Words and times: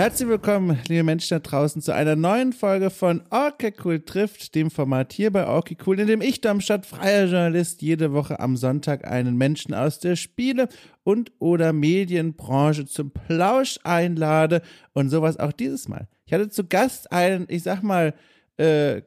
Herzlich 0.00 0.30
willkommen, 0.30 0.78
liebe 0.88 1.02
Menschen 1.02 1.34
da 1.34 1.40
draußen, 1.40 1.82
zu 1.82 1.94
einer 1.94 2.16
neuen 2.16 2.54
Folge 2.54 2.88
von 2.88 3.22
Orke 3.28 3.74
Cool 3.84 4.00
trifft, 4.00 4.54
dem 4.54 4.70
Format 4.70 5.12
hier 5.12 5.30
bei 5.30 5.46
Orke 5.46 5.76
Cool, 5.84 6.00
in 6.00 6.06
dem 6.06 6.22
ich, 6.22 6.40
Darmstadt, 6.40 6.86
freier 6.86 7.24
Journalist, 7.24 7.82
jede 7.82 8.14
Woche 8.14 8.40
am 8.40 8.56
Sonntag 8.56 9.06
einen 9.06 9.36
Menschen 9.36 9.74
aus 9.74 9.98
der 9.98 10.16
Spiele- 10.16 10.70
und 11.02 11.32
oder 11.38 11.74
Medienbranche 11.74 12.86
zum 12.86 13.10
Plausch 13.10 13.78
einlade 13.84 14.62
und 14.94 15.10
sowas 15.10 15.38
auch 15.38 15.52
dieses 15.52 15.86
Mal. 15.86 16.08
Ich 16.24 16.32
hatte 16.32 16.48
zu 16.48 16.66
Gast 16.66 17.12
einen, 17.12 17.44
ich 17.50 17.62
sag 17.62 17.82
mal, 17.82 18.14
äh, 18.56 19.02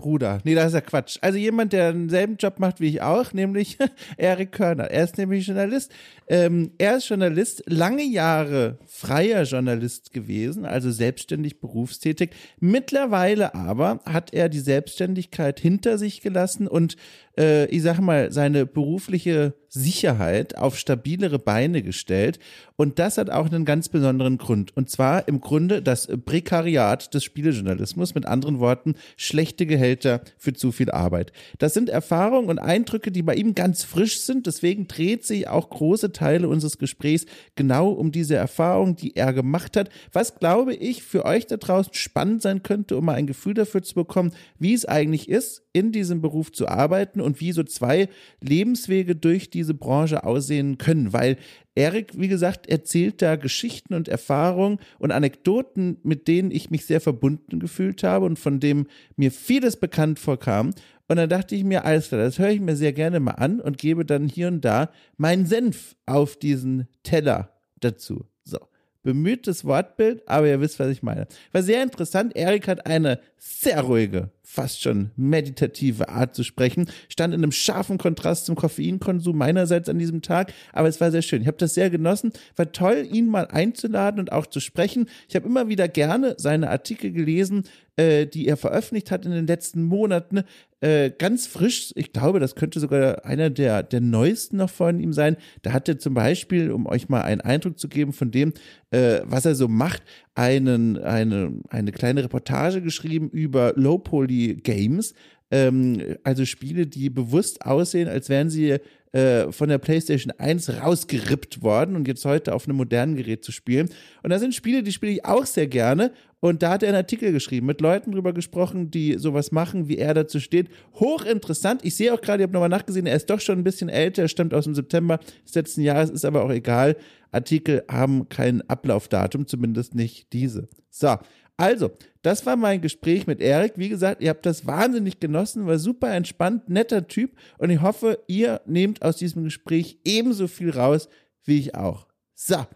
Genossenschaftsbruder. 0.00 0.40
Nee, 0.44 0.54
das 0.54 0.68
ist 0.68 0.74
ja 0.74 0.80
Quatsch. 0.80 1.18
Also 1.20 1.38
jemand, 1.38 1.72
der 1.72 1.92
denselben 1.92 2.36
Job 2.36 2.58
macht 2.58 2.80
wie 2.80 2.88
ich 2.88 3.02
auch, 3.02 3.32
nämlich 3.32 3.78
Erik 4.16 4.52
Körner. 4.52 4.90
Er 4.90 5.04
ist 5.04 5.18
nämlich 5.18 5.46
Journalist. 5.46 5.92
Ähm, 6.28 6.72
er 6.78 6.96
ist 6.96 7.08
Journalist, 7.08 7.62
lange 7.66 8.04
Jahre 8.04 8.78
freier 8.86 9.42
Journalist 9.42 10.12
gewesen, 10.12 10.64
also 10.64 10.90
selbstständig 10.90 11.60
berufstätig. 11.60 12.30
Mittlerweile 12.58 13.54
aber 13.54 14.00
hat 14.06 14.32
er 14.32 14.48
die 14.48 14.60
Selbstständigkeit 14.60 15.60
hinter 15.60 15.98
sich 15.98 16.20
gelassen 16.20 16.66
und 16.68 16.96
äh, 17.36 17.66
ich 17.66 17.82
sag 17.82 18.00
mal, 18.00 18.30
seine 18.32 18.66
berufliche 18.66 19.54
Sicherheit 19.68 20.56
auf 20.56 20.76
stabilere 20.76 21.38
Beine 21.38 21.82
gestellt. 21.82 22.38
Und 22.76 22.98
das 22.98 23.18
hat 23.18 23.30
auch 23.30 23.46
einen 23.46 23.64
ganz 23.64 23.88
besonderen 23.88 24.36
Grund. 24.36 24.76
Und 24.76 24.90
zwar 24.90 25.28
im 25.28 25.40
Grunde 25.40 25.80
das 25.80 26.08
Prekariat 26.24 27.14
des 27.14 27.24
Spielejournalismus. 27.24 28.14
Mit 28.14 28.26
anderen 28.26 28.58
Worten, 28.58 28.94
schlechte 29.16 29.66
Gehälter 29.66 29.89
für 30.38 30.52
zu 30.52 30.72
viel 30.72 30.90
Arbeit. 30.90 31.32
Das 31.58 31.74
sind 31.74 31.88
Erfahrungen 31.88 32.48
und 32.48 32.58
Eindrücke, 32.58 33.10
die 33.10 33.22
bei 33.22 33.34
ihm 33.34 33.54
ganz 33.54 33.82
frisch 33.84 34.20
sind. 34.20 34.46
Deswegen 34.46 34.88
dreht 34.88 35.24
sich 35.24 35.48
auch 35.48 35.70
große 35.70 36.12
Teile 36.12 36.48
unseres 36.48 36.78
Gesprächs 36.78 37.26
genau 37.56 37.90
um 37.90 38.12
diese 38.12 38.36
Erfahrung, 38.36 38.96
die 38.96 39.16
er 39.16 39.32
gemacht 39.32 39.76
hat. 39.76 39.90
Was, 40.12 40.36
glaube 40.36 40.74
ich, 40.74 41.02
für 41.02 41.24
euch 41.24 41.46
da 41.46 41.56
draußen 41.56 41.94
spannend 41.94 42.42
sein 42.42 42.62
könnte, 42.62 42.96
um 42.96 43.04
mal 43.04 43.14
ein 43.14 43.26
Gefühl 43.26 43.54
dafür 43.54 43.82
zu 43.82 43.94
bekommen, 43.94 44.32
wie 44.58 44.74
es 44.74 44.86
eigentlich 44.86 45.28
ist, 45.28 45.62
in 45.72 45.92
diesem 45.92 46.20
Beruf 46.20 46.52
zu 46.52 46.68
arbeiten 46.68 47.20
und 47.20 47.40
wie 47.40 47.52
so 47.52 47.62
zwei 47.62 48.08
Lebenswege 48.40 49.14
durch 49.14 49.50
diese 49.50 49.74
Branche 49.74 50.24
aussehen 50.24 50.78
können, 50.78 51.12
weil 51.12 51.36
Erik, 51.74 52.12
wie 52.18 52.28
gesagt, 52.28 52.68
erzählt 52.68 53.22
da 53.22 53.36
Geschichten 53.36 53.94
und 53.94 54.08
Erfahrungen 54.08 54.78
und 54.98 55.12
Anekdoten, 55.12 55.98
mit 56.02 56.28
denen 56.28 56.50
ich 56.50 56.70
mich 56.70 56.84
sehr 56.84 57.00
verbunden 57.00 57.60
gefühlt 57.60 58.02
habe 58.02 58.26
und 58.26 58.38
von 58.38 58.60
dem 58.60 58.86
mir 59.16 59.30
vieles 59.30 59.76
bekannt 59.76 60.18
vorkam. 60.18 60.72
Und 61.08 61.16
dann 61.16 61.28
dachte 61.28 61.54
ich 61.54 61.64
mir, 61.64 61.84
alles 61.84 62.08
klar, 62.08 62.20
das 62.20 62.38
höre 62.38 62.50
ich 62.50 62.60
mir 62.60 62.76
sehr 62.76 62.92
gerne 62.92 63.18
mal 63.18 63.32
an 63.32 63.60
und 63.60 63.78
gebe 63.78 64.04
dann 64.04 64.28
hier 64.28 64.48
und 64.48 64.64
da 64.64 64.90
meinen 65.16 65.46
Senf 65.46 65.96
auf 66.06 66.36
diesen 66.36 66.86
Teller 67.02 67.50
dazu. 67.80 68.26
So. 68.44 68.58
Bemühtes 69.02 69.64
Wortbild, 69.64 70.28
aber 70.28 70.48
ihr 70.48 70.60
wisst, 70.60 70.78
was 70.78 70.88
ich 70.88 71.02
meine. 71.02 71.26
War 71.52 71.62
sehr 71.62 71.82
interessant. 71.82 72.36
Erik 72.36 72.68
hat 72.68 72.86
eine 72.86 73.20
sehr 73.38 73.80
ruhige, 73.80 74.30
fast 74.50 74.82
schon 74.82 75.10
meditative 75.16 76.08
Art 76.08 76.34
zu 76.34 76.42
sprechen. 76.42 76.90
Stand 77.08 77.32
in 77.34 77.40
einem 77.40 77.52
scharfen 77.52 77.98
Kontrast 77.98 78.46
zum 78.46 78.56
Koffeinkonsum 78.56 79.38
meinerseits 79.38 79.88
an 79.88 79.98
diesem 79.98 80.22
Tag, 80.22 80.52
aber 80.72 80.88
es 80.88 81.00
war 81.00 81.12
sehr 81.12 81.22
schön. 81.22 81.42
Ich 81.42 81.46
habe 81.46 81.56
das 81.56 81.74
sehr 81.74 81.88
genossen. 81.88 82.32
War 82.56 82.72
toll, 82.72 83.06
ihn 83.10 83.28
mal 83.28 83.46
einzuladen 83.46 84.18
und 84.18 84.32
auch 84.32 84.46
zu 84.46 84.58
sprechen. 84.58 85.08
Ich 85.28 85.36
habe 85.36 85.46
immer 85.46 85.68
wieder 85.68 85.86
gerne 85.86 86.34
seine 86.36 86.68
Artikel 86.68 87.12
gelesen, 87.12 87.62
äh, 87.96 88.26
die 88.26 88.48
er 88.48 88.56
veröffentlicht 88.56 89.12
hat 89.12 89.24
in 89.24 89.30
den 89.30 89.46
letzten 89.46 89.84
Monaten. 89.84 90.42
Äh, 90.80 91.10
ganz 91.10 91.46
frisch, 91.46 91.92
ich 91.94 92.12
glaube, 92.12 92.40
das 92.40 92.54
könnte 92.54 92.80
sogar 92.80 93.24
einer 93.26 93.50
der, 93.50 93.82
der 93.82 94.00
neuesten 94.00 94.56
noch 94.56 94.70
von 94.70 94.98
ihm 94.98 95.12
sein. 95.12 95.36
Da 95.62 95.72
hat 95.72 95.88
er 95.88 95.98
zum 95.98 96.14
Beispiel, 96.14 96.72
um 96.72 96.86
euch 96.86 97.08
mal 97.08 97.22
einen 97.22 97.42
Eindruck 97.42 97.78
zu 97.78 97.88
geben 97.88 98.12
von 98.12 98.30
dem, 98.30 98.52
äh, 98.90 99.20
was 99.24 99.44
er 99.44 99.54
so 99.54 99.68
macht, 99.68 100.02
einen, 100.40 100.96
eine, 100.96 101.52
eine 101.68 101.92
kleine 101.92 102.24
Reportage 102.24 102.80
geschrieben 102.80 103.28
über 103.28 103.74
Low-Poly-Games. 103.76 105.12
Ähm, 105.50 106.16
also 106.24 106.46
Spiele, 106.46 106.86
die 106.86 107.10
bewusst 107.10 107.66
aussehen, 107.66 108.08
als 108.08 108.30
wären 108.30 108.48
sie 108.48 108.78
äh, 109.12 109.50
von 109.50 109.68
der 109.68 109.78
PlayStation 109.78 110.32
1 110.38 110.82
rausgerippt 110.82 111.62
worden 111.62 111.96
und 111.96 112.06
jetzt 112.06 112.24
heute 112.24 112.54
auf 112.54 112.66
einem 112.66 112.76
modernen 112.76 113.16
Gerät 113.16 113.44
zu 113.44 113.50
spielen. 113.50 113.88
Und 114.22 114.30
da 114.30 114.38
sind 114.38 114.54
Spiele, 114.54 114.82
die 114.82 114.92
spiele 114.92 115.12
ich 115.12 115.24
auch 115.24 115.46
sehr 115.46 115.66
gerne. 115.66 116.12
Und 116.38 116.62
da 116.62 116.70
hat 116.70 116.82
er 116.82 116.90
einen 116.90 116.96
Artikel 116.96 117.32
geschrieben, 117.32 117.66
mit 117.66 117.80
Leuten 117.80 118.12
drüber 118.12 118.32
gesprochen, 118.32 118.90
die 118.90 119.18
sowas 119.18 119.52
machen, 119.52 119.88
wie 119.88 119.98
er 119.98 120.14
dazu 120.14 120.40
steht. 120.40 120.68
Hochinteressant. 120.94 121.84
Ich 121.84 121.96
sehe 121.96 122.14
auch 122.14 122.20
gerade, 122.20 122.42
ich 122.42 122.44
habe 122.44 122.54
nochmal 122.54 122.70
nachgesehen, 122.70 123.06
er 123.06 123.16
ist 123.16 123.28
doch 123.28 123.40
schon 123.40 123.58
ein 123.58 123.64
bisschen 123.64 123.88
älter, 123.88 124.22
er 124.22 124.28
stammt 124.28 124.54
aus 124.54 124.64
dem 124.64 124.74
September 124.74 125.18
des 125.44 125.54
letzten 125.54 125.82
Jahres, 125.82 126.08
ist 126.08 126.24
aber 126.24 126.44
auch 126.44 126.50
egal. 126.50 126.96
Artikel 127.30 127.84
haben 127.88 128.28
kein 128.28 128.62
Ablaufdatum, 128.68 129.46
zumindest 129.46 129.94
nicht 129.94 130.32
diese. 130.32 130.68
So, 130.88 131.16
also, 131.60 131.90
das 132.22 132.46
war 132.46 132.56
mein 132.56 132.80
Gespräch 132.80 133.26
mit 133.26 133.42
Erik. 133.42 133.74
Wie 133.76 133.90
gesagt, 133.90 134.22
ihr 134.22 134.30
habt 134.30 134.46
das 134.46 134.66
wahnsinnig 134.66 135.20
genossen, 135.20 135.66
war 135.66 135.78
super 135.78 136.10
entspannt, 136.10 136.70
netter 136.70 137.06
Typ 137.06 137.32
und 137.58 137.68
ich 137.68 137.82
hoffe, 137.82 138.18
ihr 138.28 138.62
nehmt 138.64 139.02
aus 139.02 139.16
diesem 139.16 139.44
Gespräch 139.44 139.98
ebenso 140.06 140.48
viel 140.48 140.70
raus 140.70 141.10
wie 141.44 141.58
ich 141.58 141.74
auch. 141.74 142.06
So, 142.34 142.66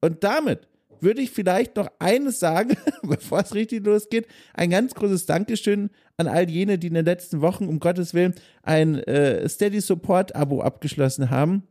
und 0.00 0.24
damit 0.24 0.66
würde 1.00 1.22
ich 1.22 1.30
vielleicht 1.30 1.76
noch 1.76 1.88
eines 2.00 2.40
sagen, 2.40 2.76
bevor 3.04 3.42
es 3.42 3.54
richtig 3.54 3.86
losgeht. 3.86 4.26
Ein 4.54 4.70
ganz 4.70 4.92
großes 4.94 5.26
Dankeschön 5.26 5.90
an 6.16 6.26
all 6.26 6.50
jene, 6.50 6.78
die 6.78 6.88
in 6.88 6.94
den 6.94 7.04
letzten 7.04 7.42
Wochen, 7.42 7.68
um 7.68 7.78
Gottes 7.78 8.12
Willen, 8.12 8.34
ein 8.64 8.98
äh, 9.04 9.48
Steady 9.48 9.80
Support 9.80 10.34
Abo 10.34 10.62
abgeschlossen 10.62 11.30
haben 11.30 11.68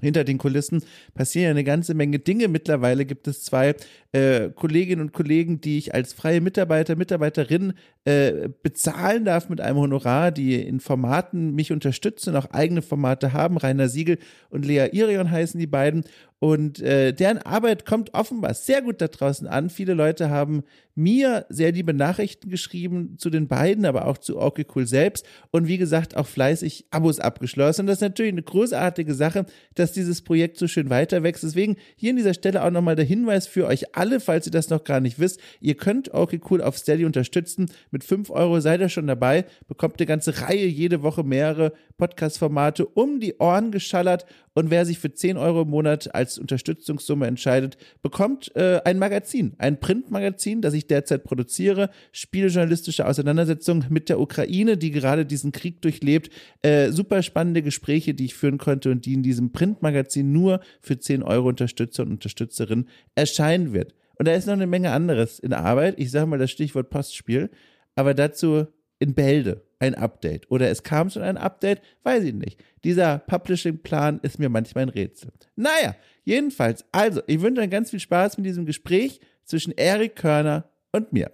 hinter 0.00 0.24
den 0.24 0.38
Kulissen 0.38 0.82
passieren 1.14 1.50
eine 1.50 1.64
ganze 1.64 1.94
Menge 1.94 2.18
Dinge. 2.18 2.48
Mittlerweile 2.48 3.04
gibt 3.04 3.26
es 3.26 3.42
zwei 3.42 3.74
äh, 4.12 4.50
Kolleginnen 4.50 5.02
und 5.02 5.12
Kollegen, 5.12 5.60
die 5.60 5.78
ich 5.78 5.94
als 5.94 6.12
freie 6.12 6.40
Mitarbeiter, 6.40 6.96
Mitarbeiterin 6.96 7.74
äh, 8.04 8.48
bezahlen 8.62 9.24
darf 9.24 9.48
mit 9.48 9.60
einem 9.60 9.78
Honorar, 9.78 10.30
die 10.30 10.54
in 10.54 10.80
Formaten 10.80 11.54
mich 11.54 11.72
unterstützen, 11.72 12.36
auch 12.36 12.50
eigene 12.52 12.82
Formate 12.82 13.32
haben. 13.32 13.56
Rainer 13.56 13.88
Siegel 13.88 14.18
und 14.50 14.64
Lea 14.64 14.88
Irion 14.92 15.30
heißen 15.30 15.58
die 15.58 15.66
beiden. 15.66 16.04
Und 16.40 16.80
äh, 16.80 17.12
deren 17.12 17.38
Arbeit 17.38 17.84
kommt 17.84 18.14
offenbar 18.14 18.54
sehr 18.54 18.82
gut 18.82 19.00
da 19.00 19.08
draußen 19.08 19.46
an. 19.48 19.70
Viele 19.70 19.94
Leute 19.94 20.30
haben 20.30 20.62
mir 20.98 21.46
sehr 21.48 21.70
liebe 21.70 21.94
Nachrichten 21.94 22.50
geschrieben 22.50 23.14
zu 23.18 23.30
den 23.30 23.46
beiden, 23.46 23.86
aber 23.86 24.06
auch 24.06 24.18
zu 24.18 24.40
Okay 24.40 24.66
Cool 24.74 24.86
selbst. 24.86 25.24
Und 25.52 25.68
wie 25.68 25.78
gesagt, 25.78 26.16
auch 26.16 26.26
fleißig 26.26 26.86
Abos 26.90 27.20
abgeschlossen. 27.20 27.82
Und 27.82 27.86
das 27.86 27.98
ist 27.98 28.02
natürlich 28.02 28.32
eine 28.32 28.42
großartige 28.42 29.14
Sache, 29.14 29.46
dass 29.74 29.92
dieses 29.92 30.22
Projekt 30.22 30.58
so 30.58 30.66
schön 30.66 30.90
weiter 30.90 31.22
wächst. 31.22 31.44
Deswegen 31.44 31.76
hier 31.94 32.10
an 32.10 32.16
dieser 32.16 32.34
Stelle 32.34 32.64
auch 32.64 32.70
nochmal 32.70 32.96
der 32.96 33.04
Hinweis 33.04 33.46
für 33.46 33.66
euch 33.66 33.96
alle, 33.96 34.18
falls 34.18 34.46
ihr 34.46 34.52
das 34.52 34.70
noch 34.70 34.82
gar 34.82 35.00
nicht 35.00 35.20
wisst. 35.20 35.40
Ihr 35.60 35.76
könnt 35.76 36.12
Okay 36.14 36.40
Cool 36.50 36.62
auf 36.62 36.76
Steady 36.76 37.04
unterstützen. 37.04 37.70
Mit 37.92 38.02
fünf 38.02 38.30
Euro 38.30 38.58
seid 38.60 38.80
ihr 38.80 38.88
schon 38.88 39.06
dabei, 39.06 39.44
bekommt 39.68 40.00
eine 40.00 40.06
ganze 40.06 40.40
Reihe 40.40 40.66
jede 40.66 41.02
Woche 41.02 41.22
mehrere 41.22 41.72
Podcast-Formate 41.96 42.86
um 42.86 43.20
die 43.20 43.36
Ohren 43.38 43.70
geschallert. 43.70 44.24
Und 44.58 44.70
wer 44.70 44.84
sich 44.84 44.98
für 44.98 45.14
10 45.14 45.36
Euro 45.36 45.62
im 45.62 45.70
Monat 45.70 46.12
als 46.16 46.36
Unterstützungssumme 46.36 47.28
entscheidet, 47.28 47.78
bekommt 48.02 48.50
äh, 48.56 48.80
ein 48.84 48.98
Magazin, 48.98 49.54
ein 49.58 49.78
Printmagazin, 49.78 50.62
das 50.62 50.74
ich 50.74 50.88
derzeit 50.88 51.22
produziere. 51.22 51.90
Spieljournalistische 52.10 53.06
Auseinandersetzung 53.06 53.84
mit 53.88 54.08
der 54.08 54.18
Ukraine, 54.18 54.76
die 54.76 54.90
gerade 54.90 55.24
diesen 55.24 55.52
Krieg 55.52 55.80
durchlebt. 55.80 56.32
Äh, 56.62 56.90
super 56.90 57.22
spannende 57.22 57.62
Gespräche, 57.62 58.14
die 58.14 58.24
ich 58.24 58.34
führen 58.34 58.58
konnte 58.58 58.90
und 58.90 59.06
die 59.06 59.14
in 59.14 59.22
diesem 59.22 59.52
Printmagazin 59.52 60.32
nur 60.32 60.58
für 60.80 60.98
10 60.98 61.22
Euro 61.22 61.50
Unterstützer 61.50 62.02
und 62.02 62.10
Unterstützerin 62.10 62.88
erscheinen 63.14 63.72
wird. 63.72 63.94
Und 64.16 64.26
da 64.26 64.34
ist 64.34 64.46
noch 64.48 64.54
eine 64.54 64.66
Menge 64.66 64.90
anderes 64.90 65.38
in 65.38 65.52
Arbeit. 65.52 66.00
Ich 66.00 66.10
sage 66.10 66.26
mal 66.26 66.36
das 66.40 66.50
Stichwort 66.50 66.90
Postspiel. 66.90 67.48
Aber 67.94 68.12
dazu 68.12 68.66
in 68.98 69.14
Bälde 69.14 69.67
ein 69.80 69.94
Update. 69.94 70.50
Oder 70.50 70.70
es 70.70 70.82
kam 70.82 71.10
schon 71.10 71.22
ein 71.22 71.36
Update, 71.36 71.80
weiß 72.02 72.24
ich 72.24 72.34
nicht. 72.34 72.62
Dieser 72.84 73.18
Publishing-Plan 73.18 74.20
ist 74.22 74.38
mir 74.38 74.48
manchmal 74.48 74.82
ein 74.82 74.88
Rätsel. 74.88 75.30
Naja, 75.56 75.94
jedenfalls, 76.24 76.84
also, 76.92 77.22
ich 77.26 77.40
wünsche 77.40 77.62
euch 77.62 77.70
ganz 77.70 77.90
viel 77.90 78.00
Spaß 78.00 78.38
mit 78.38 78.46
diesem 78.46 78.66
Gespräch 78.66 79.20
zwischen 79.44 79.72
Erik 79.76 80.16
Körner 80.16 80.64
und 80.92 81.12
mir. 81.12 81.30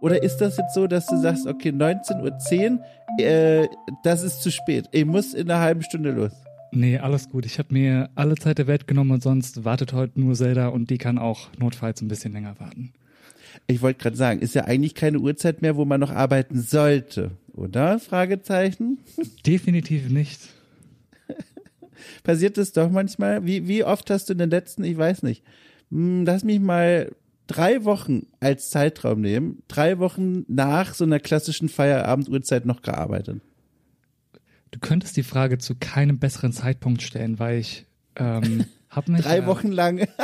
Oder 0.00 0.22
ist 0.22 0.38
das 0.38 0.56
jetzt 0.56 0.74
so, 0.74 0.86
dass 0.86 1.06
du 1.06 1.16
sagst, 1.16 1.46
okay, 1.46 1.70
19.10 1.70 2.78
Uhr, 2.78 2.80
äh, 3.18 3.68
das 4.04 4.22
ist 4.22 4.42
zu 4.42 4.50
spät. 4.50 4.88
Ich 4.92 5.04
muss 5.04 5.34
in 5.34 5.50
einer 5.50 5.60
halben 5.60 5.82
Stunde 5.82 6.12
los. 6.12 6.32
Nee, 6.72 6.98
alles 6.98 7.28
gut. 7.28 7.46
Ich 7.46 7.58
habe 7.58 7.72
mir 7.72 8.10
alle 8.14 8.34
Zeit 8.36 8.58
der 8.58 8.66
Welt 8.66 8.86
genommen 8.86 9.12
und 9.12 9.22
sonst 9.22 9.64
wartet 9.64 9.92
heute 9.92 10.20
nur 10.20 10.34
Zelda 10.34 10.68
und 10.68 10.90
die 10.90 10.98
kann 10.98 11.18
auch 11.18 11.48
notfalls 11.58 12.02
ein 12.02 12.08
bisschen 12.08 12.32
länger 12.32 12.58
warten. 12.58 12.92
Ich 13.66 13.82
wollte 13.82 14.00
gerade 14.00 14.16
sagen, 14.16 14.40
ist 14.40 14.54
ja 14.54 14.64
eigentlich 14.64 14.94
keine 14.94 15.18
Uhrzeit 15.18 15.62
mehr, 15.62 15.76
wo 15.76 15.84
man 15.84 16.00
noch 16.00 16.10
arbeiten 16.10 16.60
sollte, 16.60 17.32
oder? 17.54 17.98
Fragezeichen. 17.98 18.98
Definitiv 19.46 20.10
nicht. 20.10 20.40
Passiert 22.22 22.56
das 22.58 22.72
doch 22.72 22.90
manchmal? 22.90 23.44
Wie, 23.44 23.66
wie 23.66 23.84
oft 23.84 24.10
hast 24.10 24.28
du 24.28 24.32
in 24.32 24.38
den 24.38 24.50
letzten, 24.50 24.84
ich 24.84 24.96
weiß 24.96 25.22
nicht, 25.22 25.42
hm, 25.90 26.24
lass 26.24 26.44
mich 26.44 26.60
mal 26.60 27.10
drei 27.46 27.84
Wochen 27.84 28.26
als 28.40 28.70
Zeitraum 28.70 29.20
nehmen, 29.20 29.62
drei 29.68 29.98
Wochen 29.98 30.44
nach 30.48 30.94
so 30.94 31.04
einer 31.04 31.18
klassischen 31.18 31.68
Feierabend-Uhrzeit 31.68 32.66
noch 32.66 32.82
gearbeitet? 32.82 33.40
Du 34.70 34.78
könntest 34.78 35.16
die 35.16 35.22
Frage 35.22 35.58
zu 35.58 35.74
keinem 35.74 36.18
besseren 36.18 36.52
Zeitpunkt 36.52 37.02
stellen, 37.02 37.38
weil 37.38 37.58
ich 37.58 37.86
ähm, 38.16 38.64
hab 38.90 39.08
mich 39.08 39.22
Drei 39.22 39.38
ja, 39.38 39.46
Wochen 39.46 39.72
lang. 39.72 40.06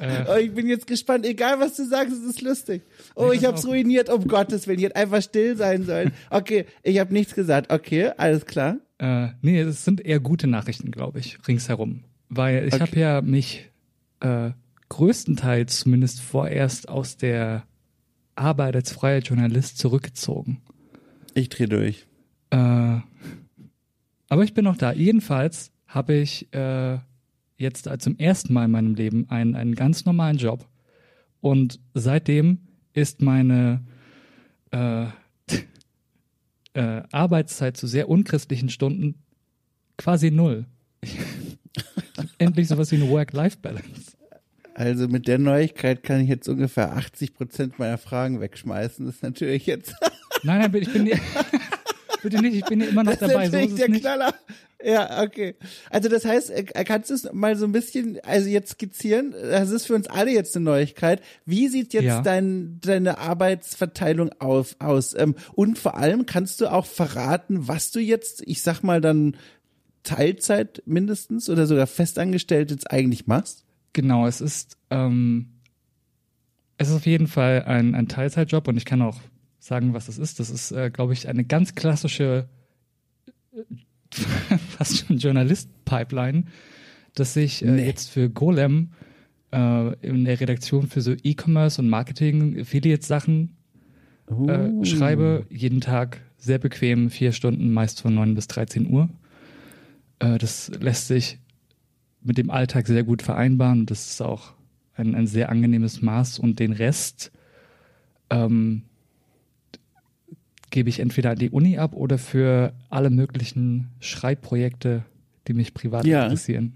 Äh, 0.00 0.24
oh, 0.28 0.36
ich 0.36 0.52
bin 0.52 0.66
jetzt 0.66 0.88
gespannt. 0.88 1.24
Egal, 1.24 1.60
was 1.60 1.76
du 1.76 1.84
sagst, 1.86 2.12
es 2.12 2.24
ist 2.24 2.42
lustig. 2.42 2.82
Oh, 3.14 3.30
ich 3.30 3.44
hab's 3.44 3.64
ruiniert. 3.64 4.08
Um 4.08 4.26
Gottes 4.26 4.66
Willen. 4.66 4.80
Ich 4.80 4.86
hätte 4.86 4.96
einfach 4.96 5.22
still 5.22 5.56
sein 5.56 5.84
sollen. 5.84 6.10
Okay, 6.28 6.66
ich 6.82 6.98
habe 6.98 7.12
nichts 7.12 7.36
gesagt. 7.36 7.72
Okay, 7.72 8.10
alles 8.16 8.44
klar. 8.44 8.78
Äh, 8.98 9.28
nee, 9.42 9.60
es 9.60 9.84
sind 9.84 10.04
eher 10.04 10.18
gute 10.18 10.48
Nachrichten, 10.48 10.90
glaube 10.90 11.20
ich, 11.20 11.38
ringsherum. 11.46 12.02
Weil 12.28 12.66
ich 12.66 12.74
Okay. 12.74 12.82
habe 12.82 12.98
ja 12.98 13.22
mich 13.22 13.70
äh, 14.20 14.50
größtenteils 14.88 15.78
zumindest 15.78 16.20
vorerst 16.20 16.88
aus 16.88 17.16
der 17.16 17.62
Arbeit 18.34 18.74
als 18.74 18.90
freier 18.90 19.20
Journalist 19.20 19.78
zurückgezogen. 19.78 20.62
Ich 21.34 21.48
dreh 21.48 21.66
durch. 21.66 22.06
Äh, 22.52 23.00
aber 24.28 24.44
ich 24.44 24.54
bin 24.54 24.64
noch 24.64 24.76
da. 24.76 24.92
Jedenfalls 24.92 25.72
habe 25.86 26.14
ich 26.14 26.52
äh, 26.54 26.98
jetzt 27.56 27.88
zum 27.98 28.18
ersten 28.18 28.52
Mal 28.52 28.66
in 28.66 28.70
meinem 28.70 28.94
Leben 28.94 29.28
einen, 29.30 29.56
einen 29.56 29.74
ganz 29.74 30.04
normalen 30.04 30.36
Job. 30.36 30.68
Und 31.40 31.80
seitdem 31.94 32.58
ist 32.92 33.22
meine 33.22 33.82
äh, 34.70 35.04
äh, 36.74 37.02
Arbeitszeit 37.10 37.76
zu 37.76 37.86
sehr 37.86 38.08
unchristlichen 38.08 38.68
Stunden 38.68 39.16
quasi 39.96 40.30
null. 40.30 40.66
Endlich 42.38 42.68
sowas 42.68 42.92
wie 42.92 42.96
eine 42.96 43.08
Work-Life-Balance. 43.08 44.16
Also 44.74 45.08
mit 45.08 45.26
der 45.26 45.38
Neuigkeit 45.38 46.02
kann 46.02 46.20
ich 46.20 46.28
jetzt 46.28 46.48
ungefähr 46.48 46.92
80 46.96 47.34
Prozent 47.34 47.78
meiner 47.78 47.98
Fragen 47.98 48.40
wegschmeißen. 48.40 49.04
Das 49.04 49.16
ist 49.16 49.22
natürlich 49.22 49.66
jetzt 49.66 49.94
Nein, 50.44 50.60
nein, 50.60 50.82
ich 50.82 50.92
bin 50.92 51.06
bitte 52.22 52.40
nicht, 52.40 52.54
ich 52.56 52.64
bin 52.64 52.80
hier 52.80 52.90
immer 52.90 53.04
noch 53.04 53.12
das 53.12 53.22
ist 53.22 53.30
dabei. 53.30 53.46
So 53.46 53.52
natürlich 53.52 53.66
ist 53.66 53.72
es 53.72 53.78
der 53.78 53.88
nicht. 53.88 54.00
Knaller. 54.02 54.34
Ja, 54.84 55.22
okay. 55.22 55.54
Also 55.90 56.08
das 56.08 56.24
heißt, 56.24 56.50
äh, 56.50 56.64
kannst 56.84 57.10
du 57.10 57.14
es 57.14 57.32
mal 57.32 57.56
so 57.56 57.66
ein 57.66 57.72
bisschen, 57.72 58.18
also 58.24 58.48
jetzt 58.48 58.72
skizzieren? 58.72 59.32
Das 59.32 59.70
ist 59.70 59.86
für 59.86 59.94
uns 59.94 60.08
alle 60.08 60.32
jetzt 60.32 60.56
eine 60.56 60.64
Neuigkeit. 60.64 61.22
Wie 61.44 61.68
sieht 61.68 61.92
jetzt 61.92 62.04
Ja. 62.04 62.20
dein, 62.22 62.80
deine 62.80 63.18
Arbeitsverteilung 63.18 64.30
auf, 64.40 64.74
aus? 64.80 65.14
Ähm, 65.16 65.36
und 65.54 65.78
vor 65.78 65.96
allem 65.96 66.26
kannst 66.26 66.60
du 66.60 66.66
auch 66.66 66.86
verraten, 66.86 67.68
was 67.68 67.92
du 67.92 68.00
jetzt, 68.00 68.42
ich 68.46 68.62
sag 68.62 68.82
mal 68.82 69.00
dann 69.00 69.36
Teilzeit 70.02 70.82
mindestens 70.84 71.48
oder 71.48 71.66
sogar 71.66 71.86
festangestellt 71.86 72.72
jetzt 72.72 72.90
eigentlich 72.90 73.28
machst? 73.28 73.64
Genau, 73.92 74.26
es 74.26 74.40
ist, 74.40 74.76
ähm, 74.90 75.60
es 76.78 76.88
ist 76.88 76.94
auf 76.96 77.06
jeden 77.06 77.28
Fall 77.28 77.62
ein, 77.66 77.94
ein 77.94 78.08
Teilzeitjob 78.08 78.66
und 78.66 78.76
ich 78.76 78.84
kann 78.84 79.00
auch 79.00 79.20
sagen, 79.62 79.94
was 79.94 80.08
es 80.08 80.18
ist. 80.18 80.40
Das 80.40 80.50
ist, 80.50 80.72
äh, 80.72 80.90
glaube 80.90 81.12
ich, 81.12 81.28
eine 81.28 81.44
ganz 81.44 81.74
klassische, 81.74 82.48
äh, 83.54 83.62
fast 84.76 85.06
schon 85.06 85.18
Journalist-Pipeline, 85.18 86.44
dass 87.14 87.36
ich 87.36 87.64
äh, 87.64 87.70
Nee. 87.70 87.86
jetzt 87.86 88.10
für 88.10 88.28
Golem 88.28 88.90
äh, 89.52 89.94
in 90.06 90.24
der 90.24 90.40
Redaktion 90.40 90.86
für 90.88 91.00
so 91.00 91.12
E-Commerce 91.12 91.80
und 91.80 91.88
Marketing 91.88 92.58
Affiliate-Sachen 92.60 93.56
äh, 94.28 94.32
Uh. 94.32 94.84
schreibe. 94.84 95.46
Jeden 95.50 95.80
Tag 95.80 96.20
sehr 96.38 96.58
bequem, 96.58 97.10
vier 97.10 97.32
Stunden, 97.32 97.72
meist 97.72 98.00
von 98.00 98.14
9 98.14 98.34
bis 98.34 98.48
13 98.48 98.88
Uhr. 98.90 99.08
Äh, 100.18 100.38
das 100.38 100.70
lässt 100.80 101.06
sich 101.08 101.38
mit 102.22 102.38
dem 102.38 102.50
Alltag 102.50 102.86
sehr 102.86 103.04
gut 103.04 103.22
vereinbaren. 103.22 103.86
Das 103.86 104.10
ist 104.10 104.22
auch 104.22 104.54
ein, 104.94 105.14
ein 105.14 105.26
sehr 105.26 105.50
angenehmes 105.50 106.02
Maß. 106.02 106.38
Und 106.38 106.58
den 106.60 106.72
Rest 106.72 107.30
ähm, 108.30 108.82
gebe 110.72 110.88
ich 110.88 110.98
entweder 110.98 111.30
an 111.30 111.38
die 111.38 111.50
Uni 111.50 111.78
ab 111.78 111.94
oder 111.94 112.18
für 112.18 112.72
alle 112.90 113.10
möglichen 113.10 113.90
Schreibprojekte, 114.00 115.04
die 115.46 115.52
mich 115.52 115.72
privat 115.74 116.04
Ja. 116.04 116.24
interessieren. 116.24 116.72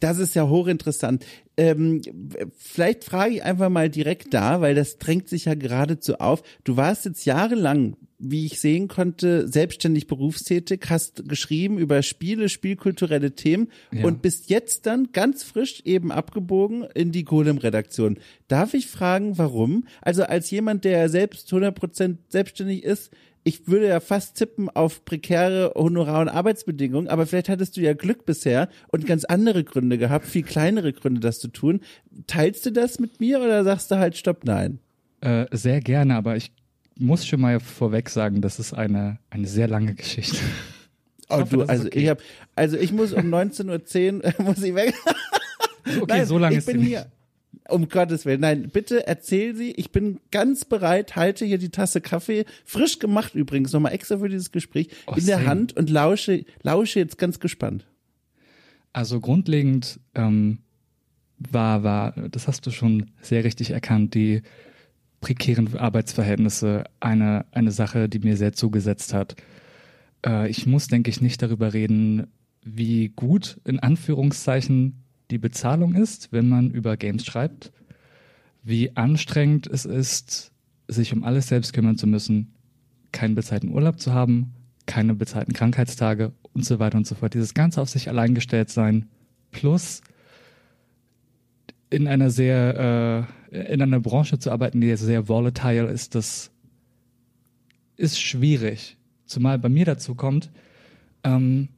Das 0.00 0.18
ist 0.18 0.34
ja 0.34 0.48
hochinteressant. 0.48 1.24
Ähm, 1.56 2.00
vielleicht 2.56 3.04
frage 3.04 3.34
ich 3.34 3.44
einfach 3.44 3.68
mal 3.68 3.88
direkt 3.90 4.32
da, 4.34 4.60
weil 4.60 4.74
das 4.74 4.98
drängt 4.98 5.28
sich 5.28 5.44
ja 5.44 5.54
geradezu 5.54 6.18
auf. 6.18 6.42
Du 6.64 6.76
warst 6.76 7.04
jetzt 7.04 7.24
jahrelang, 7.24 7.96
wie 8.24 8.46
ich 8.46 8.60
sehen 8.60 8.88
konnte, 8.88 9.48
selbstständig 9.48 10.06
berufstätig, 10.06 10.84
hast 10.88 11.28
geschrieben 11.28 11.78
über 11.78 12.02
Spiele, 12.02 12.48
spielkulturelle 12.48 13.32
Themen 13.32 13.68
Ja. 13.92 14.04
und 14.04 14.22
bist 14.22 14.48
jetzt 14.48 14.86
dann 14.86 15.08
ganz 15.12 15.42
frisch 15.42 15.82
eben 15.84 16.12
abgebogen 16.12 16.84
in 16.94 17.10
die 17.12 17.24
Golem-Redaktion. 17.24 18.18
Darf 18.48 18.74
ich 18.74 18.86
fragen, 18.86 19.38
warum? 19.38 19.86
Also 20.00 20.22
als 20.22 20.50
jemand, 20.50 20.84
der 20.84 21.08
selbst 21.08 21.48
100% 21.52 22.16
selbstständig 22.28 22.84
ist, 22.84 23.10
ich 23.44 23.66
würde 23.66 23.88
ja 23.88 23.98
fast 23.98 24.36
tippen 24.36 24.68
auf 24.70 25.04
prekäre 25.04 25.72
Honorar- 25.74 26.20
und 26.20 26.28
Arbeitsbedingungen, 26.28 27.08
aber 27.08 27.26
vielleicht 27.26 27.48
hattest 27.48 27.76
du 27.76 27.80
ja 27.80 27.92
Glück 27.92 28.24
bisher 28.24 28.68
und 28.92 29.04
ganz 29.04 29.24
andere 29.24 29.64
Gründe 29.64 29.98
gehabt, 29.98 30.26
viel 30.26 30.44
kleinere 30.44 30.92
Gründe, 30.92 31.20
das 31.20 31.40
zu 31.40 31.48
tun. 31.48 31.80
Teilst 32.28 32.64
du 32.66 32.70
das 32.70 33.00
mit 33.00 33.18
mir 33.18 33.40
oder 33.40 33.64
sagst 33.64 33.90
du 33.90 33.96
halt 33.96 34.16
Stopp, 34.16 34.44
nein? 34.44 34.78
Äh, 35.20 35.46
sehr 35.50 35.80
gerne, 35.80 36.14
aber 36.14 36.36
ich 36.36 36.52
muss 36.96 37.26
schon 37.26 37.40
mal 37.40 37.60
vorweg 37.60 38.08
sagen, 38.10 38.40
das 38.40 38.58
ist 38.58 38.74
eine, 38.74 39.18
eine 39.30 39.46
sehr 39.46 39.68
lange 39.68 39.94
Geschichte. 39.94 40.38
Oh, 41.28 41.40
hoffe, 41.40 41.56
du, 41.56 41.62
also 41.62 41.86
okay. 41.86 41.98
ich 42.00 42.08
hab, 42.08 42.20
also 42.54 42.76
ich 42.76 42.92
muss 42.92 43.12
um 43.12 43.32
19.10 43.32 44.22
Uhr 44.38 44.44
muss 44.44 44.62
ich 44.62 44.74
weg. 44.74 44.94
Okay, 45.84 46.04
Nein, 46.06 46.26
so 46.26 46.38
lange 46.38 46.54
ich 46.54 46.58
ist 46.58 46.66
sie 46.66 46.72
bin 46.72 46.80
nicht. 46.82 46.88
hier. 46.90 47.06
Um 47.68 47.88
Gottes 47.88 48.24
Willen. 48.26 48.40
Nein, 48.40 48.70
bitte 48.72 49.06
erzähl 49.06 49.54
sie. 49.54 49.70
Ich 49.72 49.92
bin 49.92 50.18
ganz 50.30 50.64
bereit, 50.64 51.16
halte 51.16 51.44
hier 51.44 51.58
die 51.58 51.68
Tasse 51.70 52.00
Kaffee, 52.00 52.44
frisch 52.64 52.98
gemacht 52.98 53.34
übrigens, 53.34 53.72
nochmal 53.72 53.92
extra 53.92 54.18
für 54.18 54.28
dieses 54.28 54.50
Gespräch, 54.52 54.88
Oh, 55.06 55.14
in 55.16 55.26
der 55.26 55.36
same. 55.38 55.48
Hand 55.48 55.76
und 55.76 55.88
lausche, 55.90 56.44
lausche 56.62 56.98
jetzt 56.98 57.18
ganz 57.18 57.40
gespannt. 57.40 57.86
Also 58.92 59.20
grundlegend 59.20 60.00
ähm, 60.14 60.58
war, 61.38 61.82
war, 61.82 62.12
das 62.30 62.48
hast 62.48 62.66
du 62.66 62.70
schon 62.70 63.10
sehr 63.20 63.44
richtig 63.44 63.70
erkannt, 63.70 64.14
die 64.14 64.42
prekären 65.22 65.74
Arbeitsverhältnisse 65.74 66.84
eine, 67.00 67.46
eine 67.52 67.70
Sache, 67.70 68.10
die 68.10 68.18
mir 68.18 68.36
sehr 68.36 68.52
zugesetzt 68.52 69.14
hat. 69.14 69.36
Äh, 70.26 70.50
ich 70.50 70.66
muss, 70.66 70.88
denke 70.88 71.08
ich, 71.08 71.22
nicht 71.22 71.40
darüber 71.40 71.72
reden, 71.72 72.26
wie 72.62 73.08
gut 73.08 73.58
in 73.64 73.78
Anführungszeichen 73.78 75.04
die 75.30 75.38
Bezahlung 75.38 75.94
ist, 75.94 76.32
wenn 76.32 76.48
man 76.48 76.70
über 76.70 76.98
Games 76.98 77.24
schreibt, 77.24 77.72
wie 78.62 78.96
anstrengend 78.96 79.66
es 79.66 79.86
ist, 79.86 80.52
sich 80.88 81.14
um 81.14 81.24
alles 81.24 81.48
selbst 81.48 81.72
kümmern 81.72 81.96
zu 81.96 82.06
müssen, 82.06 82.54
keinen 83.12 83.34
bezahlten 83.34 83.70
Urlaub 83.70 84.00
zu 84.00 84.12
haben, 84.12 84.52
keine 84.86 85.14
bezahlten 85.14 85.54
Krankheitstage 85.54 86.32
und 86.52 86.64
so 86.64 86.78
weiter 86.78 86.98
und 86.98 87.06
so 87.06 87.14
fort. 87.14 87.34
Dieses 87.34 87.54
Ganze 87.54 87.80
auf 87.80 87.88
sich 87.88 88.08
allein 88.08 88.34
gestellt 88.34 88.70
sein, 88.70 89.08
plus 89.52 90.02
in 91.92 92.08
einer 92.08 92.30
sehr, 92.30 93.28
äh, 93.50 93.72
in 93.72 93.82
einer 93.82 94.00
Branche 94.00 94.38
zu 94.38 94.50
arbeiten, 94.50 94.80
die 94.80 94.96
sehr 94.96 95.28
volatile 95.28 95.88
ist, 95.88 96.14
das 96.14 96.50
ist 97.96 98.20
schwierig. 98.20 98.96
Zumal 99.26 99.58
bei 99.58 99.68
mir 99.68 99.84
dazu 99.84 100.14
kommt, 100.14 100.50
ähm, 101.22 101.68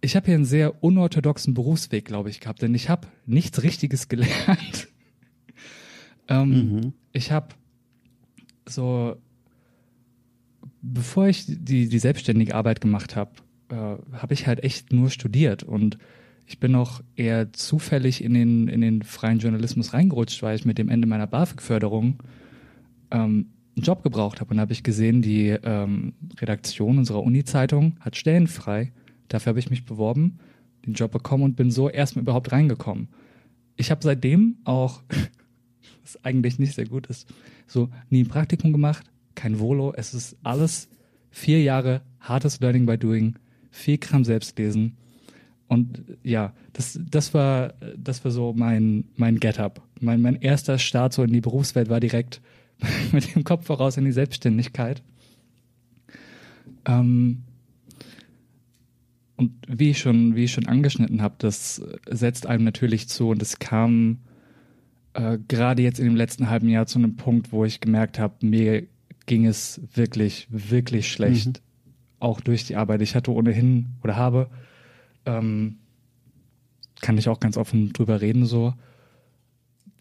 ich 0.00 0.14
habe 0.14 0.26
hier 0.26 0.36
einen 0.36 0.44
sehr 0.44 0.84
unorthodoxen 0.84 1.54
Berufsweg, 1.54 2.04
glaube 2.04 2.30
ich, 2.30 2.40
gehabt, 2.40 2.62
denn 2.62 2.74
ich 2.74 2.88
habe 2.88 3.08
nichts 3.26 3.62
Richtiges 3.62 4.08
gelernt. 4.08 4.88
ähm, 6.28 6.92
Ich 7.12 7.32
habe 7.32 7.48
so, 8.68 9.16
bevor 10.82 11.26
ich 11.26 11.46
die, 11.48 11.88
die 11.88 11.98
selbstständige 11.98 12.54
Arbeit 12.54 12.80
gemacht 12.80 13.16
habe, 13.16 13.32
äh, 13.70 13.74
habe 13.74 14.34
ich 14.34 14.46
halt 14.46 14.62
echt 14.62 14.92
nur 14.92 15.10
studiert 15.10 15.62
und 15.62 15.98
ich 16.48 16.58
bin 16.58 16.74
auch 16.74 17.02
eher 17.14 17.52
zufällig 17.52 18.24
in 18.24 18.32
den, 18.32 18.68
in 18.68 18.80
den 18.80 19.02
freien 19.02 19.38
Journalismus 19.38 19.92
reingerutscht, 19.92 20.42
weil 20.42 20.56
ich 20.56 20.64
mit 20.64 20.78
dem 20.78 20.88
Ende 20.88 21.06
meiner 21.06 21.26
BAföG-Förderung 21.26 22.22
ähm, 23.10 23.50
einen 23.76 23.84
Job 23.84 24.02
gebraucht 24.02 24.40
habe. 24.40 24.50
Und 24.50 24.56
da 24.56 24.62
habe 24.62 24.72
ich 24.72 24.82
gesehen, 24.82 25.20
die 25.20 25.48
ähm, 25.48 26.14
Redaktion 26.40 26.96
unserer 26.96 27.22
Uni-Zeitung 27.22 27.96
hat 28.00 28.16
Stellen 28.16 28.46
frei. 28.46 28.92
Dafür 29.28 29.50
habe 29.50 29.58
ich 29.58 29.68
mich 29.68 29.84
beworben, 29.84 30.38
den 30.86 30.94
Job 30.94 31.12
bekommen 31.12 31.44
und 31.44 31.54
bin 31.54 31.70
so 31.70 31.90
erstmal 31.90 32.22
überhaupt 32.22 32.50
reingekommen. 32.50 33.08
Ich 33.76 33.90
habe 33.90 34.02
seitdem 34.02 34.56
auch, 34.64 35.02
was 36.02 36.24
eigentlich 36.24 36.58
nicht 36.58 36.74
sehr 36.74 36.86
gut 36.86 37.08
ist, 37.08 37.28
so 37.66 37.90
nie 38.08 38.24
ein 38.24 38.28
Praktikum 38.28 38.72
gemacht, 38.72 39.04
kein 39.34 39.60
Volo. 39.60 39.92
Es 39.94 40.14
ist 40.14 40.38
alles 40.44 40.88
vier 41.30 41.62
Jahre 41.62 42.00
hartes 42.20 42.60
Learning 42.60 42.86
by 42.86 42.96
Doing, 42.96 43.34
viel 43.70 43.98
Kram 43.98 44.24
selbst 44.24 44.58
lesen. 44.58 44.96
Und 45.68 46.02
ja, 46.22 46.54
das, 46.72 46.98
das 47.10 47.34
war, 47.34 47.74
das 47.96 48.24
war 48.24 48.32
so 48.32 48.54
mein, 48.56 49.04
mein 49.16 49.38
Get-up. 49.38 49.82
Mein, 50.00 50.22
mein 50.22 50.36
erster 50.36 50.78
Start 50.78 51.12
so 51.12 51.22
in 51.22 51.32
die 51.32 51.42
Berufswelt 51.42 51.90
war 51.90 52.00
direkt 52.00 52.40
mit 53.12 53.34
dem 53.34 53.44
Kopf 53.44 53.66
voraus 53.66 53.96
in 53.96 54.04
die 54.04 54.12
Selbstständigkeit. 54.12 55.02
Ähm, 56.86 57.42
und 59.36 59.52
wie 59.68 59.90
ich 59.90 59.98
schon, 59.98 60.34
wie 60.34 60.44
ich 60.44 60.52
schon 60.52 60.66
angeschnitten 60.66 61.22
habe, 61.22 61.36
das 61.38 61.82
setzt 62.08 62.46
einem 62.46 62.64
natürlich 62.64 63.08
zu 63.08 63.28
und 63.28 63.40
es 63.42 63.58
kam 63.58 64.18
äh, 65.12 65.38
gerade 65.46 65.82
jetzt 65.82 66.00
in 66.00 66.06
dem 66.06 66.16
letzten 66.16 66.50
halben 66.50 66.68
Jahr 66.68 66.86
zu 66.86 66.98
einem 66.98 67.16
Punkt, 67.16 67.52
wo 67.52 67.64
ich 67.64 67.80
gemerkt 67.80 68.18
habe, 68.18 68.44
mir 68.44 68.86
ging 69.26 69.46
es 69.46 69.80
wirklich, 69.94 70.48
wirklich 70.50 71.12
schlecht. 71.12 71.62
auch 72.20 72.40
durch 72.40 72.64
die 72.64 72.74
Arbeit. 72.74 73.00
Ich 73.02 73.14
hatte 73.14 73.32
ohnehin 73.32 73.90
oder 74.02 74.16
habe, 74.16 74.50
ähm, 75.28 75.76
kann 77.00 77.18
ich 77.18 77.28
auch 77.28 77.38
ganz 77.38 77.56
offen 77.56 77.92
drüber 77.92 78.20
reden, 78.20 78.44
so 78.44 78.74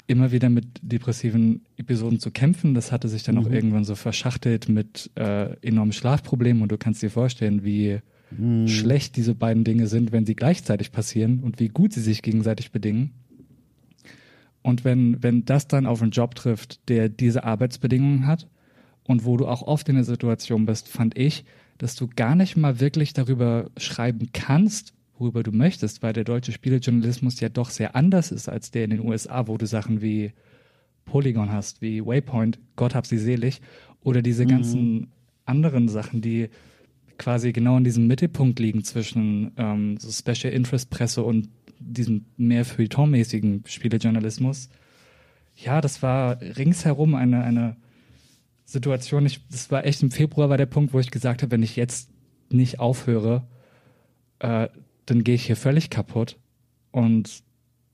immer 0.08 0.32
wieder 0.32 0.50
mit 0.50 0.66
depressiven 0.82 1.66
Episoden 1.76 2.20
zu 2.20 2.32
kämpfen. 2.32 2.74
Das 2.74 2.92
hatte 2.92 3.10
sich 3.10 3.24
dann 3.24 3.36
mhm. 3.36 3.42
auch 3.42 3.50
irgendwann 3.52 3.84
so 3.84 3.96
verschachtelt 3.96 4.70
mit 4.70 5.12
äh, 5.16 5.56
enormen 5.62 5.92
Schlafproblemen 5.92 6.64
und 6.64 6.72
du 6.72 6.78
kannst 6.78 7.02
dir 7.02 7.12
vorstellen, 7.12 7.64
wie 7.64 8.00
mhm. 8.32 8.68
schlecht 8.68 9.18
diese 9.18 9.36
beiden 9.36 9.66
Dinge 9.66 9.88
sind, 9.88 10.12
wenn 10.12 10.26
sie 10.26 10.36
gleichzeitig 10.36 10.92
passieren 10.92 11.42
und 11.42 11.60
wie 11.60 11.68
gut 11.68 11.94
sie 11.94 12.02
sich 12.02 12.22
gegenseitig 12.22 12.72
bedingen. 12.72 13.12
Und 14.62 14.86
wenn, 14.86 15.22
wenn 15.22 15.46
das 15.46 15.68
dann 15.68 15.86
auf 15.86 16.02
einen 16.02 16.12
Job 16.12 16.36
trifft, 16.36 16.90
der 16.90 17.10
diese 17.10 17.44
Arbeitsbedingungen 17.44 18.28
hat 18.28 18.48
und 19.04 19.26
wo 19.26 19.38
du 19.38 19.46
auch 19.48 19.62
oft 19.62 19.88
in 19.90 19.96
der 19.96 20.04
Situation 20.04 20.66
bist, 20.66 20.88
fand 20.88 21.18
ich, 21.18 21.46
dass 21.78 21.96
du 21.96 22.08
gar 22.08 22.36
nicht 22.36 22.58
mal 22.58 22.80
wirklich 22.80 23.14
darüber 23.14 23.70
schreiben 23.78 24.30
kannst, 24.34 24.94
worüber 25.18 25.44
du 25.44 25.52
möchtest, 25.52 26.04
weil 26.04 26.14
der 26.14 26.24
deutsche 26.24 26.52
Spielejournalismus 26.52 27.40
ja 27.40 27.50
doch 27.50 27.70
sehr 27.70 27.96
anders 27.96 28.32
ist 28.32 28.50
als 28.50 28.72
der 28.72 28.86
in 28.86 28.92
den 28.92 29.06
USA, 29.06 29.48
wo 29.48 29.58
du 29.58 29.66
Sachen 29.66 30.02
wie 30.02 30.34
Polygon 31.06 31.52
hast, 31.52 31.82
wie 31.82 32.06
Waypoint, 32.06 32.60
Gott 32.76 32.96
hab 32.96 33.06
sie 33.06 33.18
selig, 33.18 33.62
oder 34.04 34.22
diese 34.22 34.44
mhm. 34.44 34.50
ganzen 34.50 35.08
anderen 35.46 35.88
Sachen, 35.88 36.22
die 36.22 36.50
quasi 37.18 37.52
genau 37.52 37.78
in 37.78 37.84
diesem 37.84 38.08
Mittelpunkt 38.08 38.60
liegen 38.60 38.84
zwischen 38.84 39.52
ähm, 39.58 39.98
so 39.98 40.12
Special 40.12 40.54
Interest 40.54 40.90
Presse 40.90 41.24
und 41.24 41.50
diesem 41.80 42.26
mehr 42.38 42.66
feuilletonmäßigen 42.66 43.64
Spielejournalismus. 43.66 44.70
Ja, 45.56 45.82
das 45.82 46.04
war 46.04 46.40
ringsherum 46.42 47.16
eine, 47.16 47.44
eine 47.44 47.78
Situation. 48.66 49.26
Ich, 49.26 49.42
das 49.50 49.72
war 49.72 49.86
echt 49.86 50.04
im 50.04 50.12
Februar 50.12 50.50
war 50.50 50.58
der 50.58 50.66
Punkt, 50.68 50.94
wo 50.94 51.00
ich 51.00 51.10
gesagt 51.10 51.42
habe, 51.42 51.52
wenn 51.52 51.64
ich 51.64 51.76
jetzt 51.76 52.10
nicht 52.50 52.80
aufhöre, 52.80 53.48
äh, 54.40 54.68
dann 55.08 55.24
gehe 55.24 55.36
ich 55.36 55.46
hier 55.46 55.56
völlig 55.56 55.90
kaputt. 55.90 56.38
Und 56.92 57.44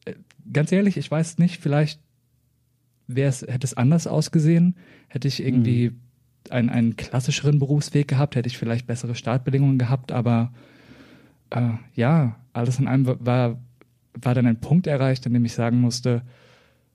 äh, 0.06 0.16
ganz 0.52 0.72
ehrlich, 0.72 0.98
ich 0.98 1.10
weiß 1.10 1.38
nicht, 1.38 1.62
vielleicht 1.62 2.02
wäre 3.08 3.30
es, 3.30 3.42
hätte 3.44 3.66
es 3.66 3.76
anders 3.76 4.08
ausgesehen, 4.08 4.76
hätte 5.08 5.28
ich 5.28 5.44
irgendwie 5.44 5.92
mhm. 5.92 6.00
einen, 6.50 6.70
einen 6.70 6.96
klassischeren 6.98 7.60
Berufsweg 7.60 8.08
gehabt, 8.08 8.36
hätte 8.36 8.48
ich 8.48 8.58
vielleicht 8.58 8.88
bessere 8.88 9.16
Startbedingungen 9.16 9.78
gehabt, 9.78 10.12
aber 10.12 10.52
äh, 11.52 11.72
ja, 11.96 12.40
alles 12.52 12.80
in 12.80 12.88
allem 12.88 13.06
war, 13.06 13.62
war 14.14 14.36
dann 14.36 14.48
ein 14.48 14.60
Punkt 14.60 14.88
erreicht, 14.88 15.26
an 15.26 15.34
dem 15.34 15.46
ich 15.46 15.54
sagen 15.54 15.80
musste, 15.80 16.24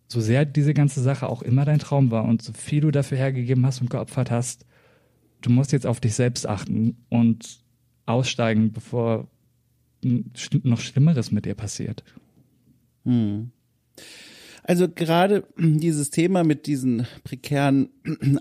so 0.09 0.21
sehr 0.21 0.45
diese 0.45 0.75
ganze 0.75 1.03
Sache 1.03 1.29
auch 1.29 1.43
immer 1.43 1.65
dein 1.65 1.79
Traum 1.79 2.11
war 2.11 2.25
und 2.25 2.43
so 2.43 2.53
viel 2.53 2.81
du 2.81 2.91
dafür 2.91 3.19
hergegeben 3.19 3.67
hast 3.67 3.81
und 3.81 3.91
geopfert 3.91 4.31
hast, 4.31 4.65
du 5.43 5.51
musst 5.51 5.73
jetzt 5.73 5.87
auf 5.87 6.01
dich 6.01 6.15
selbst 6.15 6.47
achten 6.47 6.97
und 7.09 7.61
aussteigen, 8.07 8.73
bevor 8.73 9.29
noch 10.03 10.81
Schlimmeres 10.81 11.33
mit 11.33 11.47
ihr 11.47 11.55
passiert. 11.55 12.05
Hm. 13.05 13.51
Also 14.63 14.87
gerade 14.89 15.45
dieses 15.57 16.11
Thema 16.11 16.45
mit 16.45 16.67
diesen 16.67 17.07
prekären 17.25 17.89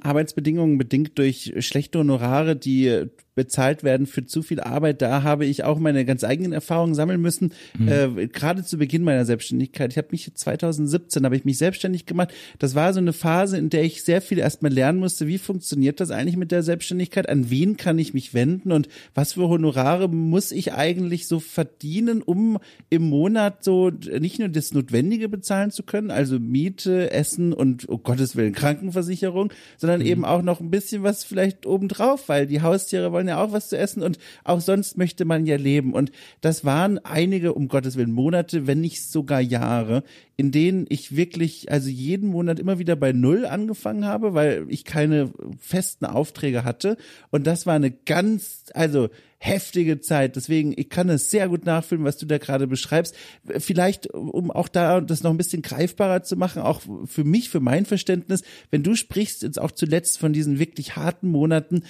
Arbeitsbedingungen 0.01 0.77
bedingt 0.77 1.17
durch 1.17 1.53
schlechte 1.59 1.99
Honorare, 1.99 2.55
die 2.55 3.05
bezahlt 3.37 3.83
werden 3.83 4.07
für 4.07 4.25
zu 4.25 4.41
viel 4.41 4.59
Arbeit. 4.59 5.03
Da 5.03 5.21
habe 5.21 5.45
ich 5.45 5.63
auch 5.63 5.77
meine 5.77 6.05
ganz 6.05 6.23
eigenen 6.23 6.53
Erfahrungen 6.53 6.95
sammeln 6.95 7.21
müssen. 7.21 7.53
Mhm. 7.77 7.87
Äh, 7.87 8.27
gerade 8.27 8.65
zu 8.65 8.77
Beginn 8.77 9.03
meiner 9.03 9.25
Selbstständigkeit. 9.25 9.91
Ich 9.91 9.97
habe 9.97 10.07
mich 10.09 10.33
2017 10.33 11.23
habe 11.23 11.35
ich 11.37 11.45
mich 11.45 11.59
selbstständig 11.59 12.07
gemacht. 12.07 12.33
Das 12.57 12.73
war 12.73 12.93
so 12.93 12.99
eine 12.99 13.13
Phase, 13.13 13.57
in 13.57 13.69
der 13.69 13.83
ich 13.83 14.03
sehr 14.03 14.21
viel 14.21 14.39
erstmal 14.39 14.73
lernen 14.73 14.97
musste. 14.97 15.27
Wie 15.27 15.37
funktioniert 15.37 15.99
das 15.99 16.09
eigentlich 16.09 16.35
mit 16.35 16.51
der 16.51 16.63
Selbstständigkeit? 16.63 17.29
An 17.29 17.51
wen 17.51 17.77
kann 17.77 17.99
ich 17.99 18.15
mich 18.15 18.33
wenden 18.33 18.71
und 18.71 18.87
was 19.13 19.33
für 19.33 19.47
Honorare 19.47 20.09
muss 20.09 20.51
ich 20.51 20.73
eigentlich 20.73 21.27
so 21.27 21.39
verdienen, 21.39 22.23
um 22.23 22.57
im 22.89 23.03
Monat 23.03 23.63
so 23.63 23.91
nicht 23.91 24.39
nur 24.39 24.49
das 24.49 24.73
Notwendige 24.73 25.29
bezahlen 25.29 25.69
zu 25.69 25.83
können, 25.83 26.09
also 26.09 26.39
Miete, 26.39 27.11
Essen 27.11 27.53
und 27.53 27.87
oh 27.87 27.99
Gottes 27.99 28.35
Willen 28.35 28.53
Krankenversicherung, 28.53 29.53
sondern 29.77 29.99
mhm. 29.99 30.07
eben 30.07 30.25
auch 30.25 30.41
noch 30.41 30.59
ein 30.59 30.71
bisschen 30.71 31.03
was 31.03 31.23
vielleicht 31.23 31.67
obendrauf, 31.67 32.29
weil 32.29 32.47
die 32.47 32.63
Haustiere 32.63 33.11
wollen 33.11 33.26
ja 33.27 33.41
auch 33.41 33.51
was 33.51 33.69
zu 33.69 33.77
essen 33.77 34.03
und 34.03 34.17
auch 34.43 34.61
sonst 34.61 34.97
möchte 34.97 35.25
man 35.25 35.45
ja 35.45 35.57
leben. 35.57 35.93
Und 35.93 36.11
das 36.41 36.65
waren 36.65 36.99
einige, 36.99 37.53
um 37.53 37.67
Gottes 37.67 37.97
Willen, 37.97 38.11
Monate, 38.11 38.67
wenn 38.67 38.81
nicht 38.81 39.03
sogar 39.03 39.41
Jahre, 39.41 40.03
in 40.35 40.51
denen 40.51 40.85
ich 40.89 41.15
wirklich, 41.15 41.71
also 41.71 41.89
jeden 41.89 42.29
Monat 42.29 42.59
immer 42.59 42.79
wieder 42.79 42.95
bei 42.95 43.11
Null 43.11 43.45
angefangen 43.45 44.05
habe, 44.05 44.33
weil 44.33 44.65
ich 44.69 44.85
keine 44.85 45.31
festen 45.59 46.05
Aufträge 46.05 46.63
hatte. 46.63 46.97
Und 47.31 47.47
das 47.47 47.65
war 47.65 47.73
eine 47.73 47.91
ganz, 47.91 48.65
also 48.73 49.09
heftige 49.39 49.99
Zeit. 49.99 50.35
Deswegen, 50.35 50.73
ich 50.75 50.89
kann 50.89 51.09
es 51.09 51.29
sehr 51.29 51.47
gut 51.49 51.65
nachfühlen, 51.65 52.03
was 52.03 52.17
du 52.17 52.25
da 52.25 52.37
gerade 52.37 52.67
beschreibst. 52.67 53.15
Vielleicht, 53.59 54.13
um 54.13 54.51
auch 54.51 54.67
da 54.67 54.99
das 55.01 55.23
noch 55.23 55.31
ein 55.31 55.37
bisschen 55.37 55.61
greifbarer 55.61 56.23
zu 56.23 56.35
machen, 56.35 56.61
auch 56.61 56.81
für 57.05 57.23
mich, 57.23 57.49
für 57.49 57.59
mein 57.59 57.85
Verständnis, 57.85 58.41
wenn 58.71 58.83
du 58.83 58.95
sprichst 58.95 59.43
jetzt 59.43 59.59
auch 59.59 59.71
zuletzt 59.71 60.17
von 60.17 60.33
diesen 60.33 60.59
wirklich 60.59 60.95
harten 60.95 61.27
Monaten, 61.27 61.83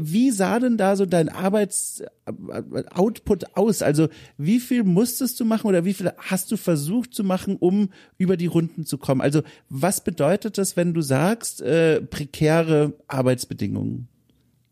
wie 0.00 0.30
sah 0.30 0.58
denn 0.58 0.78
da 0.78 0.96
so 0.96 1.04
dein 1.04 1.28
Arbeitsoutput 1.28 3.56
aus? 3.56 3.82
Also 3.82 4.08
wie 4.38 4.58
viel 4.58 4.84
musstest 4.84 5.38
du 5.38 5.44
machen 5.44 5.66
oder 5.66 5.84
wie 5.84 5.92
viel 5.92 6.12
hast 6.16 6.50
du 6.50 6.56
versucht 6.56 7.12
zu 7.12 7.24
machen, 7.24 7.56
um 7.56 7.90
über 8.16 8.38
die 8.38 8.46
Runden 8.46 8.86
zu 8.86 8.96
kommen? 8.96 9.20
Also 9.20 9.42
was 9.68 10.02
bedeutet 10.02 10.56
das, 10.56 10.78
wenn 10.78 10.94
du 10.94 11.02
sagst, 11.02 11.60
äh, 11.60 12.00
prekäre 12.00 12.94
Arbeitsbedingungen? 13.06 14.08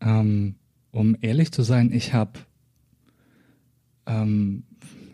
Ähm, 0.01 0.55
um 0.91 1.15
ehrlich 1.21 1.51
zu 1.51 1.61
sein, 1.61 1.91
ich 1.91 2.13
habe 2.13 2.39
ähm, 4.07 4.63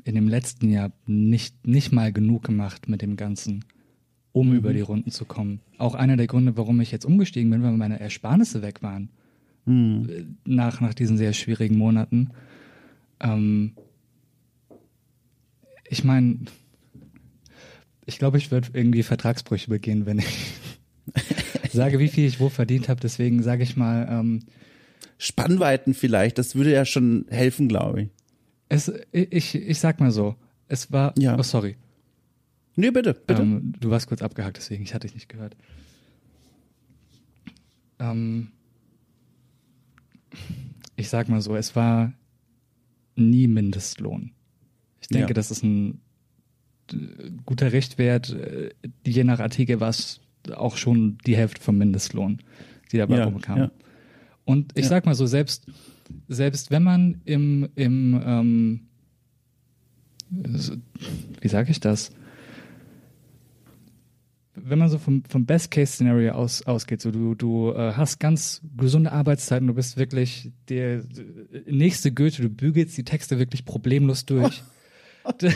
in 0.05 0.15
dem 0.15 0.29
letzten 0.29 0.69
Jahr 0.69 0.93
nicht, 1.05 1.67
nicht 1.67 1.91
mal 1.91 2.13
genug 2.13 2.43
gemacht 2.43 2.87
mit 2.87 3.01
dem 3.01 3.17
Ganzen, 3.17 3.65
um 4.31 4.49
mhm. 4.49 4.55
über 4.55 4.73
die 4.73 4.81
Runden 4.81 5.11
zu 5.11 5.25
kommen. 5.25 5.59
Auch 5.77 5.95
einer 5.95 6.15
der 6.15 6.27
Gründe, 6.27 6.55
warum 6.55 6.79
ich 6.79 6.91
jetzt 6.91 7.05
umgestiegen 7.05 7.49
bin, 7.49 7.61
weil 7.61 7.73
meine 7.73 7.99
Ersparnisse 7.99 8.61
weg 8.61 8.81
waren. 8.81 9.09
Mhm. 9.65 10.37
Nach, 10.45 10.81
nach 10.81 10.93
diesen 10.93 11.17
sehr 11.17 11.33
schwierigen 11.33 11.77
Monaten. 11.77 12.31
Ähm, 13.19 13.73
ich 15.87 16.03
meine, 16.03 16.39
ich 18.05 18.17
glaube, 18.17 18.37
ich 18.37 18.51
würde 18.51 18.69
irgendwie 18.73 19.03
Vertragsbrüche 19.03 19.69
begehen, 19.69 20.05
wenn 20.05 20.19
ich 20.19 20.51
sage, 21.71 21.99
wie 21.99 22.07
viel 22.07 22.25
ich 22.25 22.39
wo 22.39 22.49
verdient 22.49 22.89
habe. 22.89 22.99
Deswegen 22.99 23.43
sage 23.43 23.63
ich 23.63 23.77
mal, 23.77 24.07
ähm, 24.09 24.43
Spannweiten 25.17 25.93
vielleicht, 25.93 26.37
das 26.37 26.55
würde 26.55 26.71
ja 26.71 26.85
schon 26.85 27.25
helfen, 27.29 27.67
glaube 27.67 28.03
ich. 28.03 28.09
Es, 28.69 28.91
ich, 29.11 29.53
ich 29.53 29.79
sag 29.79 29.99
mal 29.99 30.11
so, 30.11 30.35
es 30.67 30.91
war, 30.91 31.13
ja. 31.17 31.37
oh 31.37 31.43
sorry. 31.43 31.75
Nee, 32.75 32.91
bitte, 32.91 33.13
bitte. 33.13 33.41
Ähm, 33.41 33.73
du 33.79 33.89
warst 33.89 34.07
kurz 34.07 34.21
abgehakt, 34.21 34.57
deswegen, 34.57 34.83
ich 34.83 34.93
hatte 34.93 35.07
dich 35.07 35.13
nicht 35.13 35.29
gehört. 35.29 35.55
Ähm, 37.99 38.51
ich 40.95 41.09
sag 41.09 41.29
mal 41.29 41.41
so, 41.41 41.55
es 41.55 41.75
war 41.75 42.13
nie 43.15 43.47
Mindestlohn. 43.47 44.31
Ich 45.01 45.07
denke, 45.07 45.29
ja. 45.29 45.33
das 45.33 45.51
ist 45.51 45.63
ein 45.63 46.01
guter 47.45 47.71
Richtwert. 47.71 48.31
Äh, 48.31 48.71
je 49.05 49.23
nach 49.23 49.39
Artikel 49.39 49.79
war 49.79 49.89
es 49.89 50.21
auch 50.53 50.77
schon 50.77 51.17
die 51.25 51.35
Hälfte 51.35 51.61
vom 51.61 51.77
Mindestlohn, 51.77 52.41
die 52.91 52.97
dabei 52.97 53.17
ja, 53.17 53.25
rumkam. 53.25 53.57
Ja. 53.57 53.71
Und 54.45 54.71
ich 54.75 54.83
ja. 54.83 54.89
sag 54.89 55.05
mal 55.05 55.15
so, 55.15 55.25
selbst, 55.25 55.65
selbst 56.27 56.71
wenn 56.71 56.83
man 56.83 57.21
im, 57.25 57.69
im 57.75 58.21
ähm, 58.25 58.81
wie 60.29 61.47
sage 61.47 61.71
ich 61.71 61.79
das? 61.79 62.11
Wenn 64.53 64.79
man 64.79 64.89
so 64.89 64.97
vom, 64.97 65.23
vom 65.23 65.45
Best-Case-Szenario 65.45 66.33
aus, 66.33 66.63
ausgeht, 66.63 67.01
so 67.01 67.11
du, 67.11 67.35
du 67.35 67.71
äh, 67.71 67.93
hast 67.93 68.19
ganz 68.19 68.61
gesunde 68.75 69.11
Arbeitszeiten, 69.11 69.67
du 69.67 69.73
bist 69.73 69.95
wirklich 69.97 70.51
der 70.67 71.03
nächste 71.65 72.11
Goethe, 72.11 72.41
du 72.41 72.49
bügelst 72.49 72.97
die 72.97 73.05
Texte 73.05 73.39
wirklich 73.39 73.63
problemlos 73.63 74.25
durch. 74.25 74.61
da, 75.39 75.49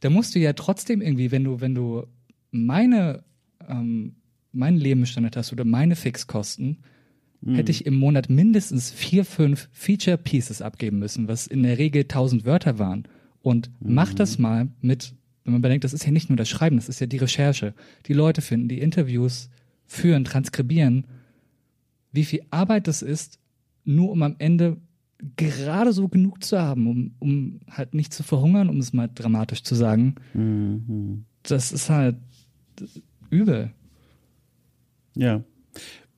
da, 0.00 0.10
musst 0.10 0.34
du 0.34 0.40
ja 0.40 0.54
trotzdem 0.54 1.02
irgendwie, 1.02 1.30
wenn 1.30 1.44
du, 1.44 1.60
wenn 1.60 1.74
du 1.74 2.06
meine, 2.50 3.22
ähm, 3.68 4.16
meinen 4.52 4.78
Lebensstandard 4.78 5.36
hast 5.36 5.52
oder 5.52 5.64
meine 5.64 5.94
Fixkosten, 5.94 6.78
hätte 7.54 7.70
ich 7.70 7.86
im 7.86 7.94
Monat 7.94 8.28
mindestens 8.28 8.90
vier, 8.90 9.24
fünf 9.24 9.68
Feature 9.72 10.18
Pieces 10.18 10.62
abgeben 10.62 10.98
müssen, 10.98 11.28
was 11.28 11.46
in 11.46 11.62
der 11.62 11.78
Regel 11.78 12.04
tausend 12.04 12.44
Wörter 12.44 12.78
waren. 12.78 13.04
Und 13.42 13.70
mhm. 13.80 13.94
mach 13.94 14.14
das 14.14 14.38
mal 14.38 14.68
mit, 14.80 15.14
wenn 15.46 15.52
man 15.52 15.62
bedenkt, 15.62 15.84
das 15.84 15.92
ist 15.92 16.04
ja 16.04 16.10
nicht 16.10 16.28
nur 16.28 16.36
das 16.36 16.48
Schreiben, 16.48 16.76
das 16.76 16.88
ist 16.88 17.00
ja 17.00 17.06
die 17.06 17.16
Recherche, 17.18 17.72
die 18.06 18.12
Leute 18.12 18.42
finden, 18.42 18.68
die 18.68 18.80
Interviews 18.80 19.48
führen, 19.86 20.24
transkribieren, 20.24 21.06
wie 22.12 22.24
viel 22.24 22.42
Arbeit 22.50 22.88
das 22.88 23.02
ist, 23.02 23.38
nur 23.84 24.10
um 24.10 24.22
am 24.22 24.34
Ende 24.38 24.78
gerade 25.36 25.92
so 25.92 26.08
genug 26.08 26.42
zu 26.42 26.60
haben, 26.60 26.86
um, 26.88 27.14
um 27.20 27.60
halt 27.70 27.94
nicht 27.94 28.12
zu 28.12 28.22
verhungern, 28.22 28.68
um 28.68 28.78
es 28.78 28.92
mal 28.92 29.08
dramatisch 29.14 29.62
zu 29.62 29.74
sagen. 29.74 30.16
Mhm. 30.34 31.24
Das 31.42 31.72
ist 31.72 31.88
halt 31.88 32.16
übel. 33.30 33.72
Ja. 35.14 35.42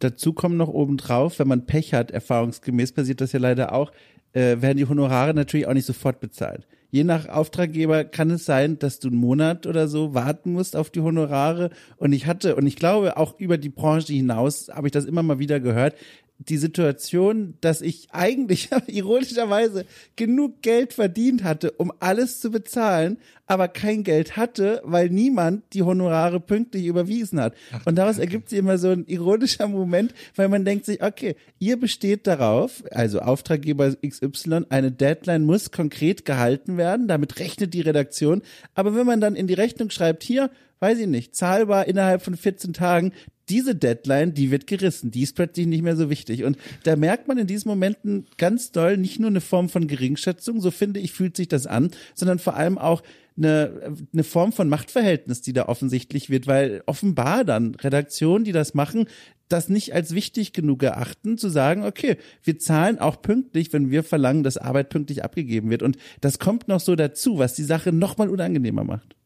dazu 0.01 0.33
kommen 0.33 0.57
noch 0.57 0.69
obendrauf, 0.69 1.39
wenn 1.39 1.47
man 1.47 1.67
Pech 1.67 1.95
hat, 1.95 2.11
erfahrungsgemäß 2.11 2.93
passiert 2.93 3.21
das 3.21 3.33
ja 3.33 3.39
leider 3.39 3.73
auch, 3.73 3.93
äh, 4.33 4.61
werden 4.61 4.79
die 4.79 4.89
Honorare 4.89 5.35
natürlich 5.35 5.67
auch 5.67 5.75
nicht 5.75 5.87
sofort 5.87 6.19
bezahlt. 6.19 6.67
Je 6.91 7.05
nach 7.05 7.29
Auftraggeber 7.29 8.05
kann 8.05 8.31
es 8.31 8.47
sein, 8.47 8.79
dass 8.79 8.99
du 8.99 9.09
einen 9.09 9.19
Monat 9.19 9.67
oder 9.67 9.89
so 9.89 10.15
warten 10.15 10.53
musst 10.53 10.75
auf 10.75 10.89
die 10.89 11.01
Honorare. 11.01 11.71
Und 11.99 12.13
ich 12.13 12.27
hatte, 12.27 12.57
und 12.57 12.67
ich 12.67 12.77
glaube 12.77 13.19
auch 13.19 13.39
über 13.39 13.59
die 13.59 13.69
Branche 13.69 14.15
hinaus, 14.15 14.71
habe 14.73 14.89
ich 14.89 14.93
das 14.93 15.05
immer 15.05 15.23
mal 15.23 15.39
wieder 15.39 15.61
gehört, 15.61 15.97
die 16.39 16.57
Situation, 16.57 17.55
dass 17.61 17.81
ich 17.81 18.09
eigentlich 18.13 18.71
ironischerweise 18.87 19.85
genug 20.17 20.63
Geld 20.63 20.93
verdient 20.93 21.43
hatte, 21.43 21.73
um 21.73 21.93
alles 21.99 22.41
zu 22.41 22.51
bezahlen, 22.51 23.19
aber 23.47 23.67
kein 23.67 24.05
Geld 24.05 24.37
hatte, 24.37 24.81
weil 24.85 25.09
niemand 25.09 25.65
die 25.73 25.83
Honorare 25.83 26.39
pünktlich 26.39 26.87
überwiesen 26.87 27.41
hat. 27.41 27.55
Ach, 27.73 27.87
und 27.87 27.97
daraus 27.97 28.19
ergibt 28.19 28.51
sich 28.51 28.59
immer 28.59 28.79
so 28.79 28.91
ein 28.91 29.07
ironischer 29.07 29.67
Moment, 29.67 30.15
weil 30.37 30.49
man 30.49 30.65
denkt 30.65 30.85
sich, 30.85 31.03
okay, 31.03 31.35
ihr 31.59 31.79
besteht 31.79 32.27
darauf, 32.27 32.85
also 32.91 33.21
Auftraggeber 33.21 33.97
XY, 34.07 34.67
eine 34.69 34.93
Deadline 34.93 35.45
muss 35.45 35.73
konkret 35.73 36.25
gehalten 36.25 36.77
werden, 36.77 37.09
damit 37.09 37.41
rechnet 37.41 37.75
die 37.75 37.81
Redaktion. 37.81 38.43
Aber 38.75 38.95
wenn 38.95 39.07
man 39.07 39.21
dann 39.21 39.35
in 39.35 39.47
die 39.47 39.55
Rechnung 39.55 39.91
schreibt, 39.91 40.23
hier, 40.23 40.51
weiß 40.81 40.99
ich 40.99 41.07
nicht, 41.07 41.35
zahlbar 41.35 41.87
innerhalb 41.87 42.23
von 42.23 42.37
14 42.37 42.73
Tagen, 42.73 43.13
diese 43.49 43.75
Deadline, 43.75 44.35
die 44.35 44.51
wird 44.51 44.67
gerissen, 44.67 45.11
die 45.11 45.23
ist 45.23 45.35
plötzlich 45.35 45.67
nicht 45.67 45.83
mehr 45.83 45.97
so 45.97 46.11
wichtig. 46.11 46.45
Und 46.45 46.59
da 46.85 46.97
merkt 46.97 47.29
man 47.29 47.39
in 47.39 47.47
diesen 47.47 47.69
Momenten 47.69 48.27
ganz 48.37 48.73
doll 48.73 48.97
nicht 48.97 49.21
nur 49.21 49.31
eine 49.31 49.41
Form 49.41 49.69
von 49.69 49.87
Geringschätzung, 49.89 50.61
so 50.61 50.71
finde 50.71 51.01
ich, 51.01 51.13
fühlt 51.13 51.37
sich 51.37 51.49
das 51.49 51.67
an, 51.67 51.91
sondern 52.15 52.39
vor 52.39 52.57
allem 52.57 52.79
auch 52.79 53.03
eine, 53.37 53.95
eine 54.13 54.25
Form 54.25 54.53
von 54.53 54.69
Machtverhältnis, 54.69 55.41
die 55.41 55.53
da 55.53 55.67
offensichtlich 55.67 56.29
wird, 56.29 56.47
weil 56.47 56.83
offenbar 56.87 57.45
dann 57.45 57.75
Redaktionen, 57.77 58.45
die 58.45 58.53
das 58.53 58.75
machen, 58.75 59.07
das 59.49 59.69
nicht 59.69 59.95
als 59.95 60.15
wichtig 60.15 60.53
genug 60.53 60.83
erachten, 60.83 61.39
zu 61.39 61.49
sagen, 61.49 61.85
okay, 61.85 62.17
wir 62.43 62.59
zahlen 62.59 62.99
auch 62.99 63.23
pünktlich, 63.23 63.73
wenn 63.73 63.91
wir 63.91 64.03
verlangen, 64.03 64.43
dass 64.43 64.59
Arbeit 64.59 64.91
pünktlich 64.91 65.25
abgegeben 65.25 65.71
wird. 65.71 65.83
Und 65.83 65.97
das 66.21 66.39
kommt 66.39 66.69
noch 66.69 66.81
so 66.81 66.97
dazu, 66.97 67.39
was 67.39 67.55
die 67.55 67.65
Sache 67.65 67.93
nochmal 67.93 68.29
unangenehmer 68.29 68.85
macht. 68.85 69.17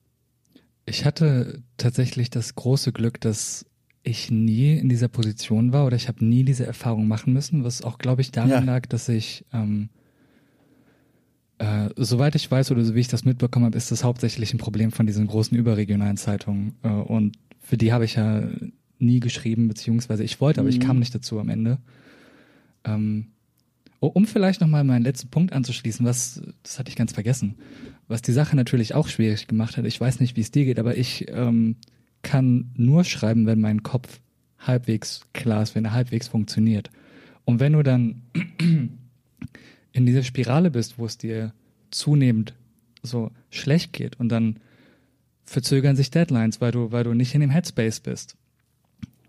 Ich 0.87 1.05
hatte 1.05 1.63
tatsächlich 1.77 2.31
das 2.31 2.55
große 2.55 2.93
Glück, 2.93 3.21
dass 3.21 3.67
ich 4.03 4.31
nie 4.31 4.77
in 4.77 4.89
dieser 4.89 5.09
Position 5.09 5.73
war 5.73 5.87
oder 5.87 5.97
ich 5.97 6.09
habe 6.09 6.25
nie 6.25 6.45
diese 6.45 6.67
Erfahrung 6.67 7.07
machen 7.07 7.33
müssen, 7.33 7.65
was 7.65 7.83
auch, 7.83 7.99
glaube 7.99 8.21
ich, 8.21 8.33
daran 8.33 8.51
ja. 8.51 8.59
lag, 8.61 8.87
dass 8.87 9.09
ich, 9.09 9.45
ähm, 9.53 9.91
äh, 11.59 11.89
soweit 11.97 12.35
ich 12.35 12.51
weiß 12.51 12.73
oder 12.73 12.85
so 12.85 12.97
wie 12.97 13.01
ich 13.01 13.09
das 13.09 13.25
mitbekommen 13.25 13.67
habe, 13.67 13.79
ist 13.79 13.93
das 13.93 14.03
hauptsächlich 14.03 14.53
ein 14.53 14.59
Problem 14.59 14.91
von 14.91 15.07
diesen 15.07 15.29
großen 15.29 15.57
überregionalen 15.57 16.17
Zeitungen. 16.17 16.75
Äh, 16.83 16.89
und 16.89 17.37
für 17.61 17.77
die 17.77 17.93
habe 17.93 18.05
ich 18.05 18.17
ja 18.17 18.43
nie 18.99 19.21
geschrieben, 19.21 19.69
beziehungsweise 19.69 20.25
ich 20.25 20.41
wollte, 20.41 20.61
aber 20.61 20.71
mhm. 20.71 20.75
ich 20.75 20.81
kam 20.81 20.99
nicht 20.99 21.15
dazu 21.15 21.39
am 21.39 21.49
Ende. 21.49 21.79
Ähm, 22.85 23.29
um 24.09 24.27
vielleicht 24.27 24.61
nochmal 24.61 24.85
meinen 24.85 25.05
letzten 25.05 25.29
Punkt 25.29 25.53
anzuschließen, 25.53 26.05
was, 26.05 26.43
das 26.63 26.79
hatte 26.79 26.91
ich 26.91 26.97
ganz 26.97 27.13
vergessen, 27.13 27.57
was 28.09 28.23
die 28.23 28.33
Sache 28.33 28.57
natürlich 28.57 28.95
auch 28.95 29.09
schwierig 29.09 29.47
gemacht 29.47 29.77
hat. 29.77 29.85
Ich 29.85 30.01
weiß 30.01 30.21
nicht, 30.21 30.37
wie 30.37 30.41
es 30.41 30.51
dir 30.51 30.65
geht, 30.65 30.79
aber 30.79 30.97
ich 30.97 31.27
ähm, 31.29 31.77
kann 32.23 32.71
nur 32.77 33.05
schreiben, 33.05 33.47
wenn 33.47 33.61
mein 33.61 33.83
Kopf 33.83 34.21
halbwegs 34.59 35.23
klar 35.33 35.63
ist, 35.63 35.75
wenn 35.75 35.85
er 35.85 35.93
halbwegs 35.93 36.29
funktioniert. 36.29 36.91
Und 37.45 37.61
wenn 37.61 37.73
du 37.73 37.83
dann 37.83 38.23
in 39.93 40.07
dieser 40.07 40.23
Spirale 40.23 40.71
bist, 40.71 40.99
wo 40.99 41.07
es 41.07 41.19
dir 41.19 41.53
zunehmend 41.91 42.55
so 43.03 43.31
schlecht 43.51 43.93
geht 43.93 44.19
und 44.19 44.29
dann 44.31 44.59
verzögern 45.45 45.97
sich 45.97 46.11
Deadlines, 46.11 46.61
weil 46.61 46.73
du, 46.73 46.93
weil 46.93 47.05
du 47.05 47.15
nicht 47.15 47.35
in 47.35 47.41
dem 47.41 47.51
Headspace 47.51 48.01
bist. 48.01 48.37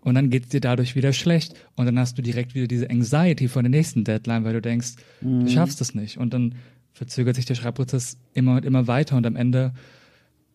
Und 0.04 0.14
dann 0.14 0.28
geht 0.28 0.44
es 0.44 0.48
dir 0.50 0.60
dadurch 0.60 0.94
wieder 0.94 1.12
schlecht. 1.14 1.54
Und 1.76 1.86
dann 1.86 1.98
hast 1.98 2.18
du 2.18 2.22
direkt 2.22 2.54
wieder 2.54 2.68
diese 2.68 2.90
Anxiety 2.90 3.48
vor 3.48 3.62
der 3.62 3.70
nächsten 3.70 4.04
Deadline, 4.04 4.44
weil 4.44 4.52
du 4.52 4.60
denkst, 4.60 4.96
mhm. 5.22 5.46
du 5.46 5.50
schaffst 5.50 5.80
es 5.80 5.94
nicht. 5.94 6.18
Und 6.18 6.34
dann 6.34 6.54
verzögert 6.92 7.36
sich 7.36 7.46
der 7.46 7.54
Schreibprozess 7.54 8.18
immer 8.34 8.56
und 8.56 8.66
immer 8.66 8.86
weiter. 8.86 9.16
Und 9.16 9.26
am 9.26 9.34
Ende, 9.34 9.72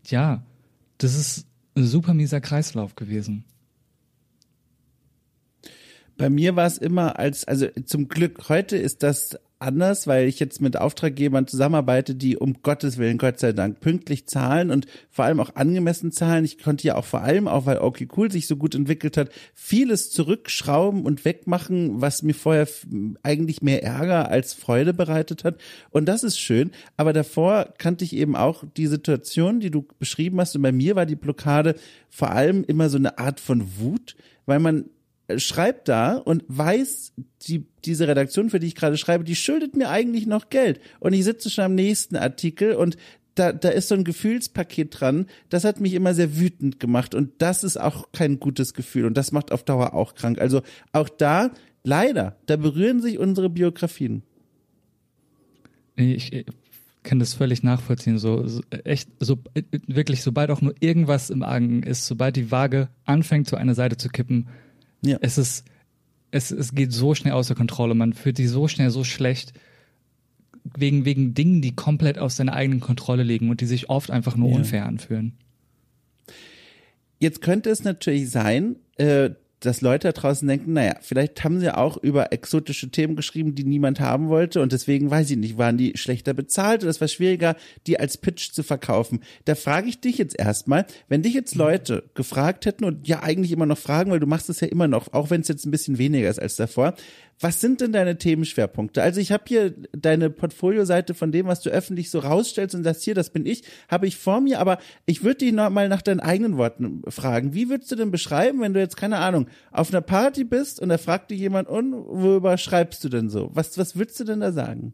ja, 0.05 0.43
das 0.99 1.15
ist 1.15 1.47
ein 1.75 1.83
super 1.83 2.13
mieser 2.13 2.41
Kreislauf 2.41 2.95
gewesen. 2.95 3.43
Bei 6.15 6.29
mir 6.29 6.55
war 6.55 6.67
es 6.67 6.77
immer 6.77 7.17
als, 7.17 7.45
also 7.45 7.67
zum 7.85 8.07
Glück, 8.07 8.49
heute 8.49 8.77
ist 8.77 9.01
das 9.01 9.37
anders, 9.59 10.07
weil 10.07 10.27
ich 10.27 10.39
jetzt 10.39 10.61
mit 10.61 10.77
Auftraggebern 10.77 11.45
zusammenarbeite, 11.45 12.15
die 12.15 12.37
um 12.37 12.61
Gottes 12.63 12.97
Willen, 12.97 13.17
Gott 13.17 13.39
sei 13.39 13.51
Dank, 13.51 13.81
pünktlich 13.81 14.25
zahlen 14.25 14.71
und 14.71 14.87
vor 15.09 15.25
allem 15.25 15.39
auch 15.41 15.55
angemessen 15.55 16.11
zahlen. 16.11 16.45
Ich 16.45 16.57
konnte 16.57 16.87
ja 16.87 16.95
auch 16.95 17.05
vor 17.05 17.21
allem, 17.21 17.47
auch 17.47 17.65
weil 17.65 17.79
okay 17.79 18.07
cool 18.15 18.31
sich 18.31 18.47
so 18.47 18.55
gut 18.55 18.73
entwickelt 18.73 19.17
hat, 19.17 19.29
vieles 19.53 20.09
zurückschrauben 20.11 21.03
und 21.05 21.25
wegmachen, 21.25 22.01
was 22.01 22.23
mir 22.23 22.33
vorher 22.33 22.67
eigentlich 23.21 23.61
mehr 23.61 23.83
Ärger 23.83 24.29
als 24.29 24.53
Freude 24.53 24.93
bereitet 24.93 25.43
hat. 25.43 25.59
Und 25.89 26.05
das 26.05 26.23
ist 26.23 26.39
schön. 26.39 26.71
Aber 26.95 27.11
davor 27.11 27.73
kannte 27.77 28.05
ich 28.05 28.15
eben 28.15 28.35
auch 28.35 28.63
die 28.77 28.87
Situation, 28.87 29.59
die 29.59 29.71
du 29.71 29.85
beschrieben 29.99 30.39
hast. 30.39 30.55
Und 30.55 30.61
bei 30.61 30.71
mir 30.71 30.95
war 30.95 31.05
die 31.05 31.15
Blockade 31.15 31.75
vor 32.09 32.31
allem 32.31 32.63
immer 32.63 32.89
so 32.89 32.97
eine 32.97 33.17
Art 33.17 33.39
von 33.39 33.77
Wut, 33.77 34.15
weil 34.45 34.59
man 34.59 34.85
schreibt 35.37 35.87
da 35.87 36.15
und 36.17 36.43
weiß, 36.47 37.13
die, 37.47 37.65
diese 37.85 38.07
Redaktion, 38.07 38.49
für 38.49 38.59
die 38.59 38.67
ich 38.67 38.75
gerade 38.75 38.97
schreibe, 38.97 39.23
die 39.23 39.35
schuldet 39.35 39.75
mir 39.75 39.89
eigentlich 39.89 40.25
noch 40.25 40.49
Geld. 40.49 40.79
Und 40.99 41.13
ich 41.13 41.23
sitze 41.23 41.49
schon 41.49 41.65
am 41.65 41.75
nächsten 41.75 42.15
Artikel 42.15 42.73
und 42.75 42.97
da, 43.35 43.53
da 43.53 43.69
ist 43.69 43.87
so 43.87 43.95
ein 43.95 44.03
Gefühlspaket 44.03 44.99
dran. 44.99 45.27
Das 45.49 45.63
hat 45.63 45.79
mich 45.79 45.93
immer 45.93 46.13
sehr 46.13 46.37
wütend 46.37 46.79
gemacht. 46.79 47.15
Und 47.15 47.41
das 47.41 47.63
ist 47.63 47.77
auch 47.77 48.11
kein 48.11 48.39
gutes 48.39 48.73
Gefühl. 48.73 49.05
Und 49.05 49.15
das 49.15 49.31
macht 49.31 49.51
auf 49.51 49.63
Dauer 49.63 49.93
auch 49.93 50.15
krank. 50.15 50.41
Also 50.41 50.61
auch 50.91 51.07
da, 51.07 51.51
leider, 51.83 52.37
da 52.47 52.57
berühren 52.57 53.01
sich 53.01 53.17
unsere 53.17 53.49
Biografien. 53.49 54.23
Ich, 55.95 56.45
kann 57.03 57.19
das 57.19 57.33
völlig 57.33 57.63
nachvollziehen. 57.63 58.17
So, 58.17 58.45
so 58.47 58.61
echt, 58.83 59.09
so 59.19 59.39
wirklich, 59.87 60.21
sobald 60.21 60.51
auch 60.51 60.61
nur 60.61 60.75
irgendwas 60.79 61.29
im 61.29 61.43
Argen 61.43 61.83
ist, 61.83 62.05
sobald 62.05 62.35
die 62.35 62.51
Waage 62.51 62.89
anfängt, 63.05 63.47
zu 63.47 63.55
einer 63.55 63.75
Seite 63.75 63.97
zu 63.97 64.09
kippen, 64.09 64.47
ja. 65.01 65.17
Es 65.21 65.37
ist, 65.37 65.65
es, 66.31 66.51
es 66.51 66.73
geht 66.73 66.91
so 66.91 67.15
schnell 67.15 67.33
außer 67.33 67.55
Kontrolle. 67.55 67.95
Man 67.95 68.13
fühlt 68.13 68.37
sich 68.37 68.49
so 68.49 68.67
schnell 68.67 68.89
so 68.89 69.03
schlecht 69.03 69.53
wegen, 70.63 71.05
wegen 71.05 71.33
Dingen, 71.33 71.61
die 71.61 71.75
komplett 71.75 72.19
aus 72.19 72.35
seiner 72.35 72.53
eigenen 72.53 72.79
Kontrolle 72.79 73.23
liegen 73.23 73.49
und 73.49 73.61
die 73.61 73.65
sich 73.65 73.89
oft 73.89 74.11
einfach 74.11 74.35
nur 74.35 74.49
ja. 74.49 74.55
unfair 74.55 74.85
anfühlen. 74.85 75.33
Jetzt 77.19 77.41
könnte 77.41 77.69
es 77.69 77.83
natürlich 77.83 78.29
sein, 78.29 78.77
äh, 78.97 79.31
dass 79.59 79.81
Leute 79.81 80.07
da 80.07 80.11
draußen 80.13 80.47
denken, 80.47 80.73
naja, 80.73 80.95
vielleicht 81.01 81.43
haben 81.43 81.59
sie 81.59 81.75
auch 81.75 81.97
über 81.97 82.31
exotische 82.31 82.89
Themen 82.91 83.15
geschrieben, 83.15 83.55
die 83.55 83.63
niemand 83.63 83.99
haben 83.99 84.29
wollte 84.29 84.61
und 84.61 84.71
deswegen, 84.71 85.11
weiß 85.11 85.29
ich 85.31 85.37
nicht, 85.37 85.57
waren 85.57 85.77
die 85.77 85.93
schlechter 85.95 86.33
bezahlt 86.33 86.83
oder 86.83 86.89
es 86.89 87.01
war 87.01 87.07
schwieriger, 87.07 87.55
die 87.85 87.99
als 87.99 88.17
Pitch 88.17 88.51
zu 88.51 88.63
verkaufen. 88.63 89.21
Da 89.45 89.55
frage 89.55 89.89
ich 89.89 89.99
dich 89.99 90.17
jetzt 90.17 90.37
erstmal, 90.39 90.85
wenn 91.07 91.21
dich 91.21 91.33
jetzt 91.33 91.55
Leute 91.55 92.09
gefragt 92.13 92.65
hätten 92.65 92.85
und 92.85 93.07
ja 93.07 93.21
eigentlich 93.21 93.51
immer 93.51 93.65
noch 93.65 93.77
fragen, 93.77 94.11
weil 94.11 94.19
du 94.19 94.27
machst 94.27 94.49
es 94.49 94.61
ja 94.61 94.67
immer 94.67 94.87
noch, 94.87 95.13
auch 95.13 95.29
wenn 95.29 95.41
es 95.41 95.47
jetzt 95.47 95.65
ein 95.65 95.71
bisschen 95.71 95.97
weniger 95.97 96.29
ist 96.29 96.39
als 96.39 96.55
davor, 96.55 96.95
was 97.41 97.61
sind 97.61 97.79
denn 97.79 97.93
deine 97.93 98.17
Themenschwerpunkte? 98.17 99.01
Also 99.01 99.21
ich 99.21 99.31
habe 99.31 99.43
hier 99.47 99.73
deine 99.93 100.29
Portfolioseite 100.29 101.13
von 101.13 101.31
dem, 101.31 101.47
was 101.47 101.61
du 101.61 101.69
öffentlich 101.69 102.09
so 102.09 102.19
rausstellst 102.19 102.75
und 102.75 102.83
sagst, 102.83 103.03
hier, 103.03 103.15
das 103.15 103.31
bin 103.31 103.45
ich, 103.45 103.63
habe 103.87 104.07
ich 104.07 104.17
vor 104.17 104.41
mir, 104.41 104.59
aber 104.59 104.77
ich 105.05 105.23
würde 105.23 105.37
dich 105.37 105.53
noch 105.53 105.69
mal 105.69 105.87
nach 105.87 106.01
deinen 106.01 106.19
eigenen 106.19 106.57
Worten 106.57 107.01
fragen. 107.07 107.53
Wie 107.53 107.69
würdest 107.69 107.91
du 107.91 107.95
denn 107.95 108.11
beschreiben, 108.11 108.59
wenn 108.59 108.73
du 108.73 108.81
jetzt, 108.81 108.97
keine 108.97 109.19
Ahnung, 109.19 109.47
auf 109.71 109.89
einer 109.89 110.01
Party 110.01 110.43
bist 110.43 110.81
und 110.81 110.89
da 110.89 110.97
fragt 110.97 111.31
dich 111.31 111.39
jemand, 111.39 111.69
und 111.69 111.93
worüber 111.93 112.57
schreibst 112.57 113.03
du 113.05 113.09
denn 113.09 113.29
so? 113.29 113.49
Was, 113.53 113.77
was 113.77 113.95
würdest 113.95 114.19
du 114.19 114.25
denn 114.25 114.41
da 114.41 114.51
sagen? 114.51 114.93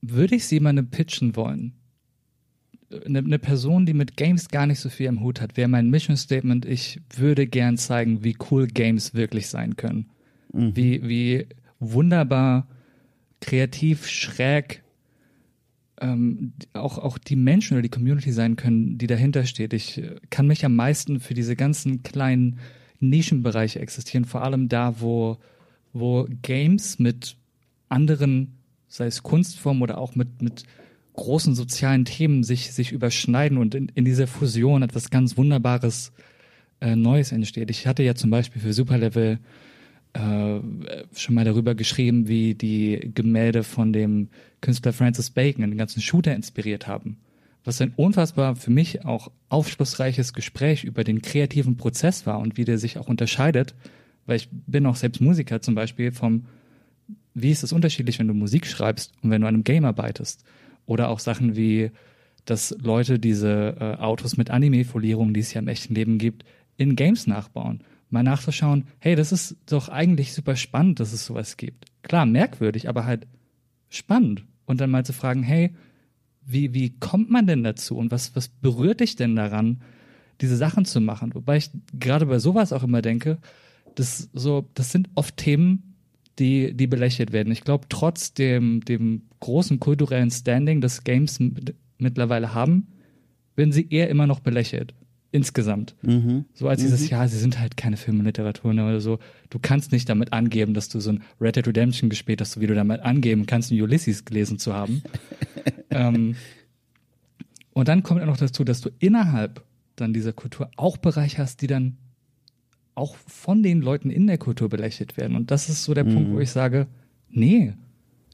Würde 0.00 0.34
ich 0.34 0.46
sie 0.46 0.56
jemandem 0.56 0.90
pitchen 0.90 1.36
wollen? 1.36 1.74
Eine, 3.06 3.20
eine 3.20 3.38
Person, 3.38 3.86
die 3.86 3.94
mit 3.94 4.16
Games 4.16 4.48
gar 4.48 4.66
nicht 4.66 4.80
so 4.80 4.88
viel 4.88 5.08
am 5.08 5.22
Hut 5.22 5.40
hat, 5.40 5.56
wäre 5.56 5.68
mein 5.68 5.88
Mission 5.88 6.16
Statement, 6.16 6.66
ich 6.66 7.00
würde 7.14 7.46
gern 7.46 7.78
zeigen, 7.78 8.24
wie 8.24 8.36
cool 8.50 8.66
Games 8.66 9.14
wirklich 9.14 9.46
sein 9.46 9.76
können 9.76 10.11
mhm. 10.52 10.76
wie, 10.76 11.08
wie 11.08 11.46
wunderbar 11.80 12.68
kreativ, 13.40 14.06
schräg 14.06 14.82
ähm, 16.00 16.52
auch, 16.72 16.98
auch 16.98 17.18
die 17.18 17.36
Menschen 17.36 17.74
oder 17.74 17.82
die 17.82 17.88
Community 17.88 18.32
sein 18.32 18.56
können, 18.56 18.98
die 18.98 19.06
dahinter 19.06 19.44
steht. 19.46 19.72
Ich 19.72 19.98
äh, 19.98 20.16
kann 20.30 20.46
mich 20.46 20.64
am 20.64 20.74
meisten 20.74 21.20
für 21.20 21.34
diese 21.34 21.56
ganzen 21.56 22.02
kleinen 22.02 22.58
Nischenbereiche 23.00 23.80
existieren, 23.80 24.24
vor 24.24 24.42
allem 24.42 24.68
da, 24.68 25.00
wo, 25.00 25.38
wo 25.92 26.26
Games 26.42 26.98
mit 26.98 27.36
anderen, 27.88 28.58
sei 28.88 29.06
es 29.06 29.22
Kunstformen 29.22 29.82
oder 29.82 29.98
auch 29.98 30.14
mit, 30.14 30.42
mit 30.42 30.64
großen 31.14 31.54
sozialen 31.54 32.04
Themen 32.04 32.42
sich, 32.42 32.72
sich 32.72 32.92
überschneiden 32.92 33.58
und 33.58 33.74
in, 33.74 33.88
in 33.94 34.04
dieser 34.04 34.26
Fusion 34.26 34.82
etwas 34.82 35.10
ganz 35.10 35.36
Wunderbares 35.36 36.12
äh, 36.80 36.96
Neues 36.96 37.32
entsteht. 37.32 37.70
Ich 37.70 37.86
hatte 37.86 38.02
ja 38.02 38.14
zum 38.14 38.30
Beispiel 38.30 38.62
für 38.62 38.72
Superlevel 38.72 39.38
äh, 40.14 40.60
schon 41.14 41.34
mal 41.34 41.44
darüber 41.44 41.74
geschrieben, 41.74 42.28
wie 42.28 42.54
die 42.54 43.10
Gemälde 43.14 43.62
von 43.62 43.92
dem 43.92 44.28
Künstler 44.60 44.92
Francis 44.92 45.30
Bacon 45.30 45.62
den 45.62 45.78
ganzen 45.78 46.02
Shooter 46.02 46.34
inspiriert 46.34 46.86
haben. 46.86 47.18
was 47.64 47.80
ein 47.80 47.92
unfassbar 47.94 48.56
für 48.56 48.70
mich 48.70 49.04
auch 49.04 49.30
aufschlussreiches 49.48 50.32
Gespräch 50.32 50.84
über 50.84 51.04
den 51.04 51.22
kreativen 51.22 51.76
Prozess 51.76 52.26
war 52.26 52.40
und 52.40 52.56
wie 52.56 52.64
der 52.64 52.76
sich 52.76 52.98
auch 52.98 53.06
unterscheidet, 53.06 53.74
weil 54.26 54.36
ich 54.36 54.48
bin 54.50 54.84
auch 54.86 54.96
selbst 54.96 55.20
Musiker 55.20 55.62
zum 55.62 55.74
Beispiel 55.74 56.10
vom, 56.10 56.46
wie 57.34 57.50
ist 57.50 57.62
es 57.62 57.72
unterschiedlich, 57.72 58.18
wenn 58.18 58.28
du 58.28 58.34
Musik 58.34 58.66
schreibst 58.66 59.12
und 59.22 59.30
wenn 59.30 59.42
du 59.42 59.46
an 59.46 59.54
einem 59.54 59.64
Game 59.64 59.84
arbeitest 59.84 60.44
oder 60.86 61.08
auch 61.08 61.20
Sachen 61.20 61.56
wie, 61.56 61.90
dass 62.44 62.76
Leute 62.82 63.18
diese 63.18 63.76
äh, 63.78 64.02
Autos 64.02 64.36
mit 64.36 64.50
Anime-Folierungen, 64.50 65.32
die 65.32 65.40
es 65.40 65.54
ja 65.54 65.60
im 65.60 65.68
echten 65.68 65.94
Leben 65.94 66.18
gibt, 66.18 66.44
in 66.76 66.96
Games 66.96 67.26
nachbauen. 67.26 67.82
Mal 68.12 68.22
nachzuschauen, 68.22 68.84
hey, 68.98 69.16
das 69.16 69.32
ist 69.32 69.56
doch 69.66 69.88
eigentlich 69.88 70.32
super 70.32 70.56
spannend, 70.56 71.00
dass 71.00 71.12
es 71.12 71.26
sowas 71.26 71.56
gibt. 71.56 71.86
Klar, 72.02 72.26
merkwürdig, 72.26 72.88
aber 72.88 73.04
halt 73.04 73.26
spannend. 73.88 74.44
Und 74.66 74.80
dann 74.80 74.90
mal 74.90 75.04
zu 75.04 75.12
fragen, 75.12 75.42
hey, 75.42 75.74
wie, 76.44 76.74
wie 76.74 76.90
kommt 76.98 77.30
man 77.30 77.46
denn 77.46 77.62
dazu 77.62 77.96
und 77.96 78.10
was, 78.10 78.34
was 78.36 78.48
berührt 78.48 79.00
dich 79.00 79.16
denn 79.16 79.36
daran, 79.36 79.80
diese 80.40 80.56
Sachen 80.56 80.84
zu 80.84 81.00
machen? 81.00 81.34
Wobei 81.34 81.56
ich 81.56 81.70
gerade 81.98 82.26
bei 82.26 82.38
sowas 82.38 82.72
auch 82.72 82.82
immer 82.82 83.02
denke, 83.02 83.38
das 83.94 84.28
so, 84.32 84.68
das 84.74 84.92
sind 84.92 85.08
oft 85.14 85.36
Themen, 85.36 85.94
die, 86.38 86.74
die 86.74 86.86
belächelt 86.86 87.32
werden. 87.32 87.52
Ich 87.52 87.62
glaube, 87.62 87.86
trotz 87.88 88.34
dem, 88.34 88.84
dem 88.84 89.22
großen 89.40 89.78
kulturellen 89.80 90.30
Standing, 90.30 90.80
das 90.80 91.04
Games 91.04 91.38
mittlerweile 91.98 92.54
haben, 92.54 92.88
werden 93.54 93.72
sie 93.72 93.88
eher 93.90 94.08
immer 94.08 94.26
noch 94.26 94.40
belächelt. 94.40 94.94
Insgesamt. 95.34 95.96
Mhm. 96.02 96.44
So 96.52 96.68
als 96.68 96.82
dieses, 96.82 97.00
mhm. 97.00 97.08
ja, 97.08 97.26
sie 97.26 97.38
sind 97.38 97.58
halt 97.58 97.78
keine 97.78 97.96
Film 97.96 98.20
und 98.20 98.26
Literatur 98.26 98.74
ne, 98.74 98.86
oder 98.86 99.00
so. 99.00 99.18
Du 99.48 99.58
kannst 99.58 99.90
nicht 99.90 100.06
damit 100.08 100.34
angeben, 100.34 100.74
dass 100.74 100.90
du 100.90 101.00
so 101.00 101.10
ein 101.10 101.22
Red 101.40 101.56
Dead 101.56 101.66
Redemption 101.66 102.10
gespielt 102.10 102.42
hast, 102.42 102.60
wie 102.60 102.66
du 102.66 102.74
damit 102.74 103.00
angeben 103.00 103.46
kannst, 103.46 103.72
ein 103.72 103.80
Ulysses 103.80 104.26
gelesen 104.26 104.58
zu 104.58 104.74
haben. 104.74 105.02
ähm, 105.90 106.36
und 107.72 107.88
dann 107.88 108.02
kommt 108.02 108.20
auch 108.20 108.26
noch 108.26 108.36
dazu, 108.36 108.62
dass 108.62 108.82
du 108.82 108.90
innerhalb 108.98 109.64
dann 109.96 110.12
dieser 110.12 110.34
Kultur 110.34 110.70
auch 110.76 110.98
Bereiche 110.98 111.38
hast, 111.38 111.62
die 111.62 111.66
dann 111.66 111.96
auch 112.94 113.16
von 113.16 113.62
den 113.62 113.80
Leuten 113.80 114.10
in 114.10 114.26
der 114.26 114.36
Kultur 114.36 114.68
belächelt 114.68 115.16
werden. 115.16 115.34
Und 115.34 115.50
das 115.50 115.70
ist 115.70 115.84
so 115.84 115.94
der 115.94 116.04
mhm. 116.04 116.14
Punkt, 116.14 116.32
wo 116.32 116.40
ich 116.40 116.50
sage, 116.50 116.88
nee, 117.30 117.72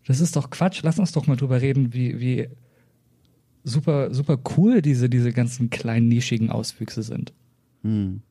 das 0.09 0.21
ist 0.21 0.35
doch 0.35 0.51
Quatsch. 0.51 0.81
Lass 0.83 0.99
uns 0.99 1.13
doch 1.13 1.29
mal 1.29 1.37
drüber 1.37 1.61
reden, 1.61 1.95
wie, 1.95 2.19
wie 2.19 2.49
super, 3.68 4.12
super 4.12 4.38
cool 4.57 4.83
diese, 4.83 5.09
diese 5.09 5.33
ganzen 5.33 5.70
kleinen 5.70 6.09
nischigen 6.09 6.50
Auswüchse 6.50 7.02
sind. 7.02 7.33
Hm. 7.83 8.22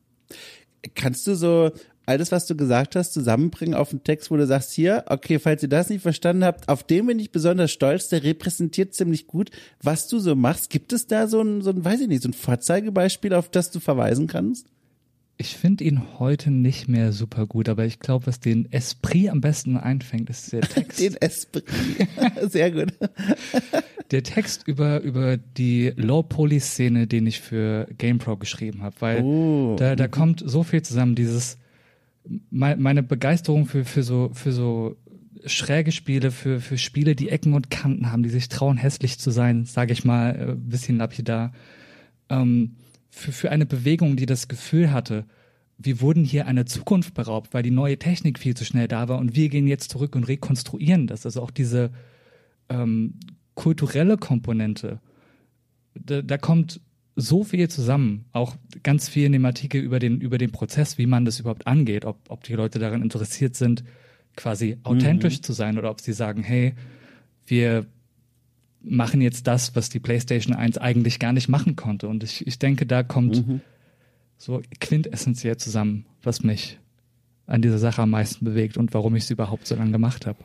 Kannst 0.95 1.25
du 1.27 1.35
so 1.35 1.71
alles, 2.07 2.31
was 2.31 2.45
du 2.45 2.55
gesagt 2.55 2.95
hast, 2.95 3.13
zusammenbringen 3.13 3.75
auf 3.75 3.91
einen 3.91 4.03
Text, 4.03 4.31
wo 4.31 4.37
du 4.37 4.47
sagst, 4.47 4.71
hier, 4.71 5.03
okay, 5.07 5.39
falls 5.39 5.61
ihr 5.61 5.69
das 5.69 5.89
nicht 5.89 6.01
verstanden 6.01 6.45
habt, 6.45 6.69
auf 6.69 6.83
den 6.83 7.05
bin 7.05 7.19
ich 7.19 7.31
besonders 7.31 7.69
stolz, 7.71 8.07
der 8.07 8.23
repräsentiert 8.23 8.93
ziemlich 8.93 9.27
gut, 9.27 9.51
was 9.83 10.07
du 10.07 10.19
so 10.19 10.33
machst. 10.33 10.69
Gibt 10.69 10.93
es 10.93 11.07
da 11.07 11.27
so 11.27 11.41
ein, 11.41 11.61
so 11.61 11.69
ein, 11.71 11.83
weiß 11.83 11.99
ich 11.99 12.07
nicht, 12.07 12.23
so 12.23 12.29
ein 12.29 12.33
Vorzeigebeispiel, 12.33 13.33
auf 13.33 13.49
das 13.49 13.71
du 13.71 13.81
verweisen 13.81 14.27
kannst? 14.27 14.67
Ich 15.39 15.55
finde 15.55 15.83
ihn 15.83 16.01
heute 16.17 16.49
nicht 16.49 16.87
mehr 16.87 17.11
super 17.11 17.45
gut, 17.45 17.69
aber 17.69 17.85
ich 17.85 17.99
glaube, 17.99 18.25
was 18.25 18.39
den 18.39 18.71
Esprit 18.71 19.29
am 19.29 19.39
besten 19.39 19.77
einfängt, 19.77 20.29
ist 20.29 20.51
der 20.51 20.61
Text. 20.69 20.99
den 20.99 21.15
Esprit. 21.15 21.65
Sehr 22.49 22.71
gut. 22.71 22.93
der 24.11 24.23
Text 24.23 24.67
über, 24.67 25.01
über 25.01 25.37
die 25.37 25.93
Low-Poly-Szene, 25.95 27.05
den 27.05 27.27
ich 27.27 27.39
für 27.39 27.87
GamePro 27.97 28.37
geschrieben 28.37 28.81
habe, 28.81 28.95
weil 28.99 29.23
oh. 29.23 29.75
da, 29.77 29.95
da 29.95 30.07
kommt 30.07 30.41
so 30.45 30.63
viel 30.63 30.81
zusammen, 30.81 31.13
dieses 31.13 31.57
meine 32.49 33.03
Begeisterung 33.03 33.67
für, 33.67 33.85
für 33.85 34.03
so, 34.03 34.31
für 34.33 34.51
so 34.51 34.97
schräge 35.45 35.91
Spiele, 35.91 36.31
für, 36.31 36.59
für 36.59 36.77
Spiele, 36.77 37.15
die 37.15 37.29
Ecken 37.29 37.53
und 37.53 37.69
Kanten 37.69 38.11
haben, 38.11 38.23
die 38.23 38.29
sich 38.29 38.49
trauen, 38.49 38.77
hässlich 38.77 39.19
zu 39.19 39.31
sein, 39.31 39.65
sage 39.65 39.93
ich 39.93 40.03
mal, 40.03 40.33
ein 40.33 40.49
äh, 40.49 40.55
bisschen 40.55 40.97
lapidar. 40.97 41.53
Ähm, 42.29 42.75
für, 43.17 43.31
für 43.31 43.51
eine 43.51 43.65
Bewegung, 43.65 44.15
die 44.15 44.25
das 44.25 44.47
Gefühl 44.47 44.91
hatte, 44.91 45.25
wir 45.77 46.01
wurden 46.01 46.23
hier 46.23 46.47
einer 46.47 46.65
Zukunft 46.65 47.13
beraubt, 47.13 47.53
weil 47.53 47.63
die 47.63 47.71
neue 47.71 47.99
Technik 47.99 48.39
viel 48.39 48.55
zu 48.55 48.65
schnell 48.65 48.87
da 48.87 49.07
war 49.09 49.19
und 49.19 49.35
wir 49.35 49.49
gehen 49.49 49.67
jetzt 49.67 49.91
zurück 49.91 50.15
und 50.15 50.27
rekonstruieren 50.27 51.07
das. 51.07 51.25
Also 51.25 51.41
auch 51.41 51.51
diese 51.51 51.91
ähm, 52.69 53.13
kulturelle 53.53 54.17
Komponente, 54.17 54.99
da, 55.93 56.21
da 56.21 56.37
kommt 56.37 56.81
so 57.15 57.43
viel 57.43 57.67
zusammen, 57.69 58.25
auch 58.31 58.55
ganz 58.83 59.09
viel 59.09 59.25
in 59.25 59.31
dem 59.31 59.45
Artikel 59.45 59.81
über 59.81 59.99
den, 59.99 60.21
über 60.21 60.37
den 60.37 60.51
Prozess, 60.51 60.97
wie 60.97 61.07
man 61.07 61.25
das 61.25 61.39
überhaupt 61.39 61.65
angeht, 61.65 62.05
ob, 62.05 62.17
ob 62.29 62.43
die 62.43 62.53
Leute 62.53 62.79
daran 62.79 63.01
interessiert 63.01 63.55
sind, 63.55 63.83
quasi 64.35 64.77
authentisch 64.83 65.39
mhm. 65.39 65.43
zu 65.43 65.53
sein 65.53 65.77
oder 65.77 65.89
ob 65.89 66.01
sie 66.01 66.13
sagen, 66.13 66.43
hey, 66.43 66.75
wir 67.47 67.87
machen 68.89 69.21
jetzt 69.21 69.47
das, 69.47 69.75
was 69.75 69.89
die 69.89 69.99
PlayStation 69.99 70.55
1 70.55 70.77
eigentlich 70.77 71.19
gar 71.19 71.33
nicht 71.33 71.49
machen 71.49 71.75
konnte. 71.75 72.07
Und 72.07 72.23
ich, 72.23 72.45
ich 72.47 72.59
denke, 72.59 72.85
da 72.85 73.03
kommt 73.03 73.47
mhm. 73.47 73.61
so 74.37 74.61
quintessentiell 74.79 75.57
zusammen, 75.57 76.05
was 76.23 76.43
mich 76.43 76.79
an 77.45 77.61
dieser 77.61 77.79
Sache 77.79 78.01
am 78.01 78.09
meisten 78.09 78.45
bewegt 78.45 78.77
und 78.77 78.93
warum 78.93 79.15
ich 79.15 79.25
sie 79.25 79.33
überhaupt 79.33 79.67
so 79.67 79.75
lange 79.75 79.91
gemacht 79.91 80.25
habe. 80.25 80.39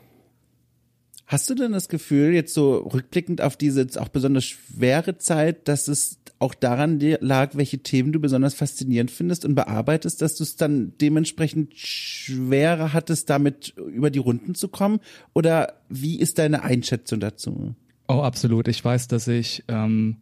Hast 1.25 1.49
du 1.49 1.55
denn 1.55 1.71
das 1.71 1.89
Gefühl, 1.89 2.33
jetzt 2.33 2.53
so 2.53 2.77
rückblickend 2.77 3.41
auf 3.41 3.57
diese 3.57 3.87
auch 3.99 4.09
besonders 4.09 4.45
schwere 4.45 5.17
Zeit, 5.17 5.67
dass 5.67 5.87
es 5.87 6.19
auch 6.39 6.53
daran 6.53 6.99
lag, 7.21 7.55
welche 7.55 7.79
Themen 7.79 8.11
du 8.11 8.19
besonders 8.19 8.53
faszinierend 8.53 9.09
findest 9.09 9.45
und 9.45 9.55
bearbeitest, 9.55 10.21
dass 10.21 10.35
du 10.35 10.43
es 10.43 10.57
dann 10.57 10.93
dementsprechend 10.99 11.73
schwerer 11.75 12.91
hattest, 12.91 13.29
damit 13.29 13.73
über 13.77 14.11
die 14.11 14.19
Runden 14.19 14.53
zu 14.53 14.67
kommen? 14.67 14.99
Oder 15.33 15.81
wie 15.87 16.19
ist 16.19 16.39
deine 16.39 16.63
Einschätzung 16.63 17.21
dazu? 17.21 17.75
Oh, 18.13 18.21
absolut. 18.21 18.67
Ich 18.67 18.85
weiß, 18.85 19.07
dass 19.07 19.27
ich, 19.27 19.63
ähm, 19.67 20.17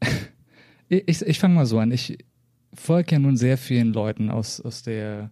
ich, 0.88 1.22
ich 1.22 1.38
fange 1.38 1.54
mal 1.54 1.64
so 1.64 1.78
an. 1.78 1.92
Ich 1.92 2.18
folge 2.74 3.12
ja 3.12 3.18
nun 3.20 3.36
sehr 3.36 3.56
vielen 3.56 3.92
Leuten 3.92 4.30
aus, 4.30 4.60
aus 4.60 4.82
der 4.82 5.30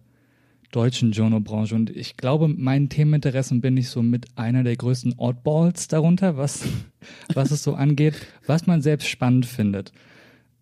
deutschen 0.71 1.11
Journal-Branche 1.11 1.75
und 1.75 1.89
ich 1.89 2.15
glaube, 2.15 2.47
meinen 2.47 2.87
Themeninteressen 2.87 3.59
bin 3.59 3.75
ich 3.75 3.89
so 3.89 4.01
mit 4.01 4.27
einer 4.37 4.63
der 4.63 4.77
größten 4.77 5.15
Oddballs 5.17 5.89
darunter, 5.89 6.37
was, 6.37 6.65
was 7.33 7.51
es 7.51 7.63
so 7.63 7.73
angeht, 7.73 8.15
was 8.45 8.65
man 8.65 8.81
selbst 8.81 9.09
spannend 9.09 9.45
findet. 9.45 9.91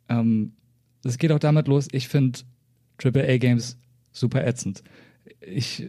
Ähm, 0.10 0.54
es 1.04 1.20
geht 1.20 1.32
auch 1.32 1.40
damit 1.40 1.68
los, 1.68 1.88
ich 1.92 2.08
finde 2.08 2.40
AAA-Games 3.04 3.78
super 4.12 4.44
ätzend. 4.44 4.84
Ich 5.40 5.88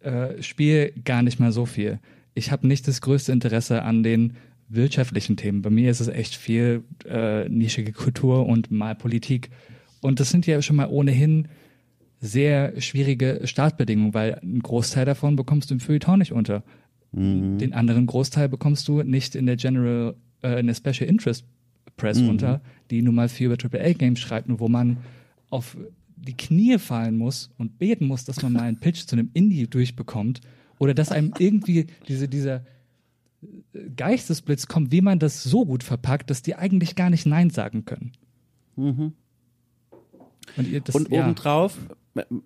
äh, 0.00 0.42
spiele 0.42 0.92
gar 1.04 1.22
nicht 1.22 1.38
mal 1.38 1.52
so 1.52 1.66
viel 1.66 2.00
ich 2.38 2.52
habe 2.52 2.66
nicht 2.66 2.88
das 2.88 3.00
größte 3.00 3.32
Interesse 3.32 3.82
an 3.82 4.02
den 4.02 4.34
wirtschaftlichen 4.68 5.36
Themen. 5.36 5.62
Bei 5.62 5.70
mir 5.70 5.90
ist 5.90 6.00
es 6.00 6.08
echt 6.08 6.34
viel 6.34 6.84
äh, 7.04 7.48
nischige 7.48 7.92
Kultur 7.92 8.46
und 8.46 8.70
mal 8.70 8.94
Politik. 8.94 9.50
Und 10.00 10.20
das 10.20 10.30
sind 10.30 10.46
ja 10.46 10.62
schon 10.62 10.76
mal 10.76 10.88
ohnehin 10.88 11.48
sehr 12.20 12.80
schwierige 12.80 13.40
Startbedingungen, 13.44 14.14
weil 14.14 14.36
einen 14.36 14.60
Großteil 14.60 15.04
davon 15.04 15.36
bekommst 15.36 15.70
du 15.70 15.74
im 15.74 15.80
Feuilleton 15.80 16.18
nicht 16.18 16.32
unter. 16.32 16.62
Mhm. 17.12 17.58
Den 17.58 17.72
anderen 17.72 18.06
Großteil 18.06 18.48
bekommst 18.48 18.86
du 18.88 19.02
nicht 19.02 19.34
in 19.34 19.46
der 19.46 19.56
General, 19.56 20.14
äh, 20.42 20.60
in 20.60 20.66
der 20.66 20.74
Special 20.74 21.08
Interest 21.08 21.44
Press 21.96 22.20
mhm. 22.20 22.28
unter, 22.28 22.60
die 22.90 23.02
nun 23.02 23.14
mal 23.16 23.28
viel 23.28 23.50
über 23.50 23.56
AAA-Games 23.60 24.20
schreibt 24.20 24.48
und 24.48 24.60
wo 24.60 24.68
man 24.68 24.98
auf 25.50 25.76
die 26.16 26.36
Knie 26.36 26.78
fallen 26.78 27.16
muss 27.16 27.50
und 27.58 27.78
beten 27.78 28.06
muss, 28.06 28.24
dass 28.24 28.42
man 28.42 28.52
mal 28.52 28.62
einen 28.62 28.78
Pitch 28.78 29.06
zu 29.06 29.16
einem 29.16 29.30
Indie 29.32 29.66
durchbekommt 29.66 30.40
oder 30.78 30.94
dass 30.94 31.10
einem 31.10 31.32
irgendwie 31.38 31.86
diese, 32.06 32.28
dieser 32.28 32.64
Geistesblitz 33.96 34.66
kommt, 34.66 34.92
wie 34.92 35.00
man 35.00 35.18
das 35.18 35.44
so 35.44 35.64
gut 35.64 35.84
verpackt, 35.84 36.30
dass 36.30 36.42
die 36.42 36.56
eigentlich 36.56 36.96
gar 36.96 37.10
nicht 37.10 37.26
Nein 37.26 37.50
sagen 37.50 37.84
können. 37.84 38.12
Mhm. 38.76 39.12
Und, 40.56 40.68
ihr, 40.68 40.80
das, 40.80 40.94
und 40.94 41.10
ja. 41.10 41.22
obendrauf 41.22 41.78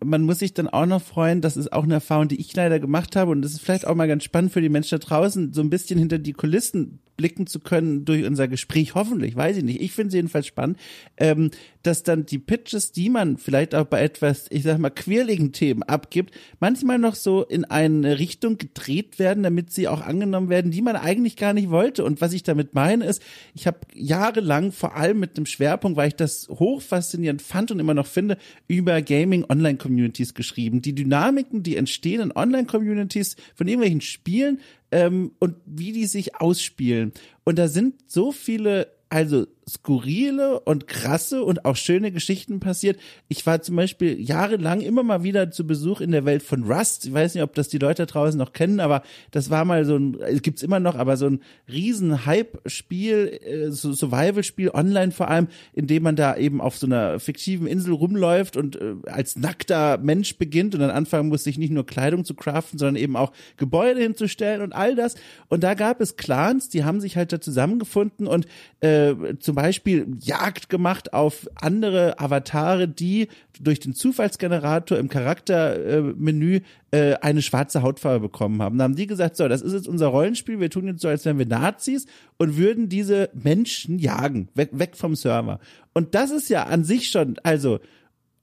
man 0.04 0.22
muss 0.22 0.38
sich 0.38 0.54
dann 0.54 0.68
auch 0.68 0.86
noch 0.86 1.02
freuen, 1.02 1.40
das 1.40 1.56
ist 1.56 1.72
auch 1.72 1.84
eine 1.84 1.94
Erfahrung, 1.94 2.28
die 2.28 2.40
ich 2.40 2.54
leider 2.54 2.80
gemacht 2.80 3.16
habe 3.16 3.30
und 3.30 3.42
das 3.42 3.52
ist 3.52 3.60
vielleicht 3.60 3.86
auch 3.86 3.94
mal 3.94 4.08
ganz 4.08 4.24
spannend 4.24 4.52
für 4.52 4.60
die 4.60 4.68
Menschen 4.68 4.98
da 4.98 5.06
draußen, 5.06 5.52
so 5.52 5.60
ein 5.60 5.70
bisschen 5.70 5.98
hinter 5.98 6.18
die 6.18 6.32
Kulissen 6.32 7.00
blicken 7.22 7.46
zu 7.46 7.60
können 7.60 8.04
durch 8.04 8.24
unser 8.24 8.48
Gespräch, 8.48 8.96
hoffentlich, 8.96 9.36
weiß 9.36 9.58
ich 9.58 9.62
nicht. 9.62 9.80
Ich 9.80 9.92
finde 9.92 10.08
es 10.08 10.14
jedenfalls 10.14 10.48
spannend, 10.48 10.76
ähm, 11.18 11.52
dass 11.84 12.02
dann 12.02 12.26
die 12.26 12.40
Pitches, 12.40 12.90
die 12.90 13.10
man 13.10 13.36
vielleicht 13.36 13.76
auch 13.76 13.84
bei 13.84 14.02
etwas, 14.02 14.46
ich 14.50 14.64
sag 14.64 14.78
mal, 14.78 14.90
quirligen 14.90 15.52
Themen 15.52 15.84
abgibt, 15.84 16.34
manchmal 16.58 16.98
noch 16.98 17.14
so 17.14 17.44
in 17.44 17.64
eine 17.64 18.18
Richtung 18.18 18.58
gedreht 18.58 19.20
werden, 19.20 19.44
damit 19.44 19.72
sie 19.72 19.86
auch 19.86 20.00
angenommen 20.00 20.48
werden, 20.48 20.72
die 20.72 20.82
man 20.82 20.96
eigentlich 20.96 21.36
gar 21.36 21.52
nicht 21.52 21.70
wollte. 21.70 22.04
Und 22.04 22.20
was 22.20 22.32
ich 22.32 22.42
damit 22.42 22.74
meine 22.74 23.04
ist, 23.04 23.22
ich 23.54 23.68
habe 23.68 23.78
jahrelang 23.94 24.72
vor 24.72 24.96
allem 24.96 25.20
mit 25.20 25.36
dem 25.36 25.46
Schwerpunkt, 25.46 25.96
weil 25.96 26.08
ich 26.08 26.16
das 26.16 26.48
hochfaszinierend 26.48 27.40
fand 27.40 27.70
und 27.70 27.78
immer 27.78 27.94
noch 27.94 28.08
finde, 28.08 28.36
über 28.66 29.00
Gaming 29.00 29.44
Online-Communities 29.48 30.34
geschrieben. 30.34 30.82
Die 30.82 30.96
Dynamiken, 30.96 31.62
die 31.62 31.76
entstehen 31.76 32.20
in 32.20 32.32
Online-Communities 32.32 33.36
von 33.54 33.68
irgendwelchen 33.68 34.00
Spielen 34.00 34.58
ähm, 34.92 35.32
und 35.38 35.56
wie 35.66 35.92
die 35.92 36.06
sich 36.06 36.36
ausspielen. 36.36 37.12
Und 37.44 37.58
da 37.58 37.66
sind 37.68 37.94
so 38.06 38.30
viele, 38.30 38.92
also 39.08 39.46
skurrile 39.68 40.60
und 40.60 40.88
krasse 40.88 41.42
und 41.44 41.64
auch 41.64 41.76
schöne 41.76 42.10
Geschichten 42.10 42.60
passiert. 42.60 42.98
Ich 43.28 43.46
war 43.46 43.62
zum 43.62 43.76
Beispiel 43.76 44.20
jahrelang 44.20 44.80
immer 44.80 45.02
mal 45.02 45.22
wieder 45.22 45.50
zu 45.50 45.66
Besuch 45.66 46.00
in 46.00 46.10
der 46.10 46.24
Welt 46.24 46.42
von 46.42 46.64
Rust. 46.64 47.06
Ich 47.06 47.12
weiß 47.12 47.34
nicht, 47.34 47.44
ob 47.44 47.54
das 47.54 47.68
die 47.68 47.78
Leute 47.78 48.06
draußen 48.06 48.38
noch 48.38 48.52
kennen, 48.52 48.80
aber 48.80 49.02
das 49.30 49.50
war 49.50 49.64
mal 49.64 49.84
so 49.84 49.96
ein, 49.96 50.18
es 50.20 50.42
gibt's 50.42 50.62
immer 50.62 50.80
noch, 50.80 50.96
aber 50.96 51.16
so 51.16 51.26
ein 51.26 51.40
riesen 51.70 52.26
Hype-Spiel, 52.26 53.40
äh, 53.44 53.70
so 53.70 53.92
Survival-Spiel, 53.92 54.70
online 54.70 55.12
vor 55.12 55.28
allem, 55.28 55.48
in 55.72 55.86
dem 55.86 56.02
man 56.02 56.16
da 56.16 56.36
eben 56.36 56.60
auf 56.60 56.76
so 56.76 56.86
einer 56.86 57.20
fiktiven 57.20 57.66
Insel 57.66 57.94
rumläuft 57.94 58.56
und 58.56 58.76
äh, 58.76 58.94
als 59.06 59.36
nackter 59.36 59.98
Mensch 59.98 60.38
beginnt 60.38 60.74
und 60.74 60.80
dann 60.80 60.90
anfangen 60.90 61.28
muss, 61.28 61.44
sich 61.44 61.58
nicht 61.58 61.72
nur 61.72 61.86
Kleidung 61.86 62.24
zu 62.24 62.34
craften, 62.34 62.78
sondern 62.78 62.96
eben 62.96 63.16
auch 63.16 63.32
Gebäude 63.56 64.00
hinzustellen 64.00 64.60
und 64.62 64.72
all 64.72 64.96
das. 64.96 65.14
Und 65.48 65.62
da 65.62 65.74
gab 65.74 66.00
es 66.00 66.16
Clans, 66.16 66.68
die 66.68 66.84
haben 66.84 67.00
sich 67.00 67.16
halt 67.16 67.32
da 67.32 67.40
zusammengefunden 67.40 68.26
und 68.26 68.46
äh, 68.80 69.14
zum 69.52 69.56
Beispiel 69.56 70.06
Jagd 70.18 70.70
gemacht 70.70 71.12
auf 71.12 71.46
andere 71.56 72.18
Avatare, 72.18 72.88
die 72.88 73.28
durch 73.60 73.80
den 73.80 73.92
Zufallsgenerator 73.92 74.96
im 74.96 75.10
Charaktermenü 75.10 76.60
äh, 76.90 77.16
eine 77.16 77.42
schwarze 77.42 77.82
Hautfarbe 77.82 78.20
bekommen 78.20 78.62
haben. 78.62 78.78
Da 78.78 78.84
haben 78.84 78.96
die 78.96 79.06
gesagt, 79.06 79.36
so, 79.36 79.48
das 79.48 79.60
ist 79.60 79.74
jetzt 79.74 79.88
unser 79.88 80.06
Rollenspiel, 80.06 80.58
wir 80.58 80.70
tun 80.70 80.86
jetzt 80.86 81.02
so, 81.02 81.08
als 81.08 81.26
wären 81.26 81.38
wir 81.38 81.44
Nazis 81.44 82.06
und 82.38 82.56
würden 82.56 82.88
diese 82.88 83.28
Menschen 83.34 83.98
jagen, 83.98 84.48
weg, 84.54 84.70
weg 84.72 84.96
vom 84.96 85.16
Server. 85.16 85.60
Und 85.92 86.14
das 86.14 86.30
ist 86.30 86.48
ja 86.48 86.62
an 86.62 86.84
sich 86.84 87.10
schon, 87.10 87.36
also 87.42 87.78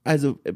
also 0.03 0.39
äh, 0.43 0.53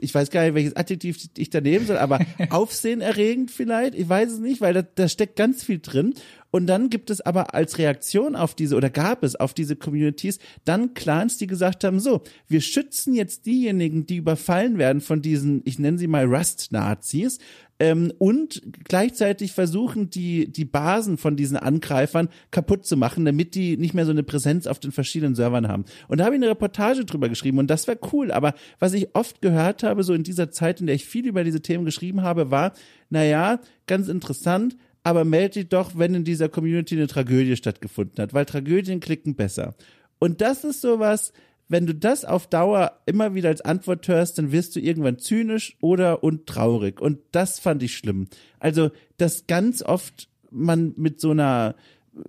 ich 0.00 0.14
weiß 0.14 0.30
gar 0.30 0.44
nicht, 0.44 0.54
welches 0.54 0.76
Adjektiv 0.76 1.18
ich 1.36 1.50
da 1.50 1.60
nehmen 1.60 1.86
soll, 1.86 1.98
aber 1.98 2.20
aufsehenerregend 2.50 3.50
vielleicht, 3.50 3.94
ich 3.94 4.08
weiß 4.08 4.32
es 4.32 4.38
nicht, 4.38 4.60
weil 4.60 4.74
da, 4.74 4.82
da 4.82 5.08
steckt 5.08 5.36
ganz 5.36 5.64
viel 5.64 5.80
drin. 5.80 6.14
Und 6.52 6.66
dann 6.68 6.88
gibt 6.88 7.10
es 7.10 7.20
aber 7.20 7.54
als 7.54 7.76
Reaktion 7.76 8.34
auf 8.34 8.54
diese, 8.54 8.76
oder 8.76 8.88
gab 8.88 9.22
es 9.24 9.36
auf 9.36 9.52
diese 9.52 9.76
Communities 9.76 10.38
dann 10.64 10.94
Clans, 10.94 11.36
die 11.36 11.46
gesagt 11.46 11.84
haben, 11.84 12.00
so, 12.00 12.22
wir 12.48 12.62
schützen 12.62 13.12
jetzt 13.12 13.44
diejenigen, 13.44 14.06
die 14.06 14.16
überfallen 14.16 14.78
werden 14.78 15.02
von 15.02 15.20
diesen, 15.20 15.60
ich 15.64 15.78
nenne 15.78 15.98
sie 15.98 16.06
mal 16.06 16.24
Rust-Nazis, 16.24 17.38
ähm, 17.78 18.12
und 18.18 18.62
gleichzeitig 18.84 19.52
versuchen 19.52 20.08
die 20.08 20.50
die 20.50 20.64
Basen 20.64 21.18
von 21.18 21.36
diesen 21.36 21.56
Angreifern 21.56 22.28
kaputt 22.50 22.86
zu 22.86 22.96
machen, 22.96 23.24
damit 23.24 23.54
die 23.54 23.76
nicht 23.76 23.92
mehr 23.92 24.06
so 24.06 24.12
eine 24.12 24.22
Präsenz 24.22 24.66
auf 24.66 24.78
den 24.78 24.92
verschiedenen 24.92 25.34
Servern 25.34 25.68
haben. 25.68 25.84
Und 26.08 26.18
da 26.18 26.24
habe 26.24 26.36
ich 26.36 26.42
eine 26.42 26.50
Reportage 26.50 27.04
drüber 27.04 27.28
geschrieben 27.28 27.58
und 27.58 27.68
das 27.68 27.86
war 27.86 27.96
cool. 28.12 28.32
Aber 28.32 28.54
was 28.78 28.94
ich 28.94 29.14
oft 29.14 29.42
gehört 29.42 29.82
habe, 29.82 30.04
so 30.04 30.14
in 30.14 30.22
dieser 30.22 30.50
Zeit, 30.50 30.80
in 30.80 30.86
der 30.86 30.96
ich 30.96 31.04
viel 31.04 31.26
über 31.26 31.44
diese 31.44 31.60
Themen 31.60 31.84
geschrieben 31.84 32.22
habe, 32.22 32.50
war, 32.50 32.72
naja, 33.10 33.60
ganz 33.86 34.08
interessant, 34.08 34.76
aber 35.02 35.24
melde 35.24 35.60
dich 35.60 35.68
doch, 35.68 35.92
wenn 35.96 36.14
in 36.14 36.24
dieser 36.24 36.48
Community 36.48 36.96
eine 36.96 37.06
Tragödie 37.06 37.56
stattgefunden 37.56 38.22
hat, 38.22 38.32
weil 38.32 38.46
Tragödien 38.46 39.00
klicken 39.00 39.36
besser. 39.36 39.74
Und 40.18 40.40
das 40.40 40.64
ist 40.64 40.80
sowas, 40.80 41.32
wenn 41.68 41.86
du 41.86 41.94
das 41.94 42.24
auf 42.24 42.46
Dauer 42.46 43.00
immer 43.06 43.34
wieder 43.34 43.48
als 43.48 43.60
Antwort 43.60 44.06
hörst, 44.08 44.38
dann 44.38 44.52
wirst 44.52 44.76
du 44.76 44.80
irgendwann 44.80 45.18
zynisch 45.18 45.76
oder 45.80 46.22
und 46.22 46.46
traurig. 46.46 47.00
Und 47.00 47.18
das 47.32 47.58
fand 47.58 47.82
ich 47.82 47.96
schlimm. 47.96 48.28
Also, 48.60 48.90
dass 49.16 49.46
ganz 49.46 49.82
oft 49.82 50.28
man 50.50 50.94
mit 50.96 51.20
so 51.20 51.30
einer 51.30 51.74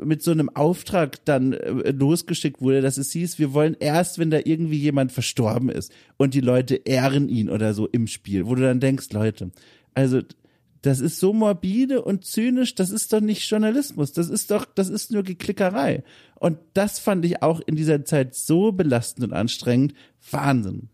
mit 0.03 0.21
so 0.21 0.31
einem 0.31 0.49
Auftrag 0.49 1.23
dann 1.23 1.53
äh, 1.53 1.91
losgeschickt 1.91 2.59
wurde, 2.61 2.81
dass 2.81 2.97
es 2.97 3.11
hieß, 3.13 3.39
wir 3.39 3.53
wollen 3.53 3.77
erst, 3.79 4.19
wenn 4.19 4.29
da 4.29 4.39
irgendwie 4.43 4.77
jemand 4.77 5.13
verstorben 5.13 5.69
ist 5.69 5.93
und 6.17 6.33
die 6.33 6.41
Leute 6.41 6.75
ehren 6.75 7.29
ihn 7.29 7.49
oder 7.49 7.73
so 7.73 7.87
im 7.87 8.07
Spiel, 8.07 8.47
wo 8.47 8.55
du 8.55 8.63
dann 8.63 8.81
denkst, 8.81 9.13
Leute, 9.13 9.51
also 9.93 10.21
das 10.87 11.01
ist 11.01 11.19
so 11.19 11.33
morbide 11.33 12.01
und 12.01 12.23
zynisch, 12.23 12.73
das 12.73 12.91
ist 12.91 13.11
doch 13.11 13.19
nicht 13.19 13.49
Journalismus, 13.49 14.13
das 14.13 14.29
ist 14.29 14.51
doch, 14.51 14.65
das 14.65 14.87
ist 14.87 15.11
nur 15.11 15.23
Geklickerei. 15.23 16.03
Und 16.35 16.59
das 16.73 16.97
fand 16.97 17.25
ich 17.25 17.43
auch 17.43 17.59
in 17.65 17.75
dieser 17.75 18.05
Zeit 18.05 18.35
so 18.35 18.71
belastend 18.71 19.27
und 19.27 19.33
anstrengend. 19.33 19.93
Wahnsinn. 20.31 20.89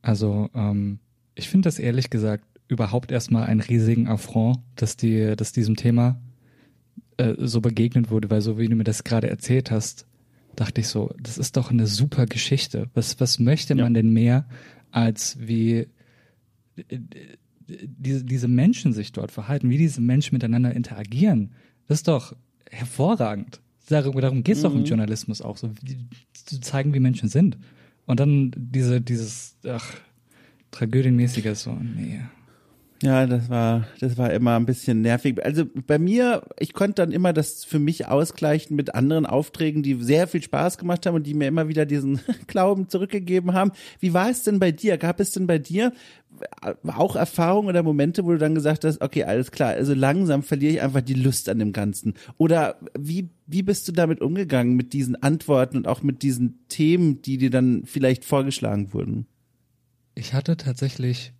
Also, 0.00 0.48
ähm, 0.54 1.00
ich 1.34 1.48
finde 1.48 1.66
das 1.66 1.80
ehrlich 1.80 2.08
gesagt 2.08 2.44
überhaupt 2.68 3.10
erstmal 3.10 3.46
einen 3.46 3.60
riesigen 3.60 4.06
Affront, 4.06 4.58
dass 4.76 4.96
die, 4.96 5.34
dass 5.34 5.52
diesem 5.52 5.74
Thema 5.74 6.20
äh, 7.16 7.34
so 7.38 7.60
begegnet 7.60 8.10
wurde, 8.10 8.30
weil 8.30 8.42
so 8.42 8.58
wie 8.58 8.68
du 8.68 8.76
mir 8.76 8.84
das 8.84 9.02
gerade 9.02 9.28
erzählt 9.28 9.72
hast, 9.72 10.06
dachte 10.54 10.80
ich 10.80 10.88
so, 10.88 11.12
das 11.20 11.36
ist 11.36 11.56
doch 11.56 11.72
eine 11.72 11.88
super 11.88 12.26
Geschichte. 12.26 12.90
Was, 12.94 13.18
was 13.18 13.40
möchte 13.40 13.74
man 13.74 13.94
ja. 13.94 14.02
denn 14.02 14.12
mehr, 14.12 14.46
als 14.92 15.36
wie 15.40 15.88
diese, 17.68 18.24
diese 18.24 18.48
Menschen 18.48 18.92
sich 18.92 19.12
dort 19.12 19.30
verhalten, 19.30 19.70
wie 19.70 19.78
diese 19.78 20.00
Menschen 20.00 20.34
miteinander 20.34 20.74
interagieren, 20.74 21.52
das 21.88 21.98
ist 21.98 22.08
doch 22.08 22.34
hervorragend. 22.70 23.60
Darum, 23.88 24.20
darum 24.20 24.42
geht 24.42 24.56
es 24.56 24.62
mhm. 24.62 24.66
doch 24.66 24.74
im 24.74 24.80
mhm. 24.80 24.86
Journalismus 24.86 25.42
auch, 25.42 25.56
so 25.56 25.70
wie, 25.82 25.96
zu 26.32 26.60
zeigen, 26.60 26.94
wie 26.94 27.00
Menschen 27.00 27.28
sind. 27.28 27.58
Und 28.06 28.20
dann 28.20 28.52
diese, 28.56 29.00
dieses, 29.00 29.56
ach, 29.66 29.94
Tragödienmäßiges, 30.70 31.62
so, 31.62 31.72
nee. 31.72 32.20
Ja, 33.02 33.26
das 33.26 33.50
war, 33.50 33.86
das 34.00 34.16
war 34.16 34.32
immer 34.32 34.56
ein 34.56 34.64
bisschen 34.64 35.02
nervig. 35.02 35.44
Also 35.44 35.64
bei 35.86 35.98
mir, 35.98 36.42
ich 36.58 36.72
konnte 36.72 37.02
dann 37.02 37.12
immer 37.12 37.34
das 37.34 37.64
für 37.64 37.78
mich 37.78 38.06
ausgleichen 38.06 38.74
mit 38.74 38.94
anderen 38.94 39.26
Aufträgen, 39.26 39.82
die 39.82 40.02
sehr 40.02 40.26
viel 40.26 40.42
Spaß 40.42 40.78
gemacht 40.78 41.04
haben 41.04 41.14
und 41.14 41.26
die 41.26 41.34
mir 41.34 41.46
immer 41.46 41.68
wieder 41.68 41.84
diesen 41.84 42.20
Glauben 42.46 42.88
zurückgegeben 42.88 43.52
haben. 43.52 43.72
Wie 44.00 44.14
war 44.14 44.30
es 44.30 44.44
denn 44.44 44.58
bei 44.58 44.72
dir? 44.72 44.96
Gab 44.96 45.20
es 45.20 45.32
denn 45.32 45.46
bei 45.46 45.58
dir 45.58 45.92
auch 46.86 47.16
Erfahrungen 47.16 47.68
oder 47.68 47.82
Momente, 47.82 48.24
wo 48.24 48.32
du 48.32 48.38
dann 48.38 48.54
gesagt 48.54 48.84
hast, 48.84 49.00
okay, 49.00 49.24
alles 49.24 49.50
klar, 49.50 49.70
also 49.70 49.94
langsam 49.94 50.42
verliere 50.42 50.72
ich 50.72 50.82
einfach 50.82 51.00
die 51.00 51.14
Lust 51.14 51.48
an 51.48 51.58
dem 51.58 51.72
Ganzen? 51.72 52.14
Oder 52.38 52.78
wie, 52.98 53.30
wie 53.46 53.62
bist 53.62 53.88
du 53.88 53.92
damit 53.92 54.20
umgegangen 54.20 54.74
mit 54.74 54.92
diesen 54.92 55.16
Antworten 55.22 55.76
und 55.76 55.88
auch 55.88 56.02
mit 56.02 56.22
diesen 56.22 56.66
Themen, 56.68 57.22
die 57.22 57.38
dir 57.38 57.50
dann 57.50 57.84
vielleicht 57.84 58.24
vorgeschlagen 58.24 58.92
wurden? 58.92 59.26
Ich 60.14 60.34
hatte 60.34 60.56
tatsächlich 60.56 61.32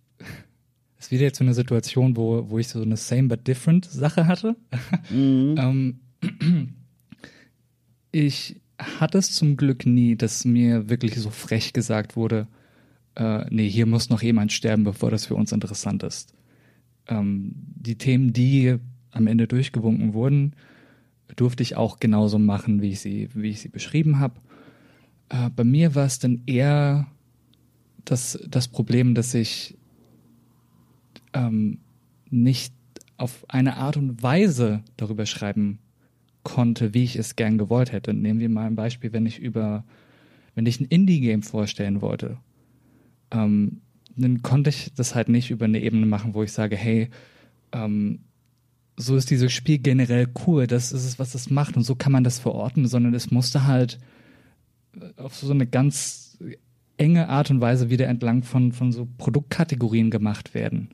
ist 0.99 1.11
wieder 1.11 1.23
jetzt 1.23 1.37
so 1.37 1.43
eine 1.43 1.53
Situation, 1.53 2.17
wo, 2.17 2.49
wo 2.49 2.59
ich 2.59 2.67
so 2.67 2.81
eine 2.81 2.97
same 2.97 3.27
but 3.27 3.47
different 3.47 3.85
Sache 3.85 4.27
hatte. 4.27 4.55
Mhm. 5.09 5.55
ähm, 5.57 5.99
ich 8.11 8.59
hatte 8.77 9.17
es 9.17 9.33
zum 9.33 9.57
Glück 9.57 9.85
nie, 9.85 10.15
dass 10.15 10.45
mir 10.45 10.89
wirklich 10.89 11.15
so 11.15 11.29
frech 11.29 11.73
gesagt 11.73 12.15
wurde, 12.15 12.47
äh, 13.15 13.45
nee, 13.49 13.69
hier 13.69 13.85
muss 13.85 14.09
noch 14.09 14.21
jemand 14.21 14.51
sterben, 14.51 14.83
bevor 14.83 15.11
das 15.11 15.25
für 15.25 15.35
uns 15.35 15.51
interessant 15.51 16.03
ist. 16.03 16.33
Ähm, 17.07 17.53
die 17.55 17.97
Themen, 17.97 18.33
die 18.33 18.77
am 19.11 19.27
Ende 19.27 19.47
durchgewunken 19.47 20.13
wurden, 20.13 20.53
durfte 21.35 21.63
ich 21.63 21.75
auch 21.75 21.99
genauso 21.99 22.39
machen, 22.39 22.81
wie 22.81 22.91
ich 22.91 22.99
sie, 22.99 23.29
wie 23.33 23.49
ich 23.49 23.59
sie 23.59 23.69
beschrieben 23.69 24.19
habe. 24.19 24.39
Äh, 25.29 25.49
bei 25.55 25.63
mir 25.63 25.95
war 25.95 26.05
es 26.05 26.19
dann 26.19 26.43
eher 26.45 27.07
das, 28.05 28.39
das 28.47 28.67
Problem, 28.67 29.15
dass 29.15 29.33
ich 29.33 29.76
ähm, 31.33 31.79
nicht 32.29 32.73
auf 33.17 33.45
eine 33.47 33.77
Art 33.77 33.97
und 33.97 34.21
Weise 34.21 34.83
darüber 34.95 35.25
schreiben 35.25 35.79
konnte, 36.43 36.93
wie 36.93 37.03
ich 37.03 37.15
es 37.15 37.35
gern 37.35 37.57
gewollt 37.57 37.91
hätte. 37.91 38.13
Nehmen 38.13 38.39
wir 38.39 38.49
mal 38.49 38.67
ein 38.67 38.75
Beispiel, 38.75 39.11
wenn 39.11 39.25
ich 39.25 39.39
über, 39.39 39.83
wenn 40.55 40.65
ich 40.65 40.79
ein 40.79 40.85
Indie-Game 40.85 41.43
vorstellen 41.43 42.01
wollte, 42.01 42.37
ähm, 43.31 43.81
dann 44.15 44.41
konnte 44.41 44.69
ich 44.69 44.93
das 44.95 45.13
halt 45.13 45.29
nicht 45.29 45.51
über 45.51 45.65
eine 45.65 45.81
Ebene 45.81 46.05
machen, 46.05 46.33
wo 46.33 46.43
ich 46.43 46.51
sage, 46.51 46.75
hey, 46.75 47.09
ähm, 47.71 48.19
so 48.95 49.15
ist 49.15 49.29
dieses 49.29 49.51
Spiel 49.51 49.77
generell 49.77 50.27
cool, 50.47 50.65
das 50.65 50.91
ist 50.91 51.05
es, 51.05 51.19
was 51.19 51.35
es 51.35 51.49
macht 51.49 51.77
und 51.77 51.83
so 51.83 51.95
kann 51.95 52.11
man 52.11 52.23
das 52.23 52.39
verorten, 52.39 52.87
sondern 52.87 53.13
es 53.13 53.29
musste 53.29 53.67
halt 53.67 53.99
auf 55.17 55.35
so 55.35 55.51
eine 55.51 55.67
ganz 55.67 56.39
enge 56.97 57.29
Art 57.29 57.51
und 57.51 57.61
Weise 57.61 57.91
wieder 57.91 58.07
entlang 58.07 58.41
von, 58.41 58.71
von 58.71 58.91
so 58.91 59.07
Produktkategorien 59.17 60.09
gemacht 60.09 60.55
werden 60.55 60.89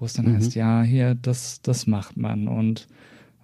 wo 0.00 0.06
es 0.06 0.14
dann 0.14 0.26
mhm. 0.26 0.36
heißt, 0.36 0.54
ja, 0.54 0.82
hier, 0.82 1.14
das, 1.14 1.60
das 1.62 1.86
macht 1.86 2.16
man 2.16 2.48
und 2.48 2.88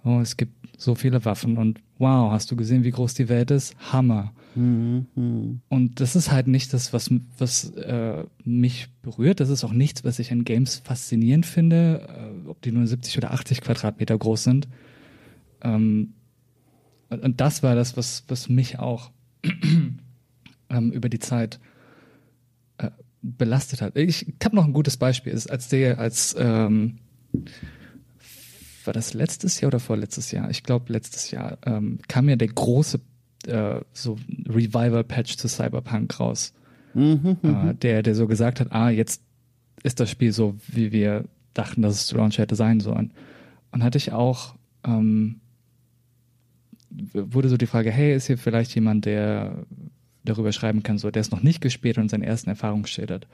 oh, 0.03 0.19
es 0.19 0.35
gibt 0.35 0.53
so 0.77 0.95
viele 0.95 1.23
Waffen 1.23 1.57
und 1.57 1.79
wow, 1.97 2.31
hast 2.31 2.51
du 2.51 2.55
gesehen, 2.55 2.83
wie 2.83 2.91
groß 2.91 3.13
die 3.13 3.29
Welt 3.29 3.51
ist? 3.51 3.75
Hammer. 3.91 4.33
Mhm. 4.55 5.61
Und 5.69 5.99
das 5.99 6.15
ist 6.15 6.31
halt 6.31 6.47
nicht 6.47 6.73
das, 6.73 6.93
was, 6.93 7.11
was 7.37 7.71
äh, 7.71 8.23
mich 8.43 8.89
berührt. 9.01 9.39
Das 9.39 9.49
ist 9.49 9.63
auch 9.63 9.71
nichts, 9.71 10.03
was 10.03 10.19
ich 10.19 10.31
an 10.31 10.43
Games 10.43 10.77
faszinierend 10.83 11.45
finde, 11.45 12.07
äh, 12.09 12.49
ob 12.49 12.61
die 12.61 12.71
nur 12.71 12.85
70 12.85 13.17
oder 13.17 13.31
80 13.31 13.61
Quadratmeter 13.61 14.17
groß 14.17 14.43
sind. 14.43 14.67
Ähm, 15.61 16.13
und 17.09 17.39
das 17.39 17.63
war 17.63 17.75
das, 17.75 17.97
was, 17.97 18.23
was 18.27 18.49
mich 18.49 18.79
auch 18.79 19.11
ähm, 20.69 20.91
über 20.91 21.09
die 21.09 21.19
Zeit 21.19 21.59
belastet 23.21 23.81
hat. 23.81 23.97
Ich, 23.97 24.25
habe 24.43 24.55
noch 24.55 24.65
ein 24.65 24.73
gutes 24.73 24.97
Beispiel. 24.97 25.33
Ist, 25.33 25.49
als 25.49 25.69
der, 25.69 25.99
als 25.99 26.35
ähm, 26.37 26.99
war 28.85 28.93
das 28.93 29.13
letztes 29.13 29.59
Jahr 29.59 29.69
oder 29.69 29.79
vorletztes 29.79 30.31
Jahr? 30.31 30.49
Ich 30.49 30.63
glaube 30.63 30.91
letztes 30.93 31.31
Jahr 31.31 31.57
ähm, 31.65 31.99
kam 32.07 32.29
ja 32.29 32.35
der 32.35 32.47
große 32.47 32.99
äh, 33.47 33.81
so 33.93 34.17
Revival-Patch 34.47 35.37
zu 35.37 35.47
Cyberpunk 35.47 36.19
raus, 36.19 36.53
mhm, 36.93 37.37
äh, 37.43 37.47
mhm. 37.47 37.79
der 37.79 38.03
der 38.03 38.15
so 38.15 38.27
gesagt 38.27 38.59
hat, 38.59 38.71
ah 38.71 38.89
jetzt 38.89 39.21
ist 39.83 39.99
das 39.99 40.09
Spiel 40.09 40.31
so, 40.31 40.55
wie 40.67 40.91
wir 40.91 41.25
dachten, 41.53 41.81
dass 41.81 41.93
es 41.95 42.07
zu 42.07 42.17
Launch 42.17 42.37
hätte 42.37 42.55
sein 42.55 42.79
sollen. 42.79 43.13
Und 43.71 43.83
hatte 43.83 43.97
ich 43.97 44.11
auch 44.11 44.55
ähm, 44.85 45.41
wurde 46.89 47.49
so 47.49 47.57
die 47.57 47.67
Frage, 47.67 47.91
hey, 47.91 48.15
ist 48.15 48.27
hier 48.27 48.37
vielleicht 48.37 48.73
jemand, 48.75 49.05
der 49.05 49.65
darüber 50.27 50.51
schreiben 50.51 50.83
kann, 50.83 50.97
so 50.97 51.11
der 51.11 51.21
es 51.21 51.31
noch 51.31 51.43
nicht 51.43 51.61
gespielt 51.61 51.97
und 51.97 52.09
seine 52.09 52.25
ersten 52.25 52.49
Erfahrungen 52.49 52.85
schildert. 52.85 53.27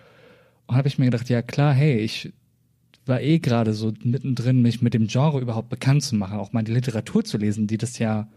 Und 0.67 0.75
habe 0.75 0.87
ich 0.87 0.97
mir 0.97 1.05
gedacht, 1.05 1.29
ja 1.29 1.41
klar, 1.41 1.73
hey, 1.73 1.97
ich 1.97 2.31
war 3.05 3.21
eh 3.21 3.39
gerade 3.39 3.73
so 3.73 3.93
mittendrin, 4.03 4.61
mich 4.61 4.81
mit 4.81 4.93
dem 4.93 5.07
Genre 5.07 5.41
überhaupt 5.41 5.69
bekannt 5.69 6.03
zu 6.03 6.15
machen, 6.15 6.39
auch 6.39 6.53
mal 6.53 6.63
die 6.63 6.71
Literatur 6.71 7.23
zu 7.23 7.37
lesen, 7.37 7.67
die 7.67 7.77
das 7.77 7.99
ja 7.99 8.29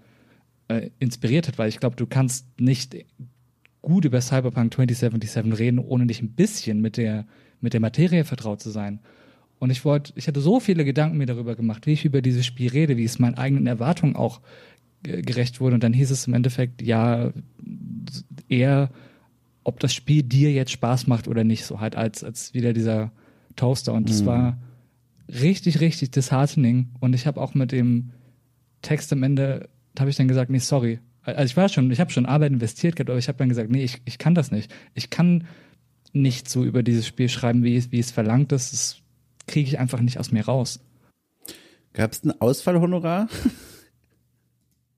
äh, 0.68 0.90
inspiriert 0.98 1.46
hat, 1.46 1.58
weil 1.58 1.68
ich 1.68 1.78
glaube, 1.78 1.96
du 1.96 2.06
kannst 2.06 2.46
nicht 2.60 2.96
gut 3.82 4.04
über 4.04 4.20
Cyberpunk 4.20 4.74
2077 4.74 5.58
reden, 5.58 5.78
ohne 5.78 6.06
dich 6.06 6.20
ein 6.20 6.32
bisschen 6.32 6.80
mit 6.80 6.96
der, 6.96 7.26
mit 7.60 7.72
der 7.72 7.80
Materie 7.80 8.24
vertraut 8.24 8.60
zu 8.60 8.70
sein. 8.70 8.98
Und 9.58 9.70
ich 9.70 9.84
wollte, 9.84 10.12
ich 10.16 10.26
hatte 10.26 10.40
so 10.40 10.60
viele 10.60 10.84
Gedanken 10.84 11.18
mir 11.18 11.26
darüber 11.26 11.54
gemacht, 11.54 11.86
wie 11.86 11.92
ich 11.92 12.04
über 12.04 12.20
dieses 12.20 12.44
Spiel 12.44 12.70
rede, 12.70 12.96
wie 12.96 13.04
es 13.04 13.18
meinen 13.18 13.36
eigenen 13.36 13.66
Erwartungen 13.66 14.16
auch 14.16 14.40
gerecht 15.02 15.60
wurde. 15.60 15.74
Und 15.74 15.84
dann 15.84 15.92
hieß 15.92 16.10
es 16.10 16.26
im 16.26 16.34
Endeffekt, 16.34 16.82
ja, 16.82 17.32
eher, 18.48 18.90
ob 19.64 19.80
das 19.80 19.94
Spiel 19.94 20.22
dir 20.22 20.52
jetzt 20.52 20.70
Spaß 20.70 21.06
macht 21.06 21.28
oder 21.28 21.44
nicht, 21.44 21.64
so 21.64 21.80
halt 21.80 21.96
als, 21.96 22.22
als 22.22 22.54
wieder 22.54 22.72
dieser 22.72 23.12
Toaster. 23.56 23.92
Und 23.92 24.08
das 24.08 24.22
mhm. 24.22 24.26
war 24.26 24.58
richtig, 25.28 25.80
richtig 25.80 26.10
disheartening. 26.12 26.90
Und 27.00 27.14
ich 27.14 27.26
habe 27.26 27.40
auch 27.40 27.54
mit 27.54 27.72
dem 27.72 28.10
Text 28.82 29.12
am 29.12 29.22
Ende, 29.22 29.68
habe 29.98 30.10
ich 30.10 30.16
dann 30.16 30.28
gesagt, 30.28 30.50
nee, 30.50 30.58
sorry. 30.58 31.00
Also 31.22 31.44
ich 31.44 31.56
war 31.56 31.68
schon, 31.68 31.90
ich 31.90 31.98
habe 31.98 32.10
schon 32.10 32.26
Arbeit 32.26 32.52
investiert, 32.52 33.00
aber 33.00 33.18
ich 33.18 33.28
habe 33.28 33.38
dann 33.38 33.48
gesagt, 33.48 33.70
nee, 33.70 33.82
ich, 33.82 34.00
ich 34.04 34.18
kann 34.18 34.34
das 34.34 34.52
nicht. 34.52 34.72
Ich 34.94 35.10
kann 35.10 35.44
nicht 36.12 36.48
so 36.48 36.64
über 36.64 36.82
dieses 36.82 37.06
Spiel 37.06 37.28
schreiben, 37.28 37.64
wie 37.64 37.76
es, 37.76 37.90
wie 37.90 37.98
es 37.98 38.12
verlangt 38.12 38.52
ist. 38.52 38.72
Das 38.72 38.96
kriege 39.46 39.68
ich 39.68 39.78
einfach 39.78 40.00
nicht 40.00 40.18
aus 40.18 40.30
mir 40.30 40.44
raus. 40.44 40.80
Gab 41.92 42.12
es 42.12 42.24
ein 42.24 42.40
Ausfallhonorar? 42.40 43.28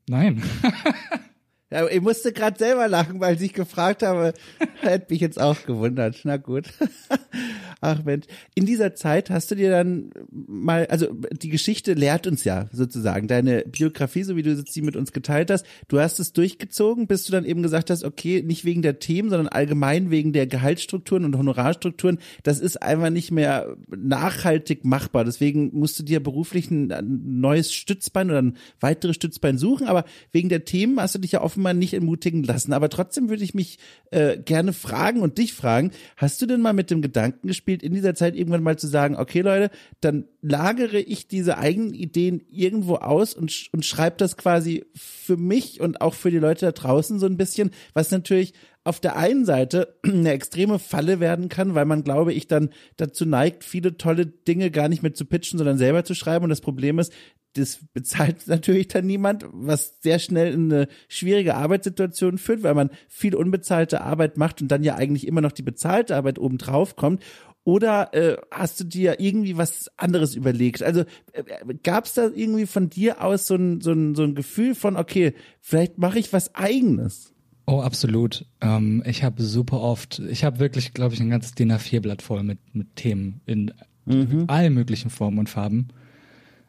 Nein. 0.08 0.42
Ja, 1.70 1.86
ich 1.86 2.00
musste 2.00 2.32
gerade 2.32 2.58
selber 2.58 2.88
lachen, 2.88 3.20
weil 3.20 3.40
ich 3.42 3.52
gefragt 3.52 4.02
habe, 4.02 4.32
hätte 4.80 5.12
mich 5.12 5.20
jetzt 5.20 5.38
auch 5.40 5.64
gewundert. 5.66 6.20
Na 6.24 6.38
gut. 6.38 6.66
Ach 7.80 8.04
Mensch, 8.04 8.26
in 8.54 8.66
dieser 8.66 8.94
Zeit 8.94 9.30
hast 9.30 9.50
du 9.50 9.54
dir 9.54 9.70
dann 9.70 10.10
mal, 10.30 10.86
also 10.86 11.08
die 11.42 11.48
Geschichte 11.48 11.94
lehrt 11.94 12.26
uns 12.26 12.44
ja 12.44 12.68
sozusagen, 12.72 13.28
deine 13.28 13.62
Biografie, 13.62 14.22
so 14.22 14.36
wie 14.36 14.42
du 14.42 14.56
sie 14.56 14.82
mit 14.82 14.96
uns 14.96 15.12
geteilt 15.12 15.50
hast, 15.50 15.66
du 15.88 16.00
hast 16.00 16.20
es 16.20 16.32
durchgezogen, 16.32 17.06
bis 17.06 17.24
du 17.24 17.32
dann 17.32 17.44
eben 17.44 17.62
gesagt 17.62 17.90
hast, 17.90 18.04
okay, 18.04 18.42
nicht 18.42 18.64
wegen 18.64 18.82
der 18.82 18.98
Themen, 18.98 19.30
sondern 19.30 19.48
allgemein 19.48 20.10
wegen 20.10 20.32
der 20.32 20.46
Gehaltsstrukturen 20.46 21.24
und 21.24 21.36
Honorarstrukturen, 21.36 22.18
das 22.42 22.60
ist 22.60 22.82
einfach 22.82 23.10
nicht 23.10 23.30
mehr 23.30 23.76
nachhaltig 23.88 24.84
machbar. 24.84 25.24
Deswegen 25.24 25.70
musst 25.72 25.98
du 25.98 26.02
dir 26.02 26.22
beruflich 26.22 26.70
ein, 26.70 26.92
neues 27.40 27.72
Stützbein 27.72 28.30
oder 28.30 28.42
ein 28.42 28.56
weiteres 28.80 29.16
Stützbein 29.16 29.58
suchen, 29.58 29.86
aber 29.86 30.04
wegen 30.32 30.48
der 30.48 30.64
Themen 30.64 31.00
hast 31.00 31.14
du 31.14 31.18
dich 31.18 31.32
ja 31.32 31.42
offenbar 31.42 31.74
nicht 31.74 31.94
entmutigen 31.94 32.42
lassen. 32.42 32.72
Aber 32.72 32.88
trotzdem 32.88 33.28
würde 33.28 33.44
ich 33.44 33.54
mich 33.54 33.78
äh, 34.10 34.38
gerne 34.38 34.72
fragen 34.72 35.20
und 35.20 35.38
dich 35.38 35.52
fragen, 35.52 35.90
hast 36.16 36.40
du 36.40 36.46
denn 36.46 36.60
mal 36.60 36.72
mit 36.72 36.90
dem 36.90 37.02
Gedanken 37.02 37.46
gespielt, 37.58 37.82
in 37.82 37.92
dieser 37.92 38.14
Zeit 38.14 38.36
irgendwann 38.36 38.62
mal 38.62 38.78
zu 38.78 38.86
sagen, 38.86 39.16
okay 39.16 39.40
Leute, 39.40 39.70
dann 40.00 40.26
lagere 40.40 41.00
ich 41.00 41.26
diese 41.26 41.58
eigenen 41.58 41.92
Ideen 41.92 42.40
irgendwo 42.48 42.96
aus 42.96 43.34
und, 43.34 43.68
und 43.72 43.84
schreibe 43.84 44.16
das 44.16 44.36
quasi 44.36 44.84
für 44.94 45.36
mich 45.36 45.80
und 45.80 46.00
auch 46.00 46.14
für 46.14 46.30
die 46.30 46.38
Leute 46.38 46.66
da 46.66 46.72
draußen 46.72 47.18
so 47.18 47.26
ein 47.26 47.36
bisschen, 47.36 47.72
was 47.94 48.12
natürlich 48.12 48.54
auf 48.84 49.00
der 49.00 49.16
einen 49.16 49.44
Seite 49.44 49.96
eine 50.04 50.30
extreme 50.30 50.78
Falle 50.78 51.20
werden 51.20 51.48
kann, 51.48 51.74
weil 51.74 51.84
man, 51.84 52.04
glaube 52.04 52.32
ich, 52.32 52.46
dann 52.46 52.70
dazu 52.96 53.26
neigt, 53.26 53.64
viele 53.64 53.96
tolle 53.96 54.26
Dinge 54.26 54.70
gar 54.70 54.88
nicht 54.88 55.02
mehr 55.02 55.14
zu 55.14 55.24
pitchen, 55.24 55.58
sondern 55.58 55.78
selber 55.78 56.04
zu 56.04 56.14
schreiben. 56.14 56.44
Und 56.44 56.50
das 56.50 56.60
Problem 56.60 56.98
ist, 56.98 57.12
das 57.54 57.80
bezahlt 57.92 58.36
natürlich 58.46 58.88
dann 58.88 59.06
niemand, 59.06 59.44
was 59.52 60.00
sehr 60.00 60.18
schnell 60.18 60.52
in 60.52 60.72
eine 60.72 60.88
schwierige 61.08 61.54
Arbeitssituation 61.56 62.38
führt, 62.38 62.62
weil 62.62 62.74
man 62.74 62.90
viel 63.08 63.34
unbezahlte 63.34 64.00
Arbeit 64.00 64.36
macht 64.36 64.62
und 64.62 64.68
dann 64.68 64.82
ja 64.82 64.94
eigentlich 64.96 65.26
immer 65.26 65.40
noch 65.40 65.52
die 65.52 65.62
bezahlte 65.62 66.16
Arbeit 66.16 66.38
oben 66.38 66.58
drauf 66.58 66.96
kommt. 66.96 67.22
Oder 67.68 68.14
äh, 68.14 68.38
hast 68.50 68.80
du 68.80 68.84
dir 68.84 69.20
irgendwie 69.20 69.58
was 69.58 69.90
anderes 69.98 70.34
überlegt? 70.34 70.82
Also 70.82 71.02
äh, 71.34 71.44
gab 71.82 72.06
es 72.06 72.14
da 72.14 72.30
irgendwie 72.34 72.64
von 72.64 72.88
dir 72.88 73.22
aus 73.22 73.46
so 73.46 73.56
ein, 73.56 73.82
so, 73.82 73.92
ein, 73.92 74.14
so 74.14 74.22
ein 74.22 74.34
Gefühl 74.34 74.74
von, 74.74 74.96
okay, 74.96 75.34
vielleicht 75.60 75.98
mache 75.98 76.18
ich 76.18 76.32
was 76.32 76.54
eigenes? 76.54 77.34
Oh, 77.66 77.82
absolut. 77.82 78.46
Ähm, 78.62 79.02
ich 79.04 79.22
habe 79.22 79.42
super 79.42 79.82
oft, 79.82 80.18
ich 80.18 80.44
habe 80.44 80.60
wirklich, 80.60 80.94
glaube 80.94 81.12
ich, 81.12 81.20
ein 81.20 81.28
ganzes 81.28 81.52
DIN 81.56 81.70
A4-Blatt 81.70 82.22
voll 82.22 82.42
mit, 82.42 82.58
mit 82.74 82.96
Themen 82.96 83.42
in 83.44 83.74
mhm. 84.06 84.44
allen 84.46 84.72
möglichen 84.72 85.10
Formen 85.10 85.38
und 85.38 85.50
Farben. 85.50 85.88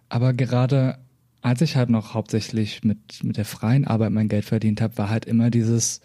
Aber 0.10 0.34
gerade 0.34 0.98
als 1.42 1.62
ich 1.62 1.78
halt 1.78 1.90
noch 1.90 2.14
hauptsächlich 2.14 2.84
mit, 2.84 3.24
mit 3.24 3.38
der 3.38 3.46
freien 3.46 3.88
Arbeit 3.88 4.12
mein 4.12 4.28
Geld 4.28 4.44
verdient 4.44 4.82
habe, 4.82 4.98
war 4.98 5.10
halt 5.10 5.24
immer 5.24 5.50
dieses 5.50 6.02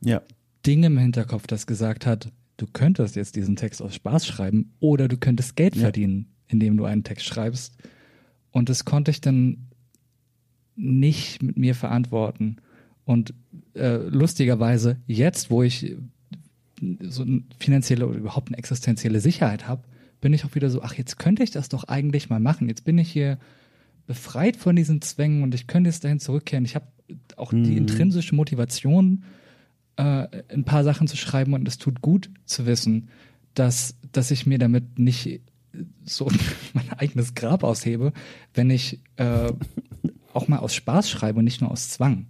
ja. 0.00 0.20
Ding 0.66 0.82
im 0.82 0.98
Hinterkopf, 0.98 1.46
das 1.46 1.68
gesagt 1.68 2.06
hat, 2.06 2.32
du 2.56 2.66
könntest 2.66 3.16
jetzt 3.16 3.36
diesen 3.36 3.56
Text 3.56 3.82
aus 3.82 3.94
Spaß 3.94 4.26
schreiben 4.26 4.72
oder 4.80 5.08
du 5.08 5.16
könntest 5.16 5.56
Geld 5.56 5.76
ja. 5.76 5.82
verdienen, 5.82 6.26
indem 6.48 6.76
du 6.76 6.84
einen 6.84 7.04
Text 7.04 7.26
schreibst. 7.26 7.76
Und 8.50 8.68
das 8.68 8.84
konnte 8.84 9.10
ich 9.10 9.20
dann 9.20 9.68
nicht 10.76 11.42
mit 11.42 11.56
mir 11.56 11.74
verantworten. 11.74 12.56
Und 13.04 13.34
äh, 13.74 13.96
lustigerweise, 13.96 14.98
jetzt, 15.06 15.50
wo 15.50 15.62
ich 15.62 15.96
so 17.00 17.22
eine 17.22 17.42
finanzielle 17.58 18.06
oder 18.06 18.18
überhaupt 18.18 18.48
eine 18.48 18.58
existenzielle 18.58 19.20
Sicherheit 19.20 19.66
habe, 19.66 19.84
bin 20.20 20.32
ich 20.32 20.44
auch 20.44 20.54
wieder 20.54 20.70
so, 20.70 20.82
ach, 20.82 20.94
jetzt 20.94 21.18
könnte 21.18 21.42
ich 21.42 21.50
das 21.50 21.68
doch 21.68 21.84
eigentlich 21.84 22.28
mal 22.28 22.40
machen. 22.40 22.68
Jetzt 22.68 22.84
bin 22.84 22.98
ich 22.98 23.10
hier 23.10 23.38
befreit 24.06 24.56
von 24.56 24.76
diesen 24.76 25.02
Zwängen 25.02 25.42
und 25.42 25.54
ich 25.54 25.66
könnte 25.66 25.88
jetzt 25.88 26.04
dahin 26.04 26.20
zurückkehren. 26.20 26.64
Ich 26.64 26.74
habe 26.74 26.86
auch 27.36 27.52
mhm. 27.52 27.64
die 27.64 27.76
intrinsische 27.76 28.34
Motivation, 28.34 29.24
äh, 29.96 30.26
ein 30.52 30.64
paar 30.64 30.84
Sachen 30.84 31.08
zu 31.08 31.16
schreiben 31.16 31.54
und 31.54 31.66
es 31.66 31.78
tut 31.78 32.00
gut 32.00 32.30
zu 32.44 32.66
wissen, 32.66 33.08
dass, 33.54 33.96
dass 34.12 34.30
ich 34.30 34.46
mir 34.46 34.58
damit 34.58 34.98
nicht 34.98 35.40
so 36.04 36.28
mein 36.74 36.90
eigenes 36.92 37.34
Grab 37.34 37.64
aushebe, 37.64 38.12
wenn 38.54 38.70
ich 38.70 39.00
äh, 39.16 39.52
auch 40.32 40.48
mal 40.48 40.58
aus 40.58 40.74
Spaß 40.74 41.10
schreibe 41.10 41.38
und 41.38 41.44
nicht 41.44 41.60
nur 41.60 41.70
aus 41.70 41.88
Zwang. 41.88 42.26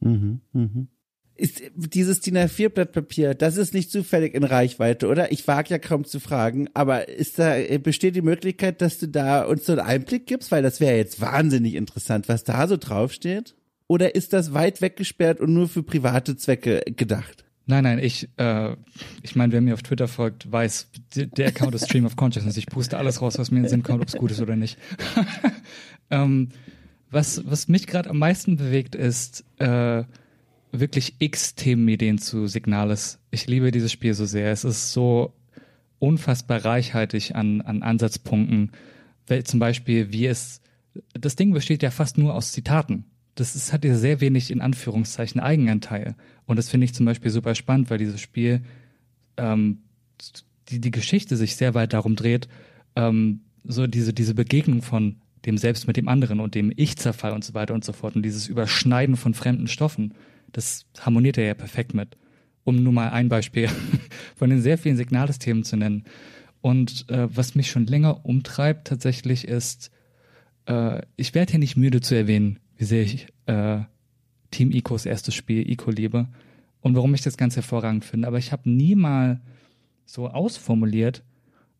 Mhm, 0.00 0.40
mhm. 0.52 0.88
Ist 1.34 1.62
dieses 1.74 2.20
DIN 2.20 2.36
A4-Blatt 2.36 2.92
Papier, 2.92 3.34
das 3.34 3.56
ist 3.56 3.74
nicht 3.74 3.90
zufällig 3.90 4.34
in 4.34 4.44
Reichweite, 4.44 5.08
oder? 5.08 5.32
Ich 5.32 5.48
wage 5.48 5.70
ja 5.70 5.78
kaum 5.78 6.04
zu 6.04 6.20
fragen, 6.20 6.68
aber 6.74 7.08
ist 7.08 7.38
da, 7.38 7.56
besteht 7.78 8.14
die 8.14 8.22
Möglichkeit, 8.22 8.80
dass 8.80 8.98
du 8.98 9.08
da 9.08 9.44
uns 9.44 9.64
so 9.64 9.72
einen 9.72 9.80
Einblick 9.80 10.26
gibst? 10.26 10.52
Weil 10.52 10.62
das 10.62 10.78
wäre 10.78 10.96
jetzt 10.96 11.20
wahnsinnig 11.20 11.74
interessant, 11.74 12.28
was 12.28 12.44
da 12.44 12.68
so 12.68 12.76
draufsteht. 12.76 13.56
Oder 13.92 14.14
ist 14.14 14.32
das 14.32 14.54
weit 14.54 14.80
weggesperrt 14.80 15.38
und 15.38 15.52
nur 15.52 15.68
für 15.68 15.82
private 15.82 16.34
Zwecke 16.34 16.80
gedacht? 16.96 17.44
Nein, 17.66 17.84
nein, 17.84 17.98
ich, 17.98 18.26
äh, 18.38 18.74
ich 19.20 19.36
meine, 19.36 19.52
wer 19.52 19.60
mir 19.60 19.74
auf 19.74 19.82
Twitter 19.82 20.08
folgt, 20.08 20.50
weiß, 20.50 20.88
der 21.14 21.48
Account 21.48 21.74
ist 21.74 21.84
Stream 21.84 22.06
of 22.06 22.16
Consciousness. 22.16 22.56
Ich 22.56 22.64
puste 22.68 22.96
alles 22.96 23.20
raus, 23.20 23.38
was 23.38 23.50
mir 23.50 23.58
in 23.58 23.64
den 23.64 23.68
Sinn 23.68 23.82
kommt, 23.82 24.00
ob 24.00 24.08
es 24.08 24.16
gut 24.16 24.30
ist 24.30 24.40
oder 24.40 24.56
nicht. 24.56 24.78
ähm, 26.10 26.48
was, 27.10 27.42
was 27.44 27.68
mich 27.68 27.86
gerade 27.86 28.08
am 28.08 28.16
meisten 28.16 28.56
bewegt, 28.56 28.94
ist 28.94 29.44
äh, 29.58 30.04
wirklich 30.70 31.16
x 31.18 31.54
Themenideen 31.54 32.16
zu 32.16 32.46
Signales. 32.46 33.18
Ich 33.30 33.46
liebe 33.46 33.72
dieses 33.72 33.92
Spiel 33.92 34.14
so 34.14 34.24
sehr. 34.24 34.52
Es 34.52 34.64
ist 34.64 34.94
so 34.94 35.34
unfassbar 35.98 36.64
reichhaltig 36.64 37.34
an, 37.34 37.60
an 37.60 37.82
Ansatzpunkten. 37.82 38.70
Zum 39.44 39.60
Beispiel, 39.60 40.12
wie 40.12 40.28
es, 40.28 40.62
das 41.12 41.36
Ding 41.36 41.52
besteht 41.52 41.82
ja 41.82 41.90
fast 41.90 42.16
nur 42.16 42.34
aus 42.34 42.52
Zitaten 42.52 43.04
das 43.34 43.56
ist, 43.56 43.72
hat 43.72 43.84
ja 43.84 43.94
sehr 43.94 44.20
wenig 44.20 44.50
in 44.50 44.60
Anführungszeichen 44.60 45.40
Eigenanteil. 45.40 46.14
Und 46.46 46.56
das 46.56 46.68
finde 46.68 46.84
ich 46.84 46.94
zum 46.94 47.06
Beispiel 47.06 47.30
super 47.30 47.54
spannend, 47.54 47.90
weil 47.90 47.98
dieses 47.98 48.20
Spiel 48.20 48.62
ähm, 49.36 49.78
die, 50.68 50.80
die 50.80 50.90
Geschichte 50.90 51.36
sich 51.36 51.56
sehr 51.56 51.74
weit 51.74 51.92
darum 51.92 52.16
dreht, 52.16 52.48
ähm, 52.96 53.40
so 53.64 53.86
diese, 53.86 54.12
diese 54.12 54.34
Begegnung 54.34 54.82
von 54.82 55.16
dem 55.46 55.58
Selbst 55.58 55.86
mit 55.86 55.96
dem 55.96 56.08
anderen 56.08 56.40
und 56.40 56.54
dem 56.54 56.72
Ich-Zerfall 56.76 57.32
und 57.32 57.44
so 57.44 57.54
weiter 57.54 57.74
und 57.74 57.84
so 57.84 57.92
fort 57.92 58.16
und 58.16 58.22
dieses 58.22 58.48
Überschneiden 58.48 59.16
von 59.16 59.34
fremden 59.34 59.66
Stoffen, 59.66 60.14
das 60.52 60.86
harmoniert 61.00 61.38
er 61.38 61.46
ja 61.46 61.54
perfekt 61.54 61.94
mit. 61.94 62.16
Um 62.64 62.82
nur 62.82 62.92
mal 62.92 63.10
ein 63.10 63.28
Beispiel 63.28 63.68
von 64.36 64.50
den 64.50 64.62
sehr 64.62 64.78
vielen 64.78 64.96
Signalsystemen 64.96 65.64
zu 65.64 65.76
nennen. 65.76 66.04
Und 66.60 67.08
äh, 67.08 67.26
was 67.34 67.56
mich 67.56 67.70
schon 67.70 67.86
länger 67.86 68.24
umtreibt 68.24 68.86
tatsächlich 68.86 69.48
ist, 69.48 69.90
äh, 70.66 71.02
ich 71.16 71.34
werde 71.34 71.50
hier 71.50 71.58
nicht 71.58 71.76
müde 71.76 72.00
zu 72.00 72.14
erwähnen, 72.14 72.60
wie 72.82 72.86
sehr 72.86 73.02
ich 73.02 73.28
äh, 73.46 73.78
Team 74.50 74.72
Icos 74.72 75.06
erstes 75.06 75.36
Spiel 75.36 75.70
Ico 75.70 75.92
liebe 75.92 76.26
und 76.80 76.96
warum 76.96 77.14
ich 77.14 77.22
das 77.22 77.36
ganz 77.36 77.54
hervorragend 77.54 78.04
finde. 78.04 78.26
Aber 78.26 78.38
ich 78.38 78.50
habe 78.50 78.68
nie 78.68 78.96
mal 78.96 79.40
so 80.04 80.28
ausformuliert, 80.28 81.22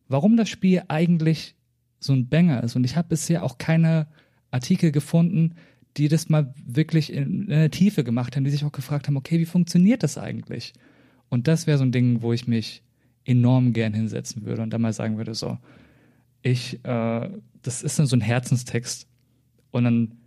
warum 0.07 0.37
das 0.37 0.47
Spiel 0.47 0.81
eigentlich 0.87 1.55
so 1.99 2.13
ein 2.13 2.29
Banger 2.29 2.63
ist. 2.63 2.77
Und 2.77 2.85
ich 2.85 2.95
habe 2.95 3.09
bisher 3.09 3.43
auch 3.43 3.57
keine 3.57 4.07
Artikel 4.49 4.93
gefunden, 4.93 5.55
die 5.97 6.07
das 6.07 6.29
mal 6.29 6.53
wirklich 6.65 7.11
in, 7.11 7.43
in 7.43 7.47
der 7.49 7.69
Tiefe 7.69 8.05
gemacht 8.05 8.37
haben, 8.37 8.45
die 8.45 8.51
sich 8.51 8.63
auch 8.63 8.71
gefragt 8.71 9.07
haben, 9.07 9.17
okay, 9.17 9.39
wie 9.39 9.45
funktioniert 9.45 10.03
das 10.03 10.17
eigentlich? 10.17 10.71
Und 11.27 11.49
das 11.49 11.67
wäre 11.67 11.77
so 11.77 11.83
ein 11.83 11.91
Ding, 11.91 12.21
wo 12.21 12.31
ich 12.31 12.47
mich 12.47 12.81
enorm 13.25 13.73
gern 13.73 13.93
hinsetzen 13.93 14.45
würde 14.45 14.61
und 14.61 14.69
dann 14.69 14.81
mal 14.81 14.93
sagen 14.93 15.17
würde, 15.17 15.35
so, 15.35 15.57
ich, 16.43 16.79
äh, 16.85 17.29
das 17.61 17.83
ist 17.83 17.99
dann 17.99 18.05
so 18.05 18.15
ein 18.15 18.21
Herzenstext 18.21 19.05
und 19.71 19.83
dann 19.83 20.22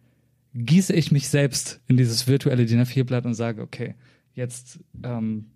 gieße 0.56 0.94
ich 0.94 1.12
mich 1.12 1.28
selbst 1.28 1.80
in 1.86 1.96
dieses 1.96 2.26
virtuelle 2.26 2.64
DIN 2.64 2.82
A4-Blatt 2.82 3.26
und 3.26 3.34
sage, 3.34 3.60
okay, 3.62 3.94
jetzt 4.34 4.80
ähm, 5.02 5.50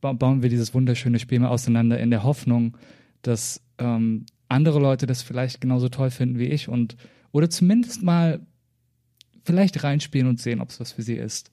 bauen 0.00 0.42
wir 0.42 0.50
dieses 0.50 0.74
wunderschöne 0.74 1.18
Spiel 1.18 1.40
mal 1.40 1.48
auseinander 1.48 1.98
in 1.98 2.10
der 2.10 2.24
Hoffnung, 2.24 2.76
dass 3.22 3.62
ähm, 3.78 4.26
andere 4.48 4.80
Leute 4.80 5.06
das 5.06 5.22
vielleicht 5.22 5.60
genauso 5.60 5.88
toll 5.88 6.10
finden 6.10 6.38
wie 6.38 6.46
ich 6.46 6.68
und 6.68 6.96
oder 7.32 7.50
zumindest 7.50 8.02
mal 8.02 8.40
vielleicht 9.44 9.82
reinspielen 9.82 10.28
und 10.28 10.40
sehen, 10.40 10.60
ob 10.60 10.70
es 10.70 10.80
was 10.80 10.92
für 10.92 11.02
sie 11.02 11.16
ist. 11.16 11.50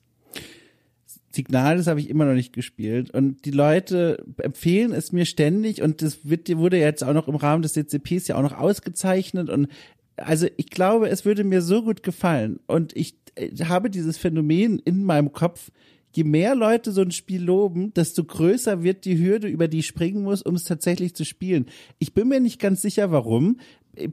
Signal, 1.32 1.76
das 1.76 1.86
habe 1.86 2.00
ich 2.00 2.08
immer 2.08 2.24
noch 2.24 2.34
nicht 2.34 2.54
gespielt. 2.54 3.10
Und 3.10 3.44
die 3.44 3.50
Leute 3.50 4.24
empfehlen 4.38 4.92
es 4.92 5.12
mir 5.12 5.26
ständig 5.26 5.82
und 5.82 6.00
das 6.00 6.28
wird, 6.28 6.54
wurde 6.56 6.78
jetzt 6.78 7.04
auch 7.04 7.12
noch 7.12 7.28
im 7.28 7.36
Rahmen 7.36 7.62
des 7.62 7.74
DCPs 7.74 8.28
ja 8.28 8.36
auch 8.36 8.42
noch 8.42 8.56
ausgezeichnet. 8.56 9.50
Und 9.50 9.68
also 10.16 10.46
ich 10.56 10.70
glaube, 10.70 11.08
es 11.08 11.24
würde 11.24 11.44
mir 11.44 11.62
so 11.62 11.82
gut 11.82 12.02
gefallen. 12.02 12.60
Und 12.66 12.96
ich 12.96 13.16
äh, 13.34 13.50
habe 13.64 13.90
dieses 13.90 14.18
Phänomen 14.18 14.78
in 14.78 15.04
meinem 15.04 15.32
Kopf, 15.32 15.70
je 16.12 16.24
mehr 16.24 16.54
Leute 16.54 16.92
so 16.92 17.02
ein 17.02 17.10
Spiel 17.10 17.42
loben, 17.42 17.92
desto 17.94 18.24
größer 18.24 18.82
wird 18.82 19.04
die 19.04 19.18
Hürde, 19.18 19.48
über 19.48 19.68
die 19.68 19.80
ich 19.80 19.86
springen 19.86 20.22
muss, 20.22 20.42
um 20.42 20.54
es 20.54 20.64
tatsächlich 20.64 21.14
zu 21.14 21.24
spielen. 21.24 21.66
Ich 21.98 22.14
bin 22.14 22.28
mir 22.28 22.40
nicht 22.40 22.58
ganz 22.58 22.80
sicher, 22.80 23.12
warum. 23.12 23.58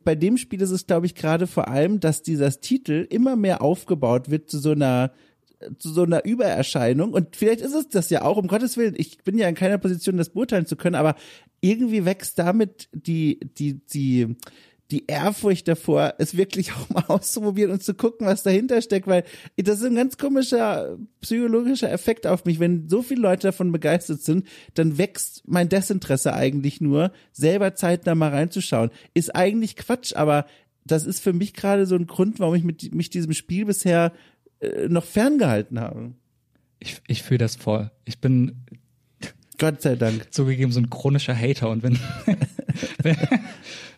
Bei 0.04 0.16
dem 0.16 0.38
Spiel 0.38 0.62
ist 0.62 0.72
es, 0.72 0.86
glaube 0.86 1.06
ich, 1.06 1.16
gerade 1.16 1.48
vor 1.48 1.68
allem, 1.68 2.00
dass 2.00 2.22
dieser 2.22 2.52
Titel 2.52 3.08
immer 3.10 3.36
mehr 3.36 3.62
aufgebaut 3.62 4.30
wird 4.30 4.50
zu 4.50 4.60
so 4.60 4.72
einer 4.72 5.14
zu 5.78 5.94
so 5.94 6.04
einer 6.04 6.26
Übererscheinung. 6.26 7.14
Und 7.14 7.38
vielleicht 7.38 7.62
ist 7.62 7.74
es 7.74 7.88
das 7.88 8.10
ja 8.10 8.24
auch, 8.24 8.36
um 8.36 8.48
Gottes 8.48 8.76
Willen. 8.76 8.96
Ich 8.98 9.20
bin 9.20 9.38
ja 9.38 9.48
in 9.48 9.56
keiner 9.56 9.78
Position, 9.78 10.18
das 10.18 10.30
beurteilen 10.30 10.66
zu 10.66 10.76
können, 10.76 10.96
aber 10.96 11.16
irgendwie 11.62 12.04
wächst 12.04 12.38
damit 12.38 12.90
die, 12.92 13.40
die, 13.58 13.80
die, 13.88 14.36
die 14.94 15.06
Ehrfurcht 15.08 15.68
davor, 15.68 16.14
es 16.20 16.38
wirklich 16.38 16.72
auch 16.74 16.90
mal 16.90 17.06
auszuprobieren 17.08 17.72
und 17.72 17.84
zu 17.84 17.96
gucken, 17.96 18.28
was 18.28 18.44
dahinter 18.44 18.82
steckt, 18.82 19.08
weil 19.08 19.24
das 19.58 19.80
ist 19.80 19.86
ein 19.86 19.96
ganz 19.96 20.18
komischer 20.18 20.98
psychologischer 21.20 21.92
Effekt 21.92 22.28
auf 22.28 22.46
mich. 22.46 22.60
Wenn 22.60 22.88
so 22.88 23.02
viele 23.02 23.22
Leute 23.22 23.48
davon 23.48 23.72
begeistert 23.72 24.22
sind, 24.22 24.48
dann 24.76 24.98
wächst 24.98 25.44
mein 25.48 25.68
Desinteresse 25.68 26.34
eigentlich 26.34 26.80
nur, 26.80 27.12
selber 27.32 27.74
zeitnah 27.76 28.16
mal 28.16 28.30
reinzuschauen. 28.30 28.92
Ist 29.14 29.36
eigentlich 29.36 29.76
Quatsch, 29.76 30.16
aber 30.16 30.46
das 30.86 31.06
ist 31.06 31.22
für 31.22 31.34
mich 31.34 31.54
gerade 31.54 31.86
so 31.86 31.96
ein 31.96 32.08
Grund, 32.08 32.40
warum 32.40 32.56
ich 32.56 32.64
mit, 32.64 32.94
mich 32.94 33.10
diesem 33.10 33.34
Spiel 33.34 33.66
bisher 33.66 34.14
äh, 34.60 34.88
noch 34.88 35.06
ferngehalten 35.06 35.80
habe. 35.80 36.14
Ich, 36.80 37.02
ich 37.08 37.24
fühle 37.24 37.40
das 37.40 37.56
voll. 37.56 37.90
Ich 38.06 38.20
bin 38.20 38.66
Gott 39.58 39.82
sei 39.82 39.96
Dank. 39.96 40.28
Zugegeben 40.32 40.72
so 40.72 40.80
ein 40.80 40.90
chronischer 40.90 41.36
Hater 41.36 41.70
und 41.70 41.84
wenn, 41.84 41.98
wenn, 43.02 43.18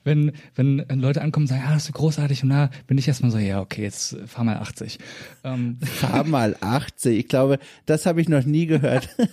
wenn, 0.06 0.34
wenn 0.54 0.86
Leute 0.88 1.22
ankommen 1.22 1.46
und 1.46 1.48
sagen, 1.48 1.64
ja, 1.66 1.74
das 1.74 1.86
ist 1.86 1.94
großartig 1.94 2.44
und 2.44 2.50
da 2.50 2.70
bin 2.88 2.98
ich 2.98 3.08
erstmal 3.08 3.32
so, 3.32 3.40
ja, 3.40 3.60
okay, 3.60 3.82
jetzt 3.82 4.16
fahr 4.28 4.46
mal 4.46 4.58
80. 4.58 5.00
Ähm. 5.44 5.78
Fahr 5.82 6.24
mal 6.24 6.56
80. 6.62 7.18
Ich 7.18 7.28
glaube, 7.28 7.60
das 7.86 8.06
habe 8.06 8.22
ich 8.22 8.30
noch 8.30 8.46
nie 8.46 8.68
gehört. 8.68 9.10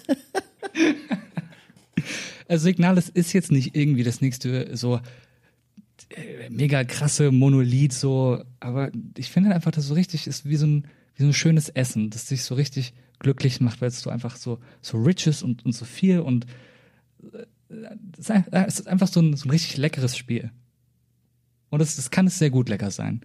also 2.49 2.65
Signal, 2.65 2.95
das 2.95 3.11
ist 3.11 3.35
jetzt 3.35 3.53
nicht 3.53 3.77
irgendwie 3.77 4.03
das 4.03 4.23
nächste 4.23 4.75
so 4.75 4.99
äh, 6.17 6.49
mega 6.49 6.85
krasse 6.85 7.31
Monolith 7.31 7.93
so, 7.93 8.43
aber 8.59 8.91
ich 9.19 9.31
finde 9.31 9.51
halt 9.51 9.57
einfach, 9.57 9.73
dass 9.73 9.87
so 9.87 9.95
richtig 9.95 10.27
ist 10.27 10.49
wie 10.49 10.57
so 10.57 10.67
ein 10.67 10.89
wie 11.15 11.25
so 11.25 11.29
ein 11.29 11.35
schönes 11.35 11.69
Essen, 11.69 12.09
das 12.09 12.25
dich 12.25 12.43
so 12.43 12.55
richtig 12.55 12.95
glücklich 13.19 13.61
macht, 13.61 13.83
weil 13.83 13.89
es 13.89 14.01
so 14.01 14.09
einfach 14.09 14.37
so 14.37 14.59
so 14.81 15.03
rich 15.03 15.27
ist 15.27 15.43
und 15.43 15.67
und 15.67 15.73
so 15.73 15.85
viel 15.85 16.21
und 16.21 16.47
äh, 17.35 17.45
es 18.19 18.81
ist 18.81 18.89
einfach 18.89 19.09
so 19.09 19.21
ein, 19.21 19.37
so 19.37 19.47
ein 19.47 19.51
richtig 19.51 19.77
leckeres 19.77 20.17
Spiel. 20.17 20.51
Und 21.73 21.81
es, 21.81 21.97
es 21.97 22.11
kann 22.11 22.27
es 22.27 22.39
sehr 22.39 22.51
gut 22.51 22.69
lecker 22.69 22.91
sein. 22.91 23.23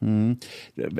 Mhm. 0.00 0.36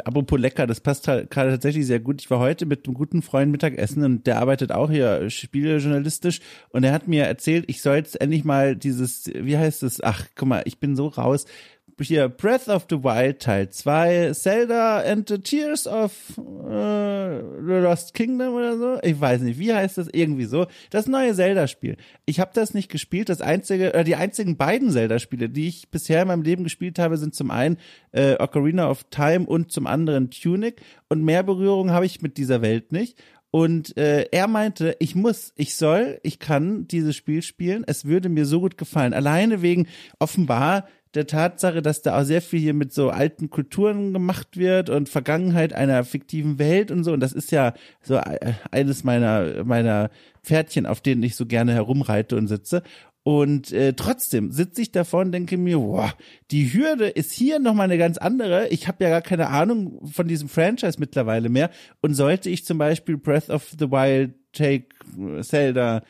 Apropos 0.04 0.40
lecker, 0.40 0.66
das 0.66 0.80
passt 0.80 1.08
halt 1.08 1.30
gerade 1.30 1.50
tatsächlich 1.50 1.86
sehr 1.86 2.00
gut. 2.00 2.22
Ich 2.22 2.30
war 2.30 2.38
heute 2.38 2.64
mit 2.64 2.86
einem 2.86 2.94
guten 2.94 3.20
Freund 3.20 3.52
Mittagessen 3.52 4.02
und 4.02 4.26
der 4.26 4.38
arbeitet 4.38 4.72
auch 4.72 4.90
hier 4.90 5.28
spielejournalistisch 5.28 6.40
und 6.70 6.84
er 6.84 6.92
hat 6.94 7.06
mir 7.06 7.24
erzählt, 7.24 7.66
ich 7.68 7.82
soll 7.82 7.96
jetzt 7.96 8.18
endlich 8.18 8.44
mal 8.44 8.74
dieses, 8.74 9.30
wie 9.34 9.58
heißt 9.58 9.82
es? 9.82 10.02
Ach, 10.02 10.26
guck 10.34 10.48
mal, 10.48 10.62
ich 10.64 10.78
bin 10.78 10.96
so 10.96 11.08
raus 11.08 11.44
hier 12.00 12.28
Breath 12.28 12.68
of 12.68 12.86
the 12.90 13.02
Wild 13.02 13.40
Teil 13.40 13.70
2, 13.70 14.32
Zelda 14.32 14.98
and 14.98 15.28
the 15.28 15.38
Tears 15.38 15.86
of 15.86 16.12
äh, 16.38 17.40
the 17.60 17.82
Lost 17.82 18.14
Kingdom 18.14 18.54
oder 18.54 18.76
so. 18.76 18.98
Ich 19.02 19.20
weiß 19.20 19.42
nicht, 19.42 19.58
wie 19.58 19.72
heißt 19.72 19.98
das? 19.98 20.08
Irgendwie 20.12 20.46
so. 20.46 20.66
Das 20.90 21.06
neue 21.06 21.34
Zelda-Spiel. 21.34 21.96
Ich 22.26 22.40
habe 22.40 22.50
das 22.54 22.74
nicht 22.74 22.90
gespielt. 22.90 23.28
Das 23.28 23.40
einzige, 23.40 23.94
äh, 23.94 24.04
die 24.04 24.16
einzigen 24.16 24.56
beiden 24.56 24.90
Zelda-Spiele, 24.90 25.48
die 25.48 25.68
ich 25.68 25.90
bisher 25.90 26.22
in 26.22 26.28
meinem 26.28 26.42
Leben 26.42 26.64
gespielt 26.64 26.98
habe, 26.98 27.16
sind 27.16 27.34
zum 27.34 27.50
einen 27.50 27.76
äh, 28.12 28.36
Ocarina 28.38 28.90
of 28.90 29.04
Time 29.10 29.46
und 29.46 29.70
zum 29.72 29.86
anderen 29.86 30.30
Tunic. 30.30 30.80
Und 31.08 31.22
mehr 31.22 31.42
Berührung 31.42 31.90
habe 31.90 32.06
ich 32.06 32.22
mit 32.22 32.36
dieser 32.36 32.62
Welt 32.62 32.92
nicht. 32.92 33.18
Und 33.54 33.96
äh, 33.96 34.26
er 34.32 34.48
meinte, 34.48 34.96
ich 34.98 35.14
muss, 35.14 35.52
ich 35.54 35.76
soll, 35.76 36.18
ich 36.24 36.40
kann 36.40 36.88
dieses 36.88 37.14
Spiel 37.14 37.40
spielen. 37.40 37.84
Es 37.86 38.04
würde 38.04 38.28
mir 38.28 38.46
so 38.46 38.58
gut 38.58 38.76
gefallen. 38.76 39.14
Alleine 39.14 39.62
wegen 39.62 39.86
offenbar 40.18 40.88
der 41.14 41.26
Tatsache, 41.26 41.82
dass 41.82 42.02
da 42.02 42.18
auch 42.20 42.24
sehr 42.24 42.42
viel 42.42 42.60
hier 42.60 42.74
mit 42.74 42.92
so 42.92 43.10
alten 43.10 43.50
Kulturen 43.50 44.12
gemacht 44.12 44.56
wird 44.56 44.90
und 44.90 45.08
Vergangenheit 45.08 45.72
einer 45.72 46.04
fiktiven 46.04 46.58
Welt 46.58 46.90
und 46.90 47.04
so. 47.04 47.12
Und 47.12 47.20
das 47.20 47.32
ist 47.32 47.52
ja 47.52 47.74
so 48.02 48.16
äh, 48.16 48.54
eines 48.70 49.04
meiner, 49.04 49.64
meiner 49.64 50.10
Pferdchen, 50.42 50.86
auf 50.86 51.00
denen 51.00 51.22
ich 51.22 51.36
so 51.36 51.46
gerne 51.46 51.72
herumreite 51.72 52.36
und 52.36 52.48
sitze. 52.48 52.82
Und 53.22 53.72
äh, 53.72 53.94
trotzdem 53.94 54.52
sitze 54.52 54.82
ich 54.82 54.92
davor 54.92 55.22
und 55.22 55.32
denke 55.32 55.56
mir, 55.56 55.78
boah, 55.78 56.12
die 56.50 56.74
Hürde 56.74 57.08
ist 57.08 57.32
hier 57.32 57.58
nochmal 57.58 57.84
eine 57.84 57.96
ganz 57.96 58.18
andere. 58.18 58.68
Ich 58.68 58.86
habe 58.86 59.02
ja 59.02 59.08
gar 59.08 59.22
keine 59.22 59.48
Ahnung 59.48 60.06
von 60.06 60.28
diesem 60.28 60.50
Franchise 60.50 60.98
mittlerweile 60.98 61.48
mehr. 61.48 61.70
Und 62.02 62.14
sollte 62.14 62.50
ich 62.50 62.66
zum 62.66 62.76
Beispiel 62.76 63.16
Breath 63.16 63.48
of 63.48 63.66
the 63.78 63.90
Wild, 63.90 64.34
Take 64.52 64.88
Zelda, 65.40 66.02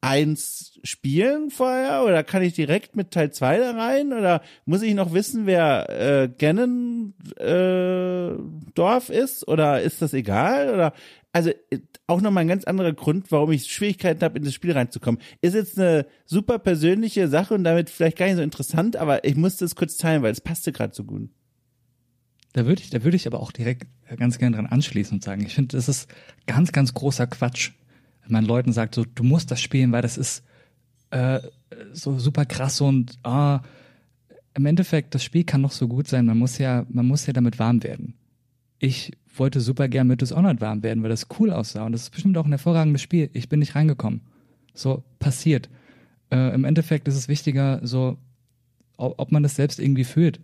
eins 0.00 0.78
spielen 0.82 1.50
vorher? 1.50 2.04
Oder 2.04 2.24
kann 2.24 2.42
ich 2.42 2.54
direkt 2.54 2.96
mit 2.96 3.10
Teil 3.10 3.32
zwei 3.32 3.58
da 3.58 3.72
rein? 3.72 4.12
Oder 4.12 4.42
muss 4.64 4.82
ich 4.82 4.94
noch 4.94 5.12
wissen, 5.12 5.46
wer 5.46 5.88
äh, 5.90 6.28
Gannon 6.28 7.14
äh, 7.36 8.30
Dorf 8.74 9.10
ist? 9.10 9.46
Oder 9.48 9.82
ist 9.82 10.02
das 10.02 10.14
egal? 10.14 10.72
Oder 10.72 10.92
also 11.32 11.50
auch 12.06 12.20
nochmal 12.20 12.42
ein 12.42 12.48
ganz 12.48 12.64
anderer 12.64 12.92
Grund, 12.92 13.30
warum 13.30 13.52
ich 13.52 13.70
Schwierigkeiten 13.70 14.22
habe, 14.22 14.38
in 14.38 14.44
das 14.44 14.54
Spiel 14.54 14.72
reinzukommen. 14.72 15.20
Ist 15.40 15.54
jetzt 15.54 15.78
eine 15.78 16.06
super 16.24 16.58
persönliche 16.58 17.28
Sache 17.28 17.54
und 17.54 17.64
damit 17.64 17.88
vielleicht 17.88 18.18
gar 18.18 18.26
nicht 18.26 18.36
so 18.36 18.42
interessant, 18.42 18.96
aber 18.96 19.24
ich 19.24 19.36
musste 19.36 19.64
es 19.64 19.76
kurz 19.76 19.96
teilen, 19.96 20.22
weil 20.22 20.32
es 20.32 20.40
passte 20.40 20.72
gerade 20.72 20.94
so 20.94 21.04
gut. 21.04 21.30
Da 22.52 22.66
würde 22.66 22.82
ich, 22.82 22.90
da 22.90 23.04
würde 23.04 23.16
ich 23.16 23.28
aber 23.28 23.38
auch 23.38 23.52
direkt 23.52 23.86
ganz 24.16 24.38
gerne 24.38 24.56
dran 24.56 24.66
anschließen 24.66 25.14
und 25.14 25.24
sagen, 25.24 25.46
ich 25.46 25.54
finde, 25.54 25.76
das 25.76 25.88
ist 25.88 26.08
ganz, 26.46 26.72
ganz 26.72 26.94
großer 26.94 27.28
Quatsch, 27.28 27.70
man 28.30 28.44
Leuten 28.44 28.72
sagt, 28.72 28.94
so, 28.94 29.04
du 29.04 29.22
musst 29.22 29.50
das 29.50 29.60
spielen, 29.60 29.92
weil 29.92 30.02
das 30.02 30.18
ist 30.18 30.44
äh, 31.10 31.40
so 31.92 32.18
super 32.18 32.44
krass 32.44 32.80
und 32.80 33.16
ah, 33.22 33.60
im 34.54 34.66
Endeffekt, 34.66 35.14
das 35.14 35.22
Spiel 35.22 35.44
kann 35.44 35.60
noch 35.60 35.72
so 35.72 35.88
gut 35.88 36.08
sein, 36.08 36.26
man 36.26 36.38
muss 36.38 36.58
ja, 36.58 36.86
man 36.88 37.06
muss 37.06 37.26
ja 37.26 37.32
damit 37.32 37.58
warm 37.58 37.82
werden. 37.82 38.14
Ich 38.78 39.12
wollte 39.36 39.60
super 39.60 39.88
gern 39.88 40.06
mit 40.06 40.20
Dishonored 40.20 40.60
warm 40.60 40.82
werden, 40.82 41.02
weil 41.02 41.10
das 41.10 41.26
cool 41.38 41.52
aussah 41.52 41.86
und 41.86 41.92
das 41.92 42.02
ist 42.02 42.10
bestimmt 42.10 42.36
auch 42.36 42.46
ein 42.46 42.52
hervorragendes 42.52 43.02
Spiel. 43.02 43.30
Ich 43.32 43.48
bin 43.48 43.60
nicht 43.60 43.74
reingekommen. 43.74 44.22
So, 44.74 45.04
passiert. 45.18 45.68
Äh, 46.30 46.54
Im 46.54 46.64
Endeffekt 46.64 47.08
ist 47.08 47.16
es 47.16 47.28
wichtiger, 47.28 47.80
so, 47.82 48.18
ob 48.96 49.32
man 49.32 49.42
das 49.42 49.56
selbst 49.56 49.78
irgendwie 49.78 50.04
fühlt. 50.04 50.40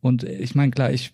Und 0.00 0.24
ich 0.24 0.54
meine, 0.54 0.70
klar, 0.70 0.92
ich 0.92 1.12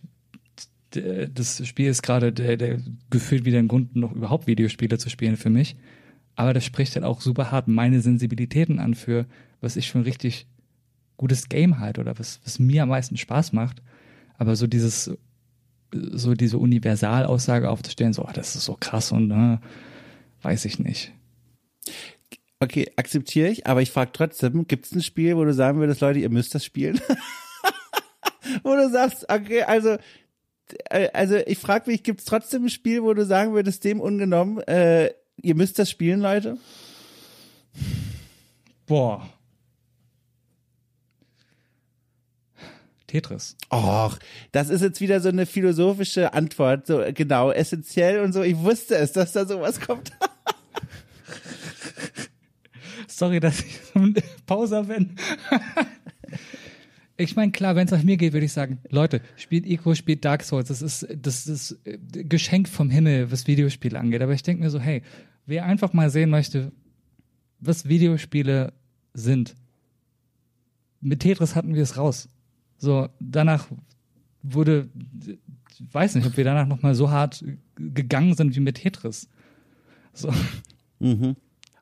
das 1.00 1.66
Spiel 1.66 1.88
ist 1.88 2.02
gerade 2.02 2.32
der, 2.32 2.56
der 2.56 2.78
gefühlt 3.10 3.44
wieder 3.44 3.58
ein 3.58 3.68
Grund, 3.68 3.96
noch 3.96 4.12
überhaupt 4.12 4.46
Videospiele 4.46 4.98
zu 4.98 5.10
spielen 5.10 5.36
für 5.36 5.50
mich. 5.50 5.76
Aber 6.36 6.52
das 6.52 6.64
spricht 6.64 6.94
halt 6.94 7.04
auch 7.04 7.20
super 7.20 7.50
hart 7.50 7.68
meine 7.68 8.00
Sensibilitäten 8.00 8.78
an 8.78 8.94
für, 8.94 9.26
was 9.60 9.76
ich 9.76 9.90
für 9.90 9.98
ein 9.98 10.04
richtig 10.04 10.46
gutes 11.16 11.48
Game 11.48 11.78
halt 11.78 11.98
oder 11.98 12.18
was, 12.18 12.40
was 12.44 12.58
mir 12.58 12.82
am 12.82 12.88
meisten 12.88 13.16
Spaß 13.16 13.52
macht. 13.52 13.82
Aber 14.36 14.56
so 14.56 14.66
dieses, 14.66 15.16
so 15.92 16.34
diese 16.34 16.58
Universalaussage 16.58 17.70
aufzustellen, 17.70 18.12
so, 18.12 18.24
oh, 18.24 18.32
das 18.32 18.56
ist 18.56 18.64
so 18.64 18.76
krass 18.78 19.12
und 19.12 19.30
äh, 19.30 19.58
weiß 20.42 20.64
ich 20.64 20.78
nicht. 20.78 21.12
Okay, 22.58 22.90
akzeptiere 22.96 23.48
ich, 23.48 23.66
aber 23.66 23.82
ich 23.82 23.90
frage 23.90 24.12
trotzdem, 24.12 24.66
gibt 24.66 24.86
es 24.86 24.92
ein 24.92 25.02
Spiel, 25.02 25.36
wo 25.36 25.44
du 25.44 25.52
sagen 25.52 25.78
würdest, 25.78 26.00
Leute, 26.00 26.18
ihr 26.18 26.30
müsst 26.30 26.54
das 26.54 26.64
spielen? 26.64 27.00
wo 28.64 28.74
du 28.74 28.90
sagst, 28.90 29.26
okay, 29.28 29.62
also 29.62 29.98
äh, 30.88 31.08
also 31.12 31.36
ich 31.36 31.58
frage 31.58 31.90
mich, 31.90 32.02
gibt 32.02 32.20
es 32.20 32.26
trotzdem 32.26 32.64
ein 32.64 32.70
Spiel, 32.70 33.02
wo 33.02 33.12
du 33.14 33.24
sagen 33.24 33.54
würdest, 33.54 33.84
dem 33.84 34.00
ungenommen, 34.00 34.58
äh, 34.66 35.10
ihr 35.42 35.54
müsst 35.54 35.78
das 35.78 35.90
spielen, 35.90 36.20
Leute? 36.20 36.58
Boah. 38.86 39.28
Tetris. 43.06 43.56
Och, 43.70 44.18
das 44.50 44.70
ist 44.70 44.80
jetzt 44.82 45.00
wieder 45.00 45.20
so 45.20 45.28
eine 45.28 45.46
philosophische 45.46 46.34
Antwort, 46.34 46.88
so 46.88 47.04
genau, 47.14 47.52
essentiell 47.52 48.20
und 48.20 48.32
so. 48.32 48.42
Ich 48.42 48.56
wusste 48.58 48.96
es, 48.96 49.12
dass 49.12 49.32
da 49.32 49.46
sowas 49.46 49.80
kommt. 49.80 50.10
Sorry, 53.06 53.38
dass 53.38 53.60
ich 53.60 53.78
Pauser 54.46 54.84
bin. 54.84 55.16
Ich 57.16 57.36
meine, 57.36 57.52
klar, 57.52 57.76
wenn 57.76 57.84
es 57.86 57.92
nach 57.92 58.02
mir 58.02 58.16
geht, 58.16 58.32
würde 58.32 58.46
ich 58.46 58.52
sagen, 58.52 58.78
Leute, 58.90 59.20
spielt 59.36 59.66
Ico, 59.66 59.94
spielt 59.94 60.24
Dark 60.24 60.42
Souls. 60.42 60.68
Das 60.68 60.82
ist 60.82 61.06
das 61.16 61.46
ist 61.46 61.78
äh, 61.84 61.98
Geschenk 62.24 62.68
vom 62.68 62.90
Himmel, 62.90 63.30
was 63.30 63.46
Videospiele 63.46 63.98
angeht. 63.98 64.22
Aber 64.22 64.32
ich 64.32 64.42
denke 64.42 64.62
mir 64.62 64.70
so, 64.70 64.80
hey, 64.80 65.02
wer 65.46 65.64
einfach 65.64 65.92
mal 65.92 66.10
sehen 66.10 66.30
möchte, 66.30 66.72
was 67.60 67.88
Videospiele 67.88 68.72
sind. 69.12 69.54
Mit 71.00 71.20
Tetris 71.20 71.54
hatten 71.54 71.74
wir 71.74 71.82
es 71.82 71.96
raus. 71.96 72.28
So, 72.78 73.08
danach 73.20 73.68
wurde, 74.42 74.88
ich 75.70 75.94
weiß 75.94 76.16
nicht, 76.16 76.26
ob 76.26 76.36
wir 76.36 76.44
danach 76.44 76.66
noch 76.66 76.82
mal 76.82 76.94
so 76.94 77.10
hart 77.10 77.44
gegangen 77.76 78.34
sind 78.34 78.56
wie 78.56 78.60
mit 78.60 78.76
Tetris. 78.76 79.28
So. 80.12 80.32
Mhm. 80.98 81.36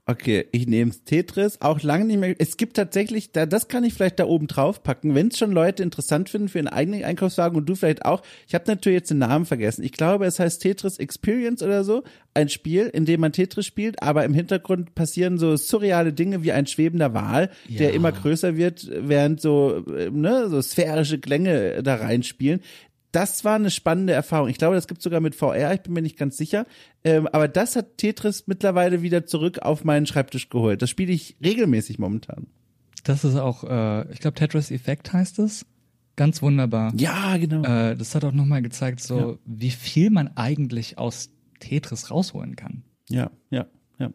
Okay, 0.05 0.47
ich 0.51 0.67
nehme 0.67 0.91
Tetris, 0.91 1.61
auch 1.61 1.81
lange 1.81 2.05
nicht 2.07 2.19
mehr. 2.19 2.35
Es 2.41 2.57
gibt 2.57 2.77
tatsächlich, 2.77 3.31
da, 3.31 3.47
das 3.47 3.69
kann 3.69 3.85
ich 3.85 3.95
vielleicht 3.95 4.19
da 4.19 4.25
oben 4.25 4.49
drauf 4.49 4.83
packen, 4.83 5.15
wenn 5.15 5.29
es 5.29 5.39
schon 5.39 5.53
Leute 5.53 5.85
interessant 5.85 6.29
finden 6.29 6.49
für 6.49 6.59
einen 6.59 6.67
eigenen 6.67 7.05
Einkaufswagen 7.05 7.57
und 7.57 7.67
du 7.69 7.77
vielleicht 7.77 8.05
auch. 8.05 8.23
Ich 8.49 8.55
habe 8.57 8.65
natürlich 8.67 8.99
jetzt 8.99 9.11
den 9.11 9.19
Namen 9.19 9.47
vergessen. 9.47 9.85
Ich 9.85 9.93
glaube, 9.93 10.27
es 10.27 10.41
heißt 10.41 10.61
Tetris 10.61 10.99
Experience 10.99 11.63
oder 11.63 11.85
so. 11.85 12.03
Ein 12.35 12.49
Spiel, 12.49 12.91
in 12.93 13.05
dem 13.05 13.21
man 13.21 13.31
Tetris 13.31 13.65
spielt, 13.65 14.03
aber 14.03 14.25
im 14.25 14.35
Hintergrund 14.35 14.97
passieren 14.97 15.39
so 15.39 15.57
surreale 15.57 16.13
Dinge 16.13 16.43
wie 16.43 16.51
ein 16.51 16.67
schwebender 16.67 17.15
Wal, 17.15 17.51
ja. 17.69 17.79
der 17.79 17.95
immer 17.95 18.11
größer 18.11 18.57
wird, 18.57 18.91
während 18.91 19.41
so, 19.41 19.85
äh, 19.87 20.11
ne, 20.11 20.49
so 20.49 20.61
sphärische 20.61 21.21
Klänge 21.21 21.81
da 21.85 21.95
reinspielen 21.95 22.61
das 23.13 23.45
war 23.45 23.57
eine 23.57 23.71
spannende 23.71 24.15
Erfahrung. 24.15 24.49
Ich 24.49 24.59
glaube, 24.59 24.75
das 24.75 24.89
gibt 24.89 25.03
sogar 25.03 25.21
mit 25.21 25.35
VR, 25.35 25.75
ich 25.75 25.83
bin 25.83 25.93
mir 25.93 26.03
nicht 26.03 26.19
ganz 26.19 26.37
sicher. 26.37 26.67
Ähm, 27.05 27.29
aber 27.29 27.47
das 27.47 27.77
hat 27.77 27.99
Tetris 27.99 28.47
mittlerweile 28.47 29.03
wieder 29.03 29.27
zurück 29.27 29.61
auf 29.61 29.85
meinen 29.85 30.07
Schreibtisch 30.07 30.49
geholt. 30.49 30.83
Das 30.83 30.91
spiele 30.91 31.13
ich 31.13 31.37
regelmäßig 31.43 31.99
momentan. 31.99 32.47
Das 33.05 33.25
ist 33.25 33.37
auch, 33.37 33.65
äh, 33.65 34.11
ich 34.13 34.21
glaube, 34.21 34.35
Tetris 34.35 34.71
Effect 34.71 35.13
heißt 35.13 35.39
es. 35.41 35.67
Ganz 36.17 36.43
wunderbar. 36.43 36.93
Ja, 36.97 37.37
genau. 37.37 37.63
Äh, 37.65 37.97
das 37.97 38.15
hat 38.15 38.25
auch 38.25 38.33
nochmal 38.33 38.63
gezeigt, 38.63 39.01
so 39.01 39.19
ja. 39.19 39.39
wie 39.45 39.71
viel 39.71 40.11
man 40.11 40.29
eigentlich 40.37 40.99
aus 40.99 41.31
Tetris 41.61 42.11
rausholen 42.11 42.57
kann. 42.57 42.83
Ja, 43.09 43.31
ja, 43.51 43.67
ja. 43.99 44.11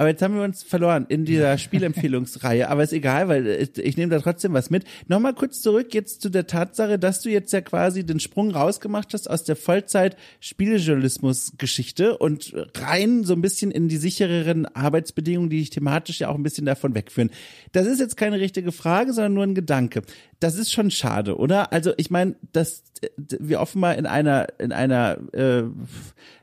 Aber 0.00 0.10
jetzt 0.10 0.22
haben 0.22 0.36
wir 0.36 0.44
uns 0.44 0.62
verloren 0.62 1.06
in 1.08 1.24
dieser 1.24 1.58
Spielempfehlungsreihe. 1.58 2.68
Aber 2.68 2.84
ist 2.84 2.92
egal, 2.92 3.28
weil 3.28 3.68
ich 3.76 3.96
nehme 3.96 4.10
da 4.10 4.20
trotzdem 4.20 4.52
was 4.52 4.70
mit. 4.70 4.84
Nochmal 5.08 5.34
kurz 5.34 5.60
zurück 5.60 5.92
jetzt 5.92 6.22
zu 6.22 6.30
der 6.30 6.46
Tatsache, 6.46 7.00
dass 7.00 7.20
du 7.20 7.30
jetzt 7.30 7.52
ja 7.52 7.60
quasi 7.60 8.06
den 8.06 8.20
Sprung 8.20 8.52
rausgemacht 8.52 9.12
hast 9.12 9.28
aus 9.28 9.42
der 9.42 9.56
Vollzeit-Spielejournalismus-Geschichte 9.56 12.16
und 12.16 12.54
rein 12.76 13.24
so 13.24 13.32
ein 13.32 13.42
bisschen 13.42 13.72
in 13.72 13.88
die 13.88 13.96
sichereren 13.96 14.66
Arbeitsbedingungen, 14.66 15.50
die 15.50 15.58
dich 15.58 15.70
thematisch 15.70 16.20
ja 16.20 16.28
auch 16.28 16.36
ein 16.36 16.44
bisschen 16.44 16.66
davon 16.66 16.94
wegführen. 16.94 17.32
Das 17.72 17.88
ist 17.88 17.98
jetzt 17.98 18.16
keine 18.16 18.38
richtige 18.38 18.70
Frage, 18.70 19.12
sondern 19.12 19.34
nur 19.34 19.42
ein 19.42 19.56
Gedanke. 19.56 20.02
Das 20.38 20.54
ist 20.54 20.72
schon 20.72 20.92
schade, 20.92 21.36
oder? 21.36 21.72
Also 21.72 21.92
ich 21.96 22.10
meine, 22.10 22.36
dass 22.52 22.84
wir 23.16 23.60
offenbar 23.60 23.96
in 23.96 24.06
einer 24.06 24.46
in 24.58 24.72
einer 24.72 25.18
äh, 25.32 25.64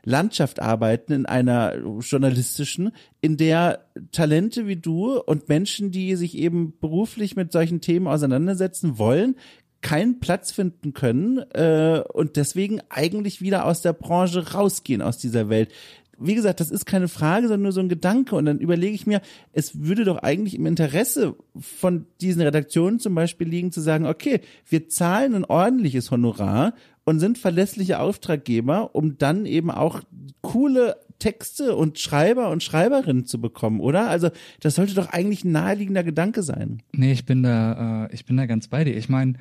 Landschaft 0.04 0.60
arbeiten, 0.60 1.12
in 1.12 1.26
einer 1.26 1.74
journalistischen, 2.00 2.92
in 3.20 3.36
der 3.36 3.86
Talente 4.12 4.66
wie 4.66 4.76
du 4.76 5.18
und 5.18 5.48
Menschen, 5.48 5.90
die 5.90 6.16
sich 6.16 6.36
eben 6.36 6.78
beruflich 6.78 7.36
mit 7.36 7.52
solchen 7.52 7.80
Themen 7.80 8.06
auseinandersetzen 8.06 8.98
wollen, 8.98 9.36
keinen 9.82 10.18
Platz 10.18 10.52
finden 10.52 10.94
können 10.94 11.38
äh, 11.52 12.02
und 12.12 12.36
deswegen 12.36 12.80
eigentlich 12.88 13.40
wieder 13.40 13.66
aus 13.66 13.82
der 13.82 13.92
Branche 13.92 14.52
rausgehen 14.52 15.02
aus 15.02 15.18
dieser 15.18 15.48
Welt. 15.48 15.70
Wie 16.18 16.34
gesagt, 16.34 16.60
das 16.60 16.70
ist 16.70 16.86
keine 16.86 17.08
Frage, 17.08 17.48
sondern 17.48 17.62
nur 17.62 17.72
so 17.72 17.80
ein 17.80 17.88
Gedanke. 17.88 18.34
Und 18.36 18.46
dann 18.46 18.58
überlege 18.58 18.94
ich 18.94 19.06
mir, 19.06 19.20
es 19.52 19.82
würde 19.82 20.04
doch 20.04 20.18
eigentlich 20.18 20.54
im 20.54 20.66
Interesse 20.66 21.34
von 21.58 22.06
diesen 22.20 22.42
Redaktionen 22.42 22.98
zum 22.98 23.14
Beispiel 23.14 23.48
liegen, 23.48 23.72
zu 23.72 23.80
sagen, 23.80 24.06
okay, 24.06 24.40
wir 24.68 24.88
zahlen 24.88 25.34
ein 25.34 25.44
ordentliches 25.44 26.10
Honorar 26.10 26.74
und 27.04 27.20
sind 27.20 27.38
verlässliche 27.38 28.00
Auftraggeber, 28.00 28.94
um 28.94 29.18
dann 29.18 29.46
eben 29.46 29.70
auch 29.70 30.02
coole 30.40 30.96
Texte 31.18 31.76
und 31.76 31.98
Schreiber 31.98 32.50
und 32.50 32.62
Schreiberinnen 32.62 33.24
zu 33.24 33.40
bekommen, 33.40 33.80
oder? 33.80 34.08
Also 34.08 34.30
das 34.60 34.74
sollte 34.74 34.94
doch 34.94 35.10
eigentlich 35.10 35.44
ein 35.44 35.52
naheliegender 35.52 36.04
Gedanke 36.04 36.42
sein. 36.42 36.82
Nee, 36.92 37.12
ich 37.12 37.24
bin 37.24 37.42
da, 37.42 38.06
äh, 38.06 38.14
ich 38.14 38.26
bin 38.26 38.36
da 38.36 38.46
ganz 38.46 38.68
bei 38.68 38.84
dir. 38.84 38.96
Ich 38.96 39.08
meine, 39.08 39.34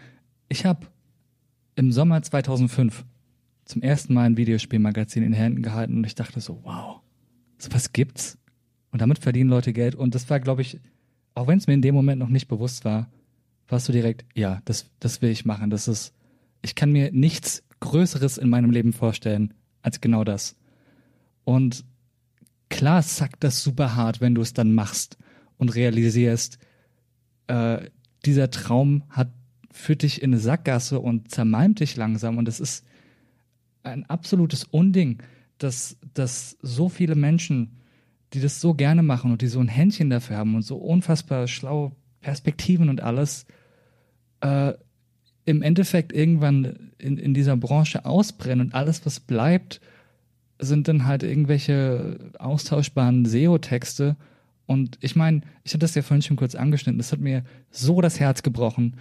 ich 0.48 0.66
habe 0.66 0.88
im 1.76 1.92
Sommer 1.92 2.22
2005 2.22 3.04
zum 3.66 3.82
ersten 3.82 4.14
Mal 4.14 4.26
ein 4.26 4.38
Videospielmagazin 4.38 5.24
in 5.24 5.32
den 5.32 5.38
Händen 5.38 5.62
gehalten 5.62 5.98
und 5.98 6.06
ich 6.06 6.16
dachte 6.16 6.40
so, 6.40 6.62
wow, 6.64 7.02
so 7.58 7.72
was 7.72 7.94
gibt's? 7.94 8.38
Und 8.92 9.02
damit 9.02 9.20
verdienen 9.20 9.50
Leute 9.50 9.74
Geld. 9.74 9.96
Und 9.96 10.16
das 10.16 10.30
war, 10.30 10.40
glaube 10.40 10.62
ich, 10.62 10.80
auch 11.34 11.48
wenn 11.48 11.58
es 11.58 11.68
mir 11.68 11.74
in 11.74 11.82
dem 11.82 11.96
Moment 11.96 12.20
noch 12.20 12.30
nicht 12.30 12.48
bewusst 12.48 12.86
war, 12.86 13.10
warst 13.68 13.90
du 13.90 13.92
direkt, 13.92 14.24
ja, 14.36 14.62
das, 14.66 14.90
das 15.00 15.22
will 15.22 15.32
ich 15.32 15.46
machen. 15.46 15.70
Das 15.70 15.88
ist, 15.88 16.14
ich 16.62 16.76
kann 16.76 16.92
mir 16.92 17.12
nichts 17.12 17.64
Größeres 17.82 18.38
in 18.38 18.50
meinem 18.50 18.72
Leben 18.72 18.94
vorstellen 18.94 19.54
als 19.82 20.00
genau 20.00 20.24
das. 20.24 20.56
Und 21.44 21.84
klar 22.70 23.02
sackt 23.02 23.44
das 23.44 23.64
super 23.64 23.96
hart, 23.96 24.22
wenn 24.22 24.36
du 24.36 24.42
es 24.42 24.54
dann 24.54 24.74
machst 24.74 25.18
und 25.58 25.76
realisierst, 25.76 26.58
äh, 27.48 27.90
dieser 28.26 28.50
Traum 28.50 29.04
hat 29.10 29.30
führt 29.76 30.04
dich 30.04 30.22
in 30.22 30.32
eine 30.32 30.40
Sackgasse 30.40 31.00
und 31.00 31.30
zermalmt 31.32 31.82
dich 31.82 31.98
langsam 31.98 32.38
und 32.38 32.48
es 32.48 32.62
ist 32.62 32.86
ein 33.86 34.06
absolutes 34.10 34.64
Unding, 34.66 35.20
dass, 35.58 35.98
dass 36.14 36.58
so 36.62 36.90
viele 36.90 37.16
Menschen, 37.16 37.78
die 38.34 38.42
das 38.42 38.60
so 38.60 38.74
gerne 38.74 39.04
machen 39.04 39.32
und 39.32 39.42
die 39.42 39.48
so 39.48 39.60
ein 39.60 39.68
Händchen 39.68 40.10
dafür 40.10 40.38
haben 40.38 40.56
und 40.56 40.64
so 40.64 40.78
unfassbar 40.78 41.48
schlaue 41.48 41.92
Perspektiven 42.22 42.90
und 42.90 43.02
alles, 43.02 43.46
äh, 44.42 44.74
im 45.46 45.62
Endeffekt 45.62 46.12
irgendwann 46.12 46.92
in, 46.98 47.18
in 47.18 47.34
dieser 47.34 47.56
Branche 47.56 48.06
ausbrennen 48.06 48.68
und 48.68 48.74
alles, 48.74 49.06
was 49.06 49.20
bleibt, 49.20 49.80
sind 50.60 50.88
dann 50.88 51.06
halt 51.06 51.22
irgendwelche 51.22 52.32
austauschbaren 52.40 53.26
SEO-Texte. 53.26 54.16
Und 54.66 54.98
ich 55.02 55.16
meine, 55.16 55.42
ich 55.64 55.74
hatte 55.74 55.80
das 55.80 55.94
ja 55.94 56.02
vorhin 56.02 56.24
schon 56.24 56.38
kurz 56.38 56.56
angeschnitten, 56.56 56.98
das 56.98 57.12
hat 57.12 57.20
mir 57.20 57.44
so 57.70 58.02
das 58.02 58.20
Herz 58.20 58.42
gebrochen, 58.42 58.96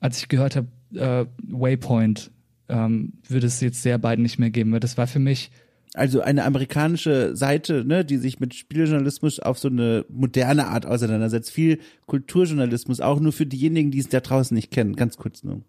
als 0.00 0.18
ich 0.18 0.28
gehört 0.28 0.56
habe, 0.56 0.68
äh, 0.94 1.26
Waypoint 1.42 2.30
ähm, 2.70 3.14
würde 3.28 3.46
es 3.46 3.60
jetzt 3.60 3.82
sehr 3.82 3.98
bald 3.98 4.20
nicht 4.20 4.38
mehr 4.38 4.50
geben. 4.50 4.78
Das 4.80 4.96
war 4.96 5.06
für 5.06 5.18
mich 5.18 5.50
also 5.94 6.20
eine 6.20 6.44
amerikanische 6.44 7.36
Seite, 7.36 7.84
ne, 7.84 8.04
die 8.04 8.16
sich 8.16 8.38
mit 8.38 8.54
Spieljournalismus 8.54 9.40
auf 9.40 9.58
so 9.58 9.68
eine 9.68 10.04
moderne 10.08 10.68
Art 10.68 10.86
auseinandersetzt. 10.86 11.50
Viel 11.50 11.80
Kulturjournalismus, 12.06 13.00
auch 13.00 13.18
nur 13.20 13.32
für 13.32 13.46
diejenigen, 13.46 13.90
die 13.90 13.98
es 13.98 14.08
da 14.08 14.20
draußen 14.20 14.54
nicht 14.54 14.70
kennen. 14.70 14.94
Ganz 14.94 15.16
kurz 15.16 15.42
nur. 15.42 15.62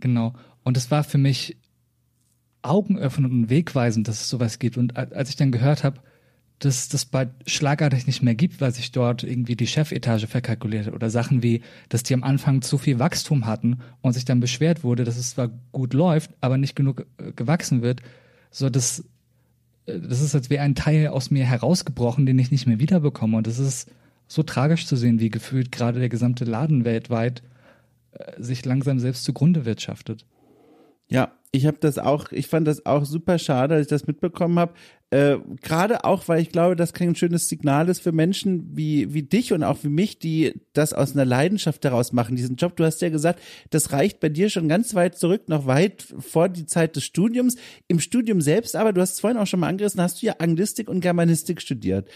Genau. 0.00 0.34
Und 0.64 0.76
es 0.76 0.90
war 0.90 1.04
für 1.04 1.18
mich 1.18 1.58
augenöffnend 2.62 3.30
und 3.30 3.50
wegweisend, 3.50 4.08
dass 4.08 4.22
es 4.22 4.28
sowas 4.28 4.58
gibt. 4.58 4.76
Und 4.78 4.96
als 4.96 5.28
ich 5.28 5.36
dann 5.36 5.52
gehört 5.52 5.84
habe, 5.84 6.00
dass 6.60 6.90
das 6.90 7.06
bald 7.06 7.30
schlagartig 7.46 8.06
nicht 8.06 8.22
mehr 8.22 8.34
gibt, 8.34 8.60
weil 8.60 8.72
sich 8.72 8.92
dort 8.92 9.24
irgendwie 9.24 9.56
die 9.56 9.66
Chefetage 9.66 10.26
verkalkuliert 10.26 10.86
hat 10.86 10.94
oder 10.94 11.08
Sachen 11.08 11.42
wie, 11.42 11.62
dass 11.88 12.02
die 12.02 12.12
am 12.12 12.22
Anfang 12.22 12.60
zu 12.60 12.76
viel 12.76 12.98
Wachstum 12.98 13.46
hatten 13.46 13.80
und 14.02 14.12
sich 14.12 14.26
dann 14.26 14.40
beschwert 14.40 14.84
wurde, 14.84 15.04
dass 15.04 15.16
es 15.16 15.30
zwar 15.30 15.48
gut 15.72 15.94
läuft, 15.94 16.30
aber 16.42 16.58
nicht 16.58 16.76
genug 16.76 17.06
äh, 17.16 17.32
gewachsen 17.32 17.80
wird, 17.80 18.02
so 18.50 18.68
dass 18.68 19.00
äh, 19.86 19.98
das 19.98 20.20
ist, 20.20 20.34
als 20.34 20.50
wäre 20.50 20.62
ein 20.62 20.74
Teil 20.74 21.08
aus 21.08 21.30
mir 21.30 21.46
herausgebrochen, 21.46 22.26
den 22.26 22.38
ich 22.38 22.50
nicht 22.50 22.66
mehr 22.66 22.78
wiederbekomme. 22.78 23.38
Und 23.38 23.46
das 23.46 23.58
ist 23.58 23.90
so 24.28 24.42
tragisch 24.42 24.86
zu 24.86 24.96
sehen, 24.96 25.18
wie 25.18 25.30
gefühlt 25.30 25.72
gerade 25.72 25.98
der 25.98 26.10
gesamte 26.10 26.44
Laden 26.44 26.84
weltweit 26.84 27.42
äh, 28.12 28.40
sich 28.40 28.66
langsam 28.66 28.98
selbst 28.98 29.24
zugrunde 29.24 29.64
wirtschaftet. 29.64 30.26
Ja, 31.10 31.32
ich 31.52 31.66
habe 31.66 31.78
das 31.80 31.98
auch, 31.98 32.30
ich 32.30 32.46
fand 32.46 32.68
das 32.68 32.86
auch 32.86 33.04
super 33.04 33.38
schade, 33.38 33.74
als 33.74 33.86
ich 33.86 33.90
das 33.90 34.06
mitbekommen 34.06 34.60
habe. 34.60 34.74
Äh, 35.10 35.38
Gerade 35.60 36.04
auch, 36.04 36.28
weil 36.28 36.40
ich 36.40 36.50
glaube, 36.50 36.76
das 36.76 36.92
kein 36.92 37.16
schönes 37.16 37.48
Signal 37.48 37.88
ist 37.88 38.00
für 38.00 38.12
Menschen 38.12 38.76
wie, 38.76 39.12
wie 39.12 39.24
dich 39.24 39.52
und 39.52 39.64
auch 39.64 39.78
wie 39.82 39.88
mich, 39.88 40.20
die 40.20 40.54
das 40.72 40.92
aus 40.92 41.12
einer 41.12 41.24
Leidenschaft 41.24 41.84
daraus 41.84 42.12
machen, 42.12 42.36
diesen 42.36 42.54
Job. 42.54 42.76
Du 42.76 42.84
hast 42.84 43.02
ja 43.02 43.08
gesagt, 43.08 43.40
das 43.70 43.90
reicht 43.90 44.20
bei 44.20 44.28
dir 44.28 44.48
schon 44.48 44.68
ganz 44.68 44.94
weit 44.94 45.18
zurück, 45.18 45.48
noch 45.48 45.66
weit 45.66 46.06
vor 46.20 46.48
die 46.48 46.66
Zeit 46.66 46.94
des 46.94 47.02
Studiums. 47.02 47.56
Im 47.88 47.98
Studium 47.98 48.40
selbst, 48.40 48.76
aber 48.76 48.92
du 48.92 49.00
hast 49.00 49.14
es 49.14 49.20
vorhin 49.20 49.38
auch 49.38 49.48
schon 49.48 49.58
mal 49.58 49.68
angerissen, 49.68 50.00
hast 50.00 50.22
du 50.22 50.26
ja 50.26 50.34
Anglistik 50.38 50.88
und 50.88 51.00
Germanistik 51.00 51.60
studiert. 51.60 52.08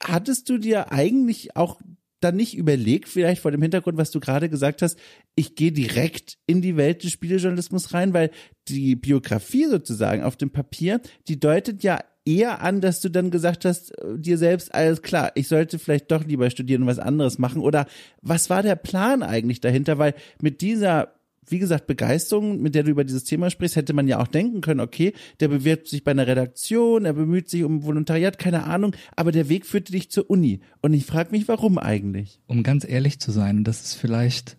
Hattest 0.00 0.48
du 0.48 0.58
dir 0.58 0.92
eigentlich 0.92 1.56
auch 1.56 1.80
dann 2.20 2.36
nicht 2.36 2.56
überlegt, 2.56 3.08
vielleicht 3.08 3.42
vor 3.42 3.50
dem 3.50 3.62
Hintergrund, 3.62 3.98
was 3.98 4.10
du 4.10 4.20
gerade 4.20 4.48
gesagt 4.48 4.82
hast, 4.82 4.98
ich 5.34 5.54
gehe 5.54 5.72
direkt 5.72 6.38
in 6.46 6.62
die 6.62 6.76
Welt 6.76 7.04
des 7.04 7.12
Spielejournalismus 7.12 7.92
rein, 7.92 8.14
weil 8.14 8.30
die 8.68 8.96
Biografie 8.96 9.66
sozusagen 9.66 10.22
auf 10.22 10.36
dem 10.36 10.50
Papier, 10.50 11.00
die 11.28 11.38
deutet 11.38 11.82
ja 11.82 12.00
eher 12.26 12.60
an, 12.60 12.80
dass 12.80 13.00
du 13.00 13.08
dann 13.08 13.30
gesagt 13.30 13.64
hast, 13.64 13.96
äh, 13.98 14.18
dir 14.18 14.36
selbst, 14.36 14.74
alles 14.74 15.00
klar, 15.02 15.30
ich 15.34 15.48
sollte 15.48 15.78
vielleicht 15.78 16.10
doch 16.10 16.24
lieber 16.24 16.50
studieren 16.50 16.82
und 16.82 16.88
was 16.88 16.98
anderes 16.98 17.38
machen. 17.38 17.62
Oder 17.62 17.86
was 18.20 18.50
war 18.50 18.62
der 18.62 18.76
Plan 18.76 19.22
eigentlich 19.22 19.60
dahinter? 19.60 19.98
Weil 19.98 20.14
mit 20.40 20.60
dieser 20.60 21.15
wie 21.48 21.58
gesagt, 21.58 21.86
Begeisterung, 21.86 22.60
mit 22.60 22.74
der 22.74 22.82
du 22.82 22.90
über 22.90 23.04
dieses 23.04 23.24
Thema 23.24 23.50
sprichst, 23.50 23.76
hätte 23.76 23.92
man 23.92 24.08
ja 24.08 24.18
auch 24.20 24.26
denken 24.26 24.60
können, 24.60 24.80
okay, 24.80 25.12
der 25.40 25.48
bewirbt 25.48 25.88
sich 25.88 26.04
bei 26.04 26.10
einer 26.10 26.26
Redaktion, 26.26 27.04
er 27.04 27.12
bemüht 27.12 27.48
sich 27.48 27.62
um 27.62 27.84
Volontariat, 27.84 28.38
keine 28.38 28.64
Ahnung, 28.64 28.94
aber 29.14 29.32
der 29.32 29.48
Weg 29.48 29.66
führte 29.66 29.92
dich 29.92 30.10
zur 30.10 30.28
Uni. 30.28 30.60
Und 30.82 30.92
ich 30.92 31.06
frage 31.06 31.30
mich, 31.30 31.48
warum 31.48 31.78
eigentlich? 31.78 32.40
Um 32.46 32.62
ganz 32.62 32.86
ehrlich 32.88 33.20
zu 33.20 33.30
sein, 33.30 33.64
das 33.64 33.82
ist 33.82 33.94
vielleicht 33.94 34.56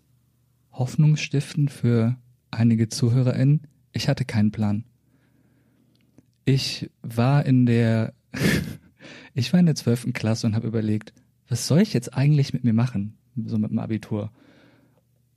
hoffnungsstiftend 0.72 1.70
für 1.70 2.16
einige 2.50 2.88
ZuhörerInnen. 2.88 3.66
Ich 3.92 4.08
hatte 4.08 4.24
keinen 4.24 4.52
Plan. 4.52 4.84
Ich 6.44 6.90
war 7.02 7.44
in 7.44 7.66
der, 7.66 8.14
ich 9.34 9.52
war 9.52 9.60
in 9.60 9.66
der 9.66 9.74
zwölften 9.74 10.12
Klasse 10.12 10.46
und 10.46 10.54
habe 10.54 10.68
überlegt, 10.68 11.12
was 11.48 11.66
soll 11.66 11.80
ich 11.80 11.92
jetzt 11.92 12.14
eigentlich 12.14 12.52
mit 12.52 12.64
mir 12.64 12.72
machen, 12.72 13.18
so 13.44 13.58
mit 13.58 13.70
dem 13.70 13.78
Abitur? 13.78 14.30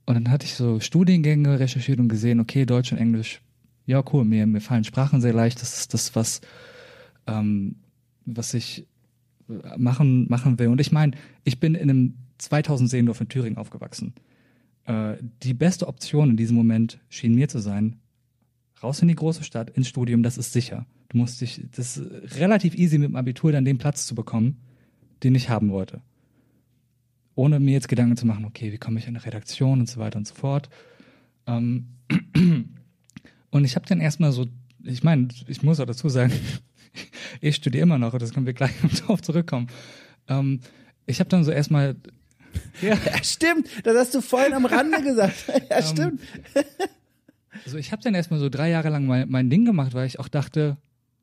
Und 0.04 0.14
dann 0.14 0.30
hatte 0.30 0.46
ich 0.46 0.54
so 0.54 0.80
Studiengänge 0.80 1.58
recherchiert 1.60 2.00
und 2.00 2.08
gesehen, 2.08 2.40
okay, 2.40 2.66
Deutsch 2.66 2.92
und 2.92 2.98
Englisch, 2.98 3.40
ja 3.86 4.02
cool, 4.12 4.24
mir, 4.24 4.46
mir 4.46 4.60
fallen 4.60 4.84
Sprachen 4.84 5.20
sehr 5.20 5.32
leicht, 5.32 5.60
das 5.60 5.78
ist 5.78 5.94
das, 5.94 6.14
was, 6.14 6.40
ähm, 7.26 7.76
was 8.24 8.54
ich 8.54 8.86
machen, 9.76 10.26
machen 10.28 10.58
will. 10.58 10.68
Und 10.68 10.80
ich 10.80 10.92
meine, 10.92 11.12
ich 11.44 11.60
bin 11.60 11.74
in 11.74 11.90
einem 11.90 12.14
2000 12.38 12.90
Seendorf 12.90 13.20
in 13.20 13.28
Thüringen 13.28 13.58
aufgewachsen. 13.58 14.14
Äh, 14.84 15.14
die 15.42 15.54
beste 15.54 15.86
Option 15.86 16.30
in 16.30 16.36
diesem 16.36 16.56
Moment 16.56 16.98
schien 17.08 17.34
mir 17.34 17.48
zu 17.48 17.58
sein, 17.58 17.96
raus 18.82 19.00
in 19.00 19.08
die 19.08 19.14
große 19.14 19.44
Stadt, 19.44 19.70
ins 19.70 19.88
Studium, 19.88 20.22
das 20.22 20.38
ist 20.38 20.52
sicher. 20.52 20.86
Du 21.08 21.18
musst 21.18 21.40
dich, 21.40 21.64
das 21.76 21.96
ist 21.96 22.38
relativ 22.38 22.74
easy 22.74 22.98
mit 22.98 23.10
dem 23.10 23.16
Abitur 23.16 23.52
dann 23.52 23.64
den 23.64 23.78
Platz 23.78 24.06
zu 24.06 24.14
bekommen, 24.14 24.56
den 25.22 25.34
ich 25.34 25.48
haben 25.48 25.70
wollte. 25.70 26.00
Ohne 27.34 27.60
mir 27.60 27.72
jetzt 27.72 27.88
Gedanken 27.88 28.16
zu 28.16 28.26
machen, 28.26 28.44
okay, 28.44 28.72
wie 28.72 28.78
komme 28.78 28.98
ich 28.98 29.06
in 29.06 29.16
eine 29.16 29.24
Redaktion 29.24 29.80
und 29.80 29.88
so 29.88 29.98
weiter 30.00 30.18
und 30.18 30.26
so 30.26 30.34
fort. 30.34 30.68
Ähm, 31.46 31.88
und 33.50 33.64
ich 33.64 33.74
habe 33.74 33.86
dann 33.86 34.00
erstmal 34.00 34.32
so, 34.32 34.46
ich 34.82 35.02
meine, 35.02 35.28
ich 35.46 35.62
muss 35.62 35.80
auch 35.80 35.86
dazu 35.86 36.08
sagen, 36.08 36.32
ich 37.40 37.56
studiere 37.56 37.82
immer 37.82 37.98
noch, 37.98 38.16
das 38.18 38.34
können 38.34 38.46
wir 38.46 38.52
gleich 38.52 38.72
darauf 39.00 39.22
zurückkommen. 39.22 39.68
Ähm, 40.28 40.60
ich 41.06 41.20
habe 41.20 41.30
dann 41.30 41.44
so 41.44 41.50
erstmal 41.50 41.96
ja. 42.80 42.94
ja. 43.06 43.22
stimmt. 43.22 43.68
Das 43.84 43.96
hast 43.96 44.14
du 44.14 44.20
vorhin 44.20 44.52
am 44.52 44.66
Rande 44.66 45.02
gesagt. 45.02 45.44
Ja, 45.70 45.78
ähm, 45.78 45.84
stimmt. 45.84 46.20
Also 47.64 47.78
ich 47.78 47.92
habe 47.92 48.02
dann 48.02 48.14
erstmal 48.14 48.40
so 48.40 48.48
drei 48.48 48.70
Jahre 48.70 48.88
lang 48.88 49.06
mein, 49.06 49.28
mein 49.30 49.50
Ding 49.50 49.64
gemacht, 49.64 49.94
weil 49.94 50.06
ich 50.06 50.18
auch 50.18 50.28
dachte, 50.28 50.76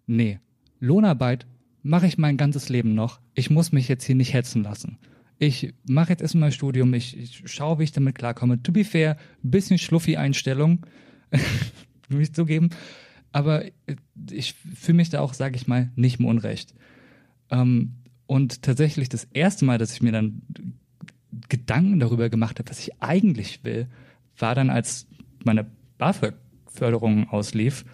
nee, 0.07 0.39
Lohnarbeit 0.80 1.45
mache 1.84 2.07
ich 2.07 2.18
mein 2.18 2.38
ganzes 2.38 2.70
Leben 2.70 2.93
noch. 2.93 3.20
Ich 3.34 3.49
muss 3.49 3.72
mich 3.72 3.88
jetzt 3.88 4.05
hier 4.05 4.16
nicht 4.16 4.34
hetzen 4.34 4.64
lassen. 4.64 4.97
Ich 5.41 5.73
mache 5.87 6.09
jetzt 6.09 6.21
erstmal 6.21 6.51
Studium, 6.51 6.93
ich, 6.93 7.17
ich 7.17 7.41
schaue, 7.45 7.79
wie 7.79 7.83
ich 7.83 7.93
damit 7.93 8.15
klarkomme. 8.15 8.61
To 8.61 8.73
be 8.73 8.83
fair, 8.83 9.17
bisschen 9.41 9.77
schluffi 9.77 10.17
Einstellung, 10.17 10.85
will 12.09 12.21
ich 12.21 12.33
zugeben. 12.33 12.69
Aber 13.31 13.63
ich 14.29 14.53
fühle 14.53 14.97
mich 14.97 15.09
da 15.09 15.21
auch, 15.21 15.33
sage 15.33 15.55
ich 15.55 15.65
mal, 15.65 15.91
nicht 15.95 16.19
mehr 16.19 16.29
unrecht. 16.29 16.75
Ähm, 17.49 17.93
und 18.27 18.61
tatsächlich 18.63 19.07
das 19.07 19.23
erste 19.31 19.63
Mal, 19.63 19.77
dass 19.77 19.93
ich 19.93 20.01
mir 20.01 20.11
dann 20.11 20.41
Gedanken 21.47 21.99
darüber 21.99 22.29
gemacht 22.29 22.59
habe, 22.59 22.69
was 22.69 22.79
ich 22.79 23.01
eigentlich 23.01 23.63
will, 23.63 23.87
war 24.37 24.55
dann, 24.55 24.69
als 24.69 25.07
meine 25.45 25.65
BAföG-Förderung 25.99 27.29
auslief. 27.29 27.85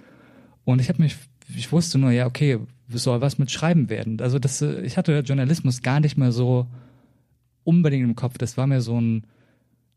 Und 0.64 0.82
ich 0.82 0.90
habe 0.90 1.04
mich, 1.04 1.16
ich 1.56 1.72
wusste 1.72 2.00
nur, 2.00 2.10
ja, 2.10 2.26
okay, 2.26 2.60
soll 2.90 3.22
was 3.22 3.38
mit 3.38 3.52
Schreiben 3.52 3.90
werden. 3.90 4.20
Also 4.20 4.40
das, 4.40 4.62
ich 4.62 4.98
hatte 4.98 5.20
Journalismus 5.20 5.84
gar 5.84 6.00
nicht 6.00 6.18
mehr 6.18 6.32
so 6.32 6.68
unbedingt 7.66 8.06
im 8.06 8.16
Kopf. 8.16 8.38
Das 8.38 8.56
war 8.56 8.68
mir 8.68 8.80
so 8.80 9.00
ein, 9.00 9.26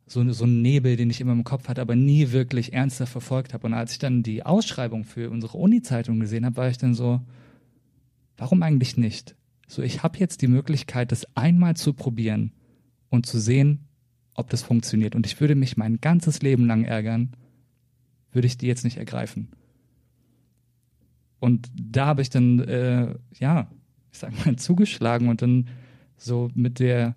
so, 0.07 0.29
so 0.33 0.45
ein 0.45 0.63
Nebel, 0.63 0.97
den 0.97 1.11
ich 1.11 1.21
immer 1.21 1.33
im 1.33 1.45
Kopf 1.45 1.69
hatte, 1.69 1.81
aber 1.81 1.95
nie 1.95 2.33
wirklich 2.33 2.73
ernsthaft 2.73 3.13
verfolgt 3.13 3.55
habe. 3.55 3.67
Und 3.67 3.75
als 3.75 3.93
ich 3.93 3.99
dann 3.99 4.25
die 4.25 4.45
Ausschreibung 4.45 5.05
für 5.05 5.31
unsere 5.31 5.57
Uni-Zeitung 5.57 6.19
gesehen 6.19 6.45
habe, 6.45 6.57
war 6.57 6.69
ich 6.69 6.79
dann 6.79 6.95
so, 6.95 7.21
warum 8.37 8.63
eigentlich 8.63 8.97
nicht? 8.97 9.37
So, 9.69 9.83
ich 9.83 10.03
habe 10.03 10.19
jetzt 10.19 10.43
die 10.43 10.49
Möglichkeit, 10.49 11.13
das 11.13 11.37
einmal 11.37 11.77
zu 11.77 11.93
probieren 11.93 12.53
und 13.11 13.27
zu 13.27 13.39
sehen, 13.39 13.87
ob 14.35 14.49
das 14.51 14.63
funktioniert. 14.63 15.15
Und 15.15 15.27
ich 15.27 15.41
würde 15.41 15.55
mich 15.55 15.77
mein 15.77 16.01
ganzes 16.01 16.41
Leben 16.43 16.67
lang 16.67 16.85
ärgern, 16.85 17.33
würde 18.33 18.47
ich 18.47 18.57
die 18.57 18.67
jetzt 18.67 18.85
nicht 18.85 18.97
ergreifen. 18.97 19.49
Und 21.41 21.69
da 21.75 22.07
habe 22.07 22.23
ich 22.23 22.31
dann, 22.31 22.61
äh, 22.61 23.15
ja, 23.39 23.71
ich 24.11 24.19
sag 24.19 24.33
mal, 24.45 24.57
zugeschlagen 24.57 25.29
und 25.29 25.43
dann 25.43 25.69
so 26.17 26.51
mit 26.55 26.79
der 26.79 27.15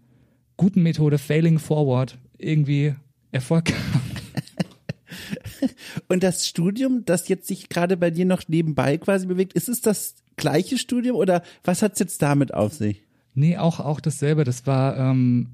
guten 0.62 0.84
Methode 0.84 1.18
Failing 1.18 1.58
Forward 1.58 2.20
irgendwie 2.38 2.94
Erfolg. 3.32 3.74
Und 6.08 6.22
das 6.22 6.48
Studium, 6.48 7.04
das 7.04 7.28
jetzt 7.30 7.48
sich 7.48 7.68
gerade 7.68 7.98
bei 7.98 8.12
dir 8.12 8.26
noch 8.26 8.44
nebenbei 8.48 9.00
quasi 9.00 9.26
bewegt, 9.26 9.54
ist 9.54 9.70
es 9.70 9.82
das 9.82 10.18
gleiche 10.36 10.78
Studium 10.78 11.16
oder 11.16 11.42
was 11.64 11.82
hat 11.82 11.94
es 11.94 12.00
jetzt 12.00 12.22
damit 12.22 12.54
auf 12.54 12.76
sich? 12.76 13.02
Nee, 13.34 13.58
auch, 13.58 13.80
auch 13.80 14.00
dasselbe. 14.00 14.44
Das 14.44 14.68
war 14.68 14.96
ähm, 14.98 15.48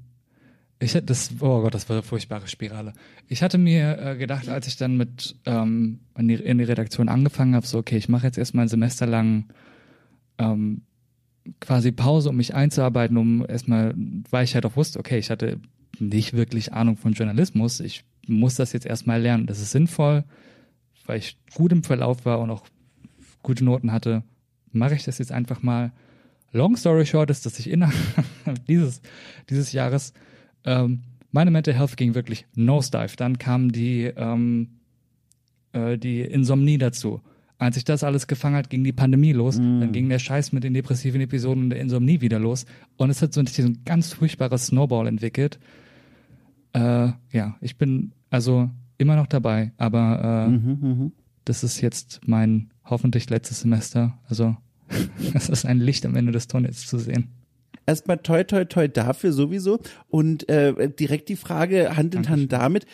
ich 0.78 0.92
hätte 0.92 1.06
das, 1.06 1.30
oh 1.40 1.62
Gott, 1.62 1.72
das 1.72 1.88
war 1.88 1.96
eine 1.96 2.02
furchtbare 2.02 2.46
Spirale. 2.46 2.92
Ich 3.28 3.42
hatte 3.42 3.56
mir 3.56 3.98
äh, 3.98 4.16
gedacht, 4.18 4.50
als 4.50 4.66
ich 4.66 4.76
dann 4.76 4.98
mit 4.98 5.36
ähm, 5.46 6.00
in, 6.18 6.28
die, 6.28 6.34
in 6.34 6.58
die 6.58 6.64
Redaktion 6.64 7.08
angefangen 7.08 7.54
habe, 7.54 7.66
so 7.66 7.78
okay, 7.78 7.96
ich 7.96 8.10
mache 8.10 8.26
jetzt 8.26 8.36
erstmal 8.36 8.66
ein 8.66 8.68
Semester 8.68 9.06
lang 9.06 9.46
ähm, 10.36 10.82
quasi 11.60 11.92
Pause, 11.92 12.30
um 12.30 12.36
mich 12.36 12.54
einzuarbeiten, 12.54 13.16
um 13.16 13.44
erstmal, 13.46 13.94
weil 14.30 14.44
ich 14.44 14.54
halt 14.54 14.66
auch 14.66 14.76
wusste, 14.76 14.98
okay, 14.98 15.18
ich 15.18 15.30
hatte 15.30 15.60
nicht 15.98 16.34
wirklich 16.34 16.72
Ahnung 16.72 16.96
von 16.96 17.12
Journalismus. 17.12 17.80
Ich 17.80 18.04
muss 18.26 18.54
das 18.54 18.72
jetzt 18.72 18.86
erstmal 18.86 19.20
lernen. 19.20 19.46
Das 19.46 19.60
ist 19.60 19.72
sinnvoll, 19.72 20.24
weil 21.06 21.18
ich 21.18 21.36
gut 21.54 21.72
im 21.72 21.82
Verlauf 21.82 22.24
war 22.24 22.40
und 22.40 22.50
auch 22.50 22.64
gute 23.42 23.64
Noten 23.64 23.92
hatte. 23.92 24.22
Mache 24.72 24.94
ich 24.94 25.04
das 25.04 25.18
jetzt 25.18 25.32
einfach 25.32 25.62
mal. 25.62 25.92
Long 26.52 26.76
story 26.76 27.04
short 27.04 27.30
ist, 27.30 27.44
dass 27.44 27.58
ich 27.58 27.68
innerhalb 27.68 27.94
dieses, 28.68 29.02
dieses 29.50 29.72
Jahres 29.72 30.12
ähm, 30.64 31.02
meine 31.30 31.50
Mental 31.50 31.74
Health 31.74 31.96
ging 31.96 32.14
wirklich 32.14 32.46
nosedive. 32.54 33.16
Dann 33.16 33.38
kam 33.38 33.70
die, 33.70 34.04
ähm, 34.04 34.80
äh, 35.72 35.98
die 35.98 36.22
Insomnie 36.22 36.78
dazu. 36.78 37.20
Als 37.58 37.74
sich 37.74 37.84
das 37.84 38.04
alles 38.04 38.28
gefangen 38.28 38.56
hat, 38.56 38.70
ging 38.70 38.84
die 38.84 38.92
Pandemie 38.92 39.32
los. 39.32 39.58
Mm. 39.58 39.80
Dann 39.80 39.92
ging 39.92 40.08
der 40.08 40.20
Scheiß 40.20 40.52
mit 40.52 40.62
den 40.62 40.74
depressiven 40.74 41.20
Episoden 41.20 41.64
und 41.64 41.70
der 41.70 41.80
Insomnie 41.80 42.20
wieder 42.20 42.38
los. 42.38 42.66
Und 42.96 43.10
es 43.10 43.20
hat 43.20 43.32
so 43.32 43.40
ein 43.40 43.78
ganz 43.84 44.12
furchtbares 44.12 44.66
Snowball 44.66 45.08
entwickelt. 45.08 45.58
Äh, 46.72 47.08
ja, 47.32 47.56
ich 47.60 47.76
bin 47.76 48.12
also 48.30 48.70
immer 48.96 49.16
noch 49.16 49.26
dabei, 49.26 49.72
aber 49.76 50.46
äh, 50.46 50.50
mhm, 50.50 50.78
mh. 50.80 51.10
das 51.44 51.64
ist 51.64 51.80
jetzt 51.80 52.20
mein 52.26 52.70
hoffentlich 52.84 53.28
letztes 53.28 53.60
Semester. 53.60 54.18
Also 54.28 54.56
es 55.34 55.48
ist 55.48 55.66
ein 55.66 55.80
Licht 55.80 56.06
am 56.06 56.14
Ende 56.14 56.32
des 56.32 56.46
Tunnels 56.46 56.86
zu 56.86 56.98
sehen 56.98 57.28
erstmal 57.88 58.18
toi 58.18 58.44
toi 58.44 58.64
toi 58.66 58.86
dafür 58.86 59.32
sowieso. 59.32 59.80
Und 60.08 60.48
äh, 60.48 60.90
direkt 60.90 61.28
die 61.28 61.36
Frage 61.36 61.96
Hand 61.96 62.14
in 62.14 62.28
Hand 62.28 62.52
damit, 62.52 62.86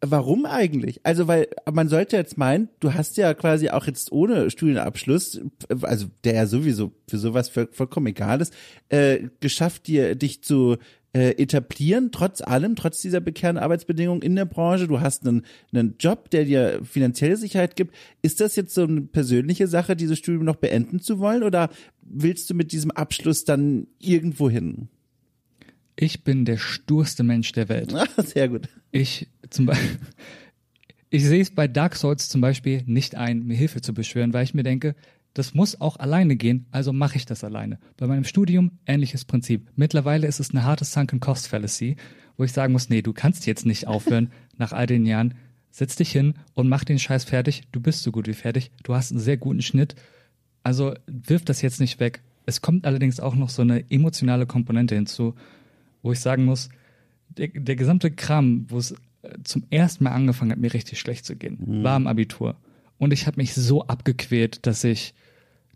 warum 0.00 0.46
eigentlich? 0.46 1.00
Also, 1.04 1.28
weil 1.28 1.48
man 1.70 1.88
sollte 1.88 2.16
jetzt 2.16 2.38
meinen, 2.38 2.68
du 2.80 2.94
hast 2.94 3.16
ja 3.16 3.34
quasi 3.34 3.70
auch 3.70 3.86
jetzt 3.86 4.12
ohne 4.12 4.50
Studienabschluss, 4.50 5.40
also 5.82 6.06
der 6.24 6.34
ja 6.34 6.46
sowieso 6.46 6.92
für 7.08 7.18
sowas 7.18 7.48
vollkommen 7.48 8.06
egal 8.08 8.40
ist, 8.40 8.54
äh, 8.88 9.28
geschafft, 9.40 9.86
dir 9.86 10.14
dich 10.14 10.42
zu 10.42 10.76
äh, 11.12 11.30
etablieren, 11.42 12.10
trotz 12.12 12.40
allem, 12.40 12.76
trotz 12.76 13.00
dieser 13.00 13.20
bekehrten 13.20 13.58
Arbeitsbedingungen 13.58 14.22
in 14.22 14.36
der 14.36 14.44
Branche. 14.44 14.88
Du 14.88 15.00
hast 15.00 15.26
einen, 15.26 15.44
einen 15.72 15.96
Job, 15.98 16.30
der 16.30 16.44
dir 16.44 16.80
finanzielle 16.84 17.36
Sicherheit 17.36 17.76
gibt. 17.76 17.94
Ist 18.22 18.40
das 18.40 18.56
jetzt 18.56 18.74
so 18.74 18.82
eine 18.82 19.02
persönliche 19.02 19.68
Sache, 19.68 19.96
dieses 19.96 20.18
Studium 20.18 20.44
noch 20.44 20.56
beenden 20.56 21.00
zu 21.00 21.18
wollen 21.18 21.42
oder 21.42 21.70
willst 22.02 22.50
du 22.50 22.54
mit 22.54 22.72
diesem 22.72 22.90
Abschluss 22.90 23.44
dann 23.44 23.86
irgendwo 23.98 24.50
hin? 24.50 24.88
Ich 25.96 26.22
bin 26.22 26.44
der 26.44 26.58
sturste 26.58 27.24
Mensch 27.24 27.50
der 27.52 27.68
Welt. 27.68 27.92
Ah, 27.92 28.06
sehr 28.22 28.48
gut. 28.48 28.68
Ich 28.92 29.28
zum 29.50 29.66
Beispiel, 29.66 29.98
ich 31.10 31.24
sehe 31.24 31.42
es 31.42 31.50
bei 31.50 31.68
Dark 31.68 31.96
Souls 31.96 32.28
zum 32.28 32.40
Beispiel 32.40 32.82
nicht 32.86 33.14
ein, 33.14 33.44
mir 33.44 33.56
Hilfe 33.56 33.80
zu 33.80 33.94
beschwören, 33.94 34.32
weil 34.32 34.44
ich 34.44 34.54
mir 34.54 34.62
denke, 34.62 34.94
das 35.34 35.54
muss 35.54 35.80
auch 35.80 35.98
alleine 35.98 36.36
gehen, 36.36 36.66
also 36.70 36.92
mache 36.92 37.16
ich 37.16 37.24
das 37.24 37.44
alleine. 37.44 37.78
Bei 37.96 38.06
meinem 38.06 38.24
Studium 38.24 38.72
ähnliches 38.86 39.24
Prinzip. 39.24 39.68
Mittlerweile 39.76 40.26
ist 40.26 40.40
es 40.40 40.50
eine 40.50 40.64
harte 40.64 40.84
Sunken 40.84 41.20
Cost 41.20 41.48
Fallacy, 41.48 41.96
wo 42.36 42.44
ich 42.44 42.52
sagen 42.52 42.72
muss, 42.72 42.88
nee, 42.88 43.02
du 43.02 43.12
kannst 43.12 43.46
jetzt 43.46 43.66
nicht 43.66 43.86
aufhören 43.86 44.32
nach 44.56 44.72
all 44.72 44.86
den 44.86 45.06
Jahren. 45.06 45.34
Setz 45.70 45.96
dich 45.96 46.10
hin 46.10 46.34
und 46.54 46.68
mach 46.68 46.82
den 46.82 46.98
Scheiß 46.98 47.24
fertig. 47.24 47.62
Du 47.72 47.80
bist 47.80 48.02
so 48.02 48.10
gut 48.10 48.26
wie 48.26 48.34
fertig. 48.34 48.72
Du 48.82 48.94
hast 48.94 49.12
einen 49.12 49.20
sehr 49.20 49.36
guten 49.36 49.62
Schnitt. 49.62 49.94
Also 50.64 50.94
wirf 51.06 51.44
das 51.44 51.62
jetzt 51.62 51.78
nicht 51.78 52.00
weg. 52.00 52.22
Es 52.46 52.60
kommt 52.60 52.84
allerdings 52.84 53.20
auch 53.20 53.34
noch 53.34 53.50
so 53.50 53.62
eine 53.62 53.88
emotionale 53.90 54.46
Komponente 54.46 54.94
hinzu, 54.94 55.34
wo 56.02 56.12
ich 56.12 56.20
sagen 56.20 56.46
muss, 56.46 56.68
der, 57.28 57.48
der 57.48 57.76
gesamte 57.76 58.10
Kram, 58.10 58.66
wo 58.68 58.78
es 58.78 58.94
zum 59.44 59.64
ersten 59.70 60.04
Mal 60.04 60.12
angefangen 60.12 60.52
hat, 60.52 60.58
mir 60.58 60.72
richtig 60.72 61.00
schlecht 61.00 61.24
zu 61.24 61.36
gehen, 61.36 61.58
mhm. 61.60 61.82
war 61.82 61.96
im 61.96 62.06
Abitur. 62.06 62.56
Und 62.98 63.12
ich 63.12 63.26
habe 63.26 63.36
mich 63.38 63.54
so 63.54 63.86
abgequält, 63.86 64.66
dass 64.66 64.84
ich, 64.84 65.14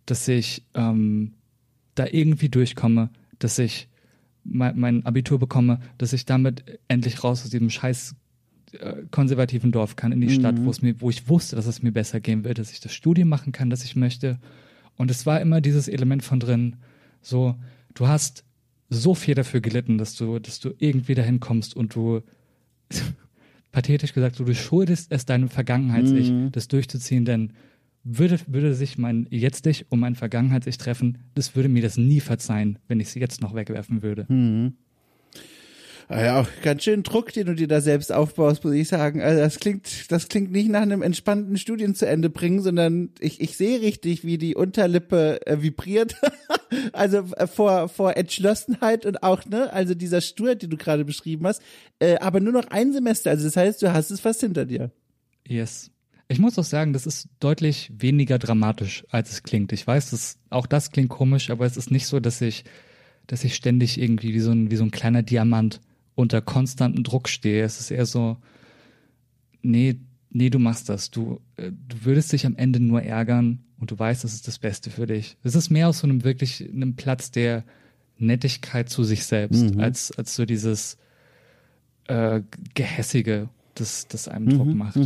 dass 0.07 0.27
ich 0.29 0.65
ähm, 0.75 1.35
da 1.95 2.07
irgendwie 2.07 2.49
durchkomme, 2.49 3.11
dass 3.39 3.59
ich 3.59 3.89
mein, 4.45 4.79
mein 4.79 5.07
Abitur 5.07 5.39
bekomme, 5.39 5.81
dass 5.99 6.13
ich 6.13 6.27
damit 6.27 6.81
endlich 6.89 7.23
raus 7.23 7.45
aus 7.45 7.51
diesem 7.51 7.71
scheiß 7.71 8.17
äh, 8.73 9.03
konservativen 9.11 9.71
Dorf 9.71 9.97
kann 9.97 10.13
in 10.13 10.21
die 10.21 10.29
mhm. 10.29 10.41
Stadt, 10.41 10.65
wo 10.65 10.71
es 10.71 10.83
mir, 10.83 11.01
wo 11.01 11.11
ich 11.11 11.29
wusste, 11.29 11.57
dass 11.57 11.67
es 11.67 11.83
mir 11.83 11.93
besser 11.93 12.21
gehen 12.21 12.45
wird, 12.45 12.59
dass 12.59 12.73
ich 12.73 12.81
das 12.81 12.93
Studium 12.93 13.29
machen 13.29 13.53
kann, 13.53 13.71
das 13.71 13.85
ich 13.85 13.97
möchte. 13.97 14.39
Und 14.97 15.11
es 15.11 15.27
war 15.27 15.41
immer 15.41 15.61
dieses 15.61 15.89
Element 15.89 16.23
von 16.23 16.41
drin, 16.41 16.77
so, 17.21 17.57
du 17.95 18.09
hast 18.09 18.45
so 18.89 19.15
viel 19.15 19.35
dafür 19.35 19.61
gelitten, 19.61 19.97
dass 19.97 20.17
du, 20.17 20.39
dass 20.39 20.61
du 20.61 20.75
irgendwie 20.79 21.15
dahin 21.15 21.41
kommst 21.41 21.75
und 21.77 21.95
du 21.95 22.23
pathetisch 23.73 24.13
gesagt, 24.13 24.37
so, 24.37 24.45
du 24.45 24.55
schuldest 24.55 25.11
es 25.11 25.25
deinem 25.27 25.49
Vergangenheits-Ich, 25.49 26.31
Mhm. 26.31 26.53
das 26.53 26.69
durchzuziehen, 26.69 27.25
denn 27.25 27.53
würde, 28.05 28.39
würde 28.47 28.75
sich 28.75 28.99
mein 28.99 29.27
Jetzt-Ich 29.31 29.87
und 29.91 30.01
mein 30.01 30.15
Vergangenheits-Ich 30.15 30.77
treffen, 30.77 31.19
das 31.35 31.55
würde 31.57 31.69
mir 31.69 31.83
das 31.83 31.97
nie 31.97 32.21
verzeihen, 32.21 32.79
wenn 32.89 33.01
ich 33.01 33.09
es 33.09 33.15
jetzt 33.15 33.41
noch 33.41 33.55
wegwerfen 33.55 34.03
würde. 34.03 34.27
Hm. 34.29 34.75
Ah 36.09 36.23
Ja, 36.23 36.41
auch 36.41 36.49
ganz 36.63 36.85
schön 36.85 37.03
Druck, 37.03 37.33
den 37.33 37.47
du 37.47 37.55
dir 37.55 37.69
da 37.69 37.81
selbst 37.81 38.13
aufbaust, 38.13 38.65
muss 38.65 38.75
ich 38.75 38.89
sagen. 38.89 39.23
Also 39.23 39.41
das 39.41 39.59
klingt, 39.59 40.11
das 40.11 40.29
klingt 40.29 40.53
nicht 40.53 40.69
nach 40.69 40.83
einem 40.83 41.03
entspannten 41.03 41.57
Studien 41.57 41.95
zu 41.95 42.07
Ende 42.07 42.31
bringen, 42.31 42.61
sondern 42.61 43.11
ich, 43.21 43.41
ich 43.41 43.57
sehe 43.57 43.81
richtig, 43.81 44.25
wie 44.25 44.39
die 44.39 44.55
Unterlippe 44.55 45.47
äh, 45.47 45.63
vibriert. 45.63 46.17
also 46.93 47.19
äh, 47.37 47.47
vor, 47.47 47.89
vor 47.89 48.17
Entschlossenheit 48.17 49.07
und 49.07 49.23
auch, 49.23 49.45
ne, 49.47 49.73
also 49.73 49.95
dieser 49.95 50.21
Stur, 50.21 50.55
den 50.55 50.71
du 50.71 50.77
gerade 50.77 51.05
beschrieben 51.05 51.47
hast. 51.47 51.63
Äh, 51.99 52.17
aber 52.19 52.41
nur 52.41 52.53
noch 52.53 52.69
ein 52.69 52.93
Semester, 52.93 53.31
also 53.31 53.45
das 53.45 53.57
heißt, 53.57 53.83
du 53.83 53.93
hast 53.93 54.11
es 54.11 54.21
fast 54.21 54.41
hinter 54.41 54.67
dir. 54.67 54.91
Yes. 55.47 55.91
Ich 56.29 56.39
muss 56.39 56.59
auch 56.59 56.65
sagen, 56.65 56.95
das 56.95 57.07
ist 57.07 57.29
deutlich 57.41 57.93
weniger 57.95 58.39
dramatisch, 58.39 59.05
als 59.11 59.31
es 59.31 59.43
klingt. 59.43 59.73
Ich 59.73 59.87
weiß, 59.87 60.11
dass 60.11 60.39
auch 60.49 60.67
das 60.67 60.91
klingt 60.91 61.11
komisch, 61.11 61.51
aber 61.51 61.67
es 61.67 61.77
ist 61.77 61.91
nicht 61.91 62.07
so, 62.07 62.21
dass 62.21 62.41
ich, 62.41 62.65
dass 63.27 63.45
ich 63.45 63.55
ständig 63.55 64.01
irgendwie 64.01 64.33
wie 64.33 64.41
so 64.41 64.51
ein, 64.51 64.71
wie 64.71 64.77
so 64.77 64.85
ein 64.85 64.91
kleiner 64.91 65.23
Diamant 65.23 65.81
unter 66.15 66.41
konstantem 66.41 67.05
Druck 67.05 67.29
stehe. 67.29 67.65
Es 67.65 67.81
ist 67.81 67.91
eher 67.91 68.07
so, 68.07 68.37
nee, 69.63 69.97
nee, 70.31 70.51
du 70.51 70.59
machst 70.59 70.89
das. 70.89 71.11
Du, 71.11 71.41
äh, 71.57 71.71
du 71.71 72.05
würdest 72.05 72.33
dich 72.33 72.47
am 72.47 72.57
Ende 72.57 72.81
nur 72.81 73.03
ärgern 73.03 73.61
und 73.79 73.91
du 73.91 73.99
weißt, 73.99 74.25
das 74.25 74.35
ist 74.35 74.47
das 74.49 74.59
Beste 74.59 74.91
für 74.91 75.07
dich. 75.07 75.37
Es 75.43 75.55
ist 75.55 75.71
mehr 75.71 75.89
aus 75.89 76.01
so 76.01 76.07
einem 76.07 76.25
wirklich 76.25 76.69
einem 76.69 76.95
Platz 76.97 77.31
der 77.31 77.65
Nettigkeit 78.19 78.89
zu 78.89 79.05
sich 79.05 79.25
selbst, 79.25 79.77
als, 79.81 80.13
als 80.13 80.37
so 80.37 80.45
dieses 80.45 80.97
äh, 82.07 82.43
Gehässige, 82.75 83.49
das, 83.75 84.07
das 84.07 84.29
einem 84.29 84.49
Druck 84.51 84.75
macht. 84.75 84.99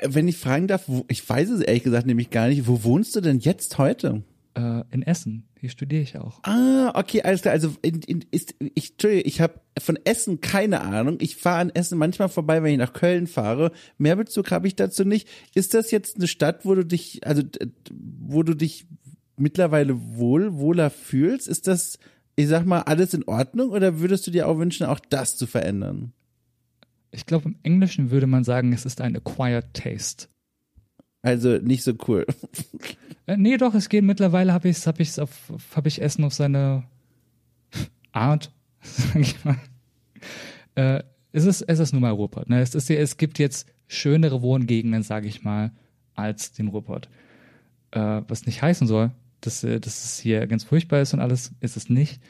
Wenn 0.00 0.28
ich 0.28 0.36
fragen 0.36 0.68
darf, 0.68 0.84
wo, 0.86 1.04
ich 1.08 1.28
weiß 1.28 1.50
es 1.50 1.60
ehrlich 1.60 1.82
gesagt 1.82 2.06
nämlich 2.06 2.30
gar 2.30 2.48
nicht, 2.48 2.66
wo 2.68 2.84
wohnst 2.84 3.16
du 3.16 3.20
denn 3.20 3.40
jetzt 3.40 3.78
heute? 3.78 4.22
Äh, 4.54 4.84
in 4.90 5.02
Essen. 5.02 5.48
Hier 5.58 5.70
studiere 5.70 6.02
ich 6.02 6.18
auch. 6.18 6.40
Ah, 6.42 6.92
okay, 6.94 7.22
alles 7.22 7.40
klar. 7.40 7.52
Also 7.52 7.74
in, 7.80 8.02
in, 8.02 8.24
ist, 8.30 8.54
ich, 8.58 8.92
ich 9.02 9.40
habe 9.40 9.60
von 9.78 9.98
Essen 10.04 10.42
keine 10.42 10.82
Ahnung. 10.82 11.16
Ich 11.20 11.36
fahre 11.36 11.60
an 11.60 11.70
Essen 11.70 11.96
manchmal 11.96 12.28
vorbei, 12.28 12.62
wenn 12.62 12.72
ich 12.72 12.78
nach 12.78 12.92
Köln 12.92 13.26
fahre. 13.26 13.72
Mehr 13.96 14.16
Bezug 14.16 14.50
habe 14.50 14.66
ich 14.66 14.76
dazu 14.76 15.04
nicht. 15.04 15.26
Ist 15.54 15.72
das 15.72 15.90
jetzt 15.90 16.16
eine 16.16 16.26
Stadt, 16.26 16.66
wo 16.66 16.74
du 16.74 16.84
dich, 16.84 17.26
also 17.26 17.42
wo 17.90 18.42
du 18.42 18.54
dich 18.54 18.86
mittlerweile 19.38 19.98
wohl, 20.16 20.58
wohler 20.58 20.90
fühlst? 20.90 21.48
Ist 21.48 21.66
das, 21.66 21.98
ich 22.36 22.48
sag 22.48 22.66
mal, 22.66 22.80
alles 22.80 23.14
in 23.14 23.24
Ordnung 23.24 23.70
oder 23.70 24.00
würdest 24.00 24.26
du 24.26 24.30
dir 24.30 24.48
auch 24.48 24.58
wünschen, 24.58 24.84
auch 24.84 25.00
das 25.00 25.38
zu 25.38 25.46
verändern? 25.46 26.12
Ich 27.10 27.24
glaube, 27.24 27.48
im 27.48 27.56
Englischen 27.62 28.10
würde 28.10 28.26
man 28.26 28.44
sagen, 28.44 28.74
es 28.74 28.84
ist 28.84 29.00
ein 29.00 29.16
acquired 29.16 29.72
taste. 29.72 30.26
Also 31.22 31.58
nicht 31.58 31.84
so 31.84 31.92
cool. 32.08 32.26
Äh, 33.26 33.36
nee, 33.36 33.56
doch, 33.56 33.74
es 33.74 33.88
geht. 33.88 34.04
Mittlerweile 34.04 34.52
habe 34.52 34.68
ich 34.68 34.86
hab 34.86 34.98
ich's 35.00 35.18
auf, 35.18 35.52
hab 35.74 35.86
ich 35.86 36.00
Essen 36.02 36.24
auf 36.24 36.34
seine 36.34 36.84
Art, 38.12 38.52
sag 38.82 39.16
ich 39.20 39.44
mal. 39.44 39.56
Äh, 40.74 41.02
es 41.32 41.44
ist, 41.46 41.62
es 41.62 41.78
ist 41.78 41.92
nun 41.92 42.02
mal 42.02 42.10
Ruhrpott. 42.10 42.48
Ne? 42.48 42.60
Es, 42.60 42.74
ist, 42.74 42.90
es 42.90 43.16
gibt 43.16 43.38
jetzt 43.38 43.66
schönere 43.86 44.42
Wohngegenden, 44.42 45.02
sage 45.02 45.28
ich 45.28 45.42
mal, 45.44 45.72
als 46.14 46.52
den 46.52 46.68
Ruhrpott. 46.68 47.08
Äh, 47.92 48.22
was 48.28 48.46
nicht 48.46 48.62
heißen 48.62 48.86
soll, 48.86 49.12
dass, 49.40 49.64
äh, 49.64 49.80
dass 49.80 50.04
es 50.04 50.18
hier 50.18 50.46
ganz 50.46 50.64
furchtbar 50.64 51.00
ist 51.00 51.14
und 51.14 51.20
alles, 51.20 51.52
ist 51.60 51.76
es 51.76 51.88
nicht. 51.88 52.20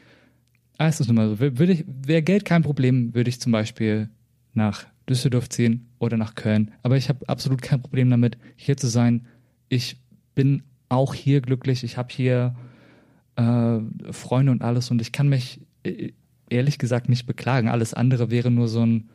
Ah, 0.78 0.88
es 0.88 1.01
ist 1.01 1.07
nun 1.09 1.16
mal 1.16 1.28
so. 1.28 1.34
Wür- 1.36 1.59
Würde 1.59 1.72
ich, 1.72 1.84
wäre 1.86 2.22
Geld 2.22 2.45
kein 2.45 2.62
Problem, 2.62 3.14
würde 3.14 3.28
ich 3.30 3.40
zum 3.40 3.53
Beispiel 3.53 4.09
nach 4.55 4.86
Düsseldorf 5.09 5.49
ziehen 5.49 5.88
oder 5.99 6.16
nach 6.16 6.34
Köln. 6.34 6.72
Aber 6.82 6.97
ich 6.97 7.09
habe 7.09 7.28
absolut 7.28 7.62
kein 7.62 7.80
Problem 7.80 8.11
damit, 8.11 8.38
hier 8.57 8.76
zu 8.76 8.88
sein. 8.88 9.26
Ich 9.68 9.97
bin 10.34 10.62
auch 10.93 11.14
hier 11.14 11.40
glücklich. 11.40 11.84
Ich 11.84 11.97
habe 11.97 12.12
hier 12.12 12.55
äh, 13.36 13.78
Freunde 14.12 14.53
und 14.53 14.62
alles 14.62 14.90
und 14.90 15.01
ich 15.01 15.12
kann 15.12 15.28
mich 15.28 15.61
äh, 15.84 16.12
ehrlich 16.51 16.78
gesagt 16.78 17.09
nicht 17.09 17.26
beklagen. 17.26 17.68
Alles 17.68 17.95
andere 17.95 18.30
wäre 18.30 18.51
nur 18.51 18.68
so 18.68 18.84
ein 18.84 19.09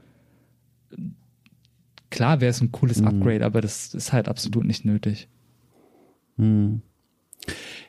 klar 2.10 2.42
wäre 2.42 2.50
es 2.50 2.62
ein 2.62 2.72
cooles 2.72 3.02
Upgrade, 3.04 3.46
aber 3.46 3.62
das 3.62 3.94
ist 3.94 4.14
halt 4.14 4.28
absolut 4.28 4.66
nicht 4.66 4.86
nötig. 4.86 5.28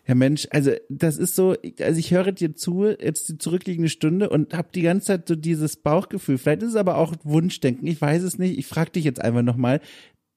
Ja, 0.06 0.14
Mensch, 0.14 0.48
also 0.50 0.72
das 0.88 1.18
ist 1.18 1.34
so, 1.34 1.54
also 1.80 1.98
ich 1.98 2.10
höre 2.12 2.32
dir 2.32 2.54
zu, 2.54 2.86
jetzt 2.86 3.28
die 3.28 3.38
zurückliegende 3.38 3.90
Stunde 3.90 4.30
und 4.30 4.54
habe 4.54 4.68
die 4.74 4.82
ganze 4.82 5.08
Zeit 5.08 5.28
so 5.28 5.34
dieses 5.34 5.76
Bauchgefühl. 5.76 6.38
Vielleicht 6.38 6.62
ist 6.62 6.70
es 6.70 6.76
aber 6.76 6.96
auch 6.96 7.14
Wunschdenken, 7.24 7.86
ich 7.86 8.00
weiß 8.00 8.22
es 8.22 8.38
nicht. 8.38 8.58
Ich 8.58 8.66
frage 8.66 8.92
dich 8.92 9.04
jetzt 9.04 9.20
einfach 9.20 9.42
nochmal. 9.42 9.80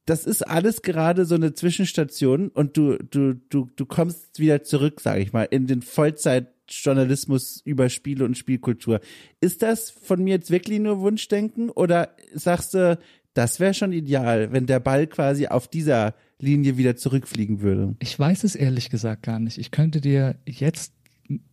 Das 0.05 0.25
ist 0.25 0.47
alles 0.47 0.81
gerade 0.81 1.25
so 1.25 1.35
eine 1.35 1.53
Zwischenstation 1.53 2.49
und 2.49 2.75
du, 2.75 2.97
du, 2.97 3.35
du, 3.35 3.69
du 3.75 3.85
kommst 3.85 4.39
wieder 4.39 4.63
zurück, 4.63 4.99
sage 4.99 5.21
ich 5.21 5.31
mal, 5.31 5.43
in 5.43 5.67
den 5.67 5.81
Vollzeitjournalismus 5.81 7.61
über 7.63 7.89
Spiele 7.89 8.25
und 8.25 8.37
Spielkultur. 8.37 8.99
Ist 9.41 9.61
das 9.61 9.91
von 9.91 10.23
mir 10.23 10.35
jetzt 10.35 10.49
wirklich 10.49 10.79
nur 10.79 11.01
Wunschdenken 11.01 11.69
oder 11.69 12.15
sagst 12.33 12.73
du, 12.73 12.97
das 13.33 13.59
wäre 13.59 13.73
schon 13.73 13.93
ideal, 13.93 14.51
wenn 14.51 14.65
der 14.65 14.79
Ball 14.79 15.07
quasi 15.07 15.47
auf 15.47 15.67
dieser 15.67 16.15
Linie 16.39 16.77
wieder 16.77 16.95
zurückfliegen 16.95 17.61
würde? 17.61 17.95
Ich 17.99 18.17
weiß 18.17 18.43
es 18.43 18.55
ehrlich 18.55 18.89
gesagt 18.89 19.23
gar 19.23 19.39
nicht. 19.39 19.57
Ich 19.57 19.71
könnte 19.71 20.01
dir 20.01 20.35
jetzt 20.45 20.93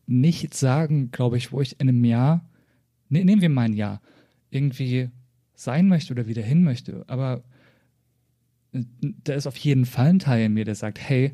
nicht 0.06 0.54
sagen, 0.54 1.10
glaube 1.10 1.36
ich, 1.36 1.52
wo 1.52 1.60
ich 1.60 1.80
in 1.80 1.88
einem 1.88 2.04
Jahr, 2.04 2.48
ne, 3.08 3.24
nehmen 3.24 3.42
wir 3.42 3.48
mal 3.48 3.66
ein 3.66 3.74
Jahr, 3.74 4.00
irgendwie 4.50 5.10
sein 5.54 5.88
möchte 5.88 6.12
oder 6.12 6.26
wieder 6.26 6.42
hin 6.42 6.64
möchte. 6.64 7.04
Aber 7.06 7.44
da 9.00 9.34
ist 9.34 9.46
auf 9.46 9.56
jeden 9.56 9.86
Fall 9.86 10.08
ein 10.08 10.18
Teil 10.18 10.46
in 10.46 10.54
mir, 10.54 10.64
der 10.64 10.74
sagt, 10.74 10.98
hey, 11.00 11.32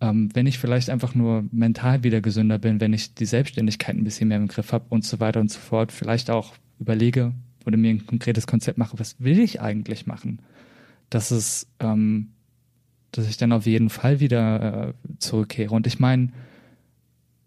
ähm, 0.00 0.28
wenn 0.34 0.46
ich 0.46 0.58
vielleicht 0.58 0.90
einfach 0.90 1.14
nur 1.14 1.44
mental 1.52 2.02
wieder 2.02 2.20
gesünder 2.20 2.58
bin, 2.58 2.80
wenn 2.80 2.92
ich 2.92 3.14
die 3.14 3.26
Selbstständigkeit 3.26 3.96
ein 3.96 4.04
bisschen 4.04 4.28
mehr 4.28 4.38
im 4.38 4.48
Griff 4.48 4.72
habe 4.72 4.86
und 4.88 5.04
so 5.04 5.20
weiter 5.20 5.40
und 5.40 5.50
so 5.50 5.60
fort, 5.60 5.92
vielleicht 5.92 6.30
auch 6.30 6.54
überlege 6.78 7.32
oder 7.64 7.76
mir 7.76 7.90
ein 7.90 8.06
konkretes 8.06 8.46
Konzept 8.46 8.78
mache, 8.78 8.98
was 8.98 9.16
will 9.20 9.38
ich 9.38 9.60
eigentlich 9.60 10.06
machen? 10.06 10.40
Dass 11.10 11.30
es, 11.30 11.68
ähm, 11.80 12.32
dass 13.12 13.28
ich 13.28 13.36
dann 13.36 13.52
auf 13.52 13.66
jeden 13.66 13.90
Fall 13.90 14.20
wieder 14.20 14.88
äh, 14.88 14.92
zurückkehre. 15.18 15.74
Und 15.74 15.86
ich 15.86 16.00
meine, 16.00 16.30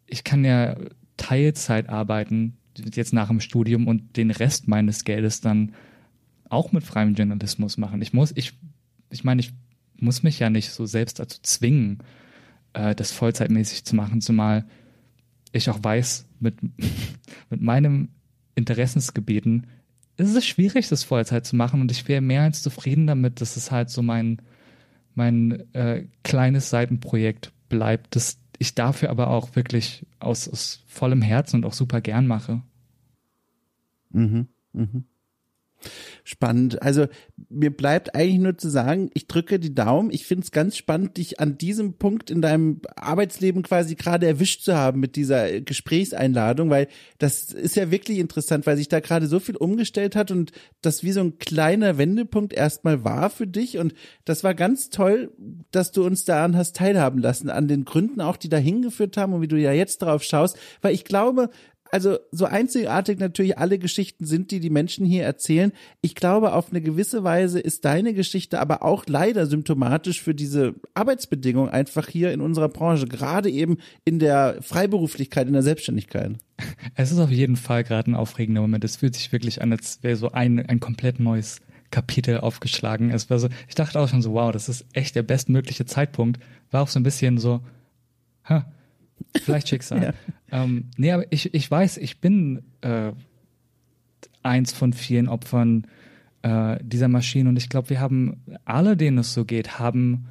ich 0.05 0.23
kann 0.23 0.45
ja 0.45 0.77
Teilzeit 1.17 1.89
arbeiten, 1.89 2.57
jetzt 2.93 3.13
nach 3.13 3.27
dem 3.27 3.39
Studium 3.39 3.87
und 3.87 4.17
den 4.17 4.31
Rest 4.31 4.67
meines 4.67 5.03
Geldes 5.03 5.41
dann 5.41 5.73
auch 6.49 6.71
mit 6.71 6.83
freiem 6.83 7.13
Journalismus 7.15 7.77
machen. 7.77 8.01
Ich 8.01 8.13
muss, 8.13 8.31
ich, 8.35 8.53
ich 9.09 9.23
meine, 9.23 9.41
ich 9.41 9.53
muss 9.99 10.23
mich 10.23 10.39
ja 10.39 10.49
nicht 10.49 10.71
so 10.71 10.85
selbst 10.85 11.19
dazu 11.19 11.39
zwingen, 11.41 11.99
äh, 12.73 12.95
das 12.95 13.11
vollzeitmäßig 13.11 13.85
zu 13.85 13.95
machen, 13.95 14.21
zumal 14.21 14.65
ich 15.51 15.69
auch 15.69 15.83
weiß, 15.83 16.27
mit, 16.39 16.55
mit 17.49 17.61
meinem 17.61 18.09
Interessensgebieten 18.55 19.67
ist 20.17 20.35
es 20.35 20.45
schwierig, 20.45 20.89
das 20.89 21.03
Vollzeit 21.03 21.45
zu 21.45 21.55
machen 21.55 21.79
und 21.79 21.91
ich 21.91 22.07
wäre 22.07 22.21
mehr 22.21 22.41
als 22.41 22.63
zufrieden 22.63 23.07
damit, 23.07 23.39
dass 23.39 23.55
es 23.55 23.71
halt 23.71 23.89
so 23.89 24.01
mein, 24.01 24.41
mein 25.13 25.73
äh, 25.73 26.07
kleines 26.23 26.69
Seitenprojekt 26.69 27.53
bleibt, 27.69 28.15
das 28.15 28.39
ich 28.57 28.73
dafür 28.73 29.11
aber 29.11 29.29
auch 29.29 29.55
wirklich 29.55 30.05
aus, 30.19 30.49
aus 30.49 30.83
vollem 30.87 31.21
Herzen 31.21 31.57
und 31.57 31.65
auch 31.65 31.73
super 31.73 32.01
gern 32.01 32.25
mache. 32.25 32.63
Spannend. 36.29 36.81
Also 36.81 37.07
mir 37.47 37.69
bleibt 37.69 38.13
eigentlich 38.13 38.39
nur 38.39 38.57
zu 38.57 38.67
sagen, 38.67 39.09
ich 39.13 39.27
drücke 39.27 39.61
die 39.61 39.73
Daumen. 39.73 40.11
Ich 40.11 40.25
finde 40.25 40.43
es 40.43 40.51
ganz 40.51 40.75
spannend, 40.75 41.15
dich 41.15 41.39
an 41.39 41.57
diesem 41.57 41.93
Punkt 41.93 42.29
in 42.29 42.41
deinem 42.41 42.81
Arbeitsleben 42.97 43.63
quasi 43.63 43.95
gerade 43.95 44.27
erwischt 44.27 44.63
zu 44.63 44.75
haben 44.75 44.99
mit 44.99 45.15
dieser 45.15 45.61
Gesprächseinladung, 45.61 46.69
weil 46.69 46.89
das 47.17 47.53
ist 47.53 47.77
ja 47.77 47.91
wirklich 47.91 48.17
interessant, 48.17 48.67
weil 48.67 48.75
sich 48.75 48.89
da 48.89 48.99
gerade 48.99 49.27
so 49.27 49.39
viel 49.39 49.55
umgestellt 49.55 50.17
hat 50.17 50.29
und 50.29 50.51
das 50.81 51.01
wie 51.01 51.13
so 51.13 51.21
ein 51.21 51.37
kleiner 51.37 51.97
Wendepunkt 51.97 52.51
erstmal 52.51 53.05
war 53.05 53.29
für 53.29 53.47
dich. 53.47 53.77
Und 53.77 53.93
das 54.25 54.43
war 54.43 54.53
ganz 54.53 54.89
toll, 54.89 55.31
dass 55.71 55.93
du 55.93 56.05
uns 56.05 56.25
daran 56.25 56.57
hast 56.57 56.75
teilhaben 56.75 57.21
lassen, 57.21 57.49
an 57.49 57.69
den 57.69 57.85
Gründen 57.85 58.19
auch, 58.19 58.35
die 58.35 58.49
da 58.49 58.57
hingeführt 58.57 59.15
haben 59.15 59.31
und 59.31 59.41
wie 59.41 59.47
du 59.47 59.57
ja 59.57 59.71
jetzt 59.71 59.99
drauf 60.01 60.23
schaust, 60.23 60.57
weil 60.81 60.93
ich 60.93 61.05
glaube, 61.05 61.51
also 61.91 62.17
so 62.31 62.45
einzigartig 62.45 63.19
natürlich 63.19 63.57
alle 63.57 63.79
Geschichten 63.79 64.25
sind, 64.25 64.51
die 64.51 64.59
die 64.59 64.69
Menschen 64.69 65.05
hier 65.05 65.23
erzählen. 65.23 65.71
Ich 66.01 66.15
glaube, 66.15 66.53
auf 66.53 66.69
eine 66.69 66.81
gewisse 66.81 67.23
Weise 67.23 67.59
ist 67.59 67.85
deine 67.85 68.13
Geschichte 68.13 68.59
aber 68.59 68.83
auch 68.83 69.05
leider 69.07 69.45
symptomatisch 69.45 70.21
für 70.21 70.35
diese 70.35 70.75
Arbeitsbedingungen 70.93 71.69
einfach 71.69 72.07
hier 72.07 72.31
in 72.31 72.41
unserer 72.41 72.69
Branche, 72.69 73.07
gerade 73.07 73.49
eben 73.49 73.77
in 74.05 74.19
der 74.19 74.57
Freiberuflichkeit, 74.61 75.47
in 75.47 75.53
der 75.53 75.63
Selbstständigkeit. 75.63 76.31
Es 76.95 77.11
ist 77.11 77.19
auf 77.19 77.29
jeden 77.29 77.55
Fall 77.55 77.83
gerade 77.83 78.11
ein 78.11 78.15
aufregender 78.15 78.61
Moment. 78.61 78.83
Es 78.83 78.97
fühlt 78.97 79.15
sich 79.15 79.31
wirklich 79.31 79.61
an, 79.61 79.71
als 79.71 80.01
wäre 80.01 80.15
so 80.15 80.31
ein, 80.31 80.65
ein 80.65 80.79
komplett 80.79 81.19
neues 81.19 81.61
Kapitel 81.91 82.39
aufgeschlagen. 82.39 83.11
Es 83.11 83.29
war 83.29 83.39
so, 83.39 83.49
ich 83.67 83.75
dachte 83.75 83.99
auch 83.99 84.09
schon 84.09 84.21
so, 84.21 84.33
wow, 84.33 84.51
das 84.51 84.69
ist 84.69 84.85
echt 84.93 85.15
der 85.15 85.23
bestmögliche 85.23 85.85
Zeitpunkt. 85.85 86.39
War 86.71 86.81
auch 86.83 86.87
so 86.87 86.99
ein 86.99 87.03
bisschen 87.03 87.37
so, 87.37 87.61
ha, 88.43 88.65
vielleicht 89.35 89.69
Schicksal. 89.69 90.13
Ja. 90.51 90.63
ähm, 90.63 90.85
nee, 90.97 91.11
aber 91.11 91.25
ich, 91.29 91.53
ich 91.53 91.69
weiß, 91.69 91.97
ich 91.97 92.21
bin 92.21 92.63
äh, 92.81 93.11
eins 94.43 94.71
von 94.71 94.93
vielen 94.93 95.27
Opfern 95.27 95.87
äh, 96.41 96.77
dieser 96.81 97.07
Maschinen. 97.07 97.49
Und 97.49 97.57
ich 97.57 97.69
glaube, 97.69 97.89
wir 97.89 97.99
haben 97.99 98.41
alle, 98.65 98.95
denen 98.95 99.17
es 99.17 99.33
so 99.33 99.45
geht, 99.45 99.79
haben, 99.79 100.27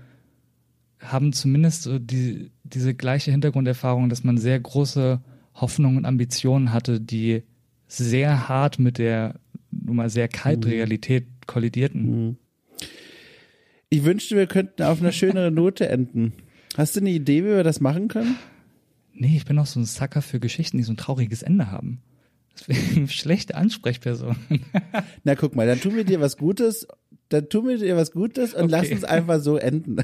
haben 1.00 1.32
zumindest 1.32 1.82
so 1.82 1.98
die, 1.98 2.50
diese 2.64 2.94
gleiche 2.94 3.30
Hintergrunderfahrung, 3.30 4.08
dass 4.08 4.24
man 4.24 4.38
sehr 4.38 4.58
große 4.58 5.20
Hoffnungen 5.54 5.98
und 5.98 6.06
Ambitionen 6.06 6.72
hatte, 6.72 7.00
die 7.00 7.42
sehr 7.88 8.48
hart 8.48 8.78
mit 8.78 8.98
der 8.98 9.34
nun 9.70 9.96
mal 9.96 10.10
sehr 10.10 10.28
kalten 10.28 10.68
mhm. 10.68 10.74
Realität 10.74 11.26
kollidierten. 11.46 12.28
Mhm. 12.28 12.36
Ich 13.88 14.04
wünschte, 14.04 14.36
wir 14.36 14.46
könnten 14.46 14.82
auf 14.82 15.00
einer 15.00 15.12
schöneren 15.12 15.54
Note 15.54 15.88
enden. 15.88 16.32
Hast 16.76 16.96
du 16.96 17.00
eine 17.00 17.10
Idee, 17.10 17.44
wie 17.44 17.48
wir 17.48 17.64
das 17.64 17.80
machen 17.80 18.08
können? 18.08 18.36
Nee, 19.18 19.36
ich 19.36 19.46
bin 19.46 19.58
auch 19.58 19.66
so 19.66 19.80
ein 19.80 19.86
Sucker 19.86 20.20
für 20.20 20.40
Geschichten, 20.40 20.76
die 20.76 20.82
so 20.82 20.92
ein 20.92 20.98
trauriges 20.98 21.42
Ende 21.42 21.70
haben. 21.70 22.02
Deswegen 22.58 23.08
schlechte 23.08 23.54
Ansprechperson. 23.54 24.36
Na 25.24 25.34
guck 25.34 25.56
mal, 25.56 25.66
dann 25.66 25.80
tun 25.80 25.96
wir 25.96 26.04
dir 26.04 26.20
was 26.20 26.36
Gutes 26.36 26.86
dann 27.28 27.48
tun 27.48 27.66
wir 27.66 27.78
dir 27.78 27.96
was 27.96 28.12
Gutes 28.12 28.54
und 28.54 28.64
okay. 28.64 28.70
lass 28.70 28.90
uns 28.90 29.04
einfach 29.04 29.40
so 29.40 29.56
enden. 29.56 29.96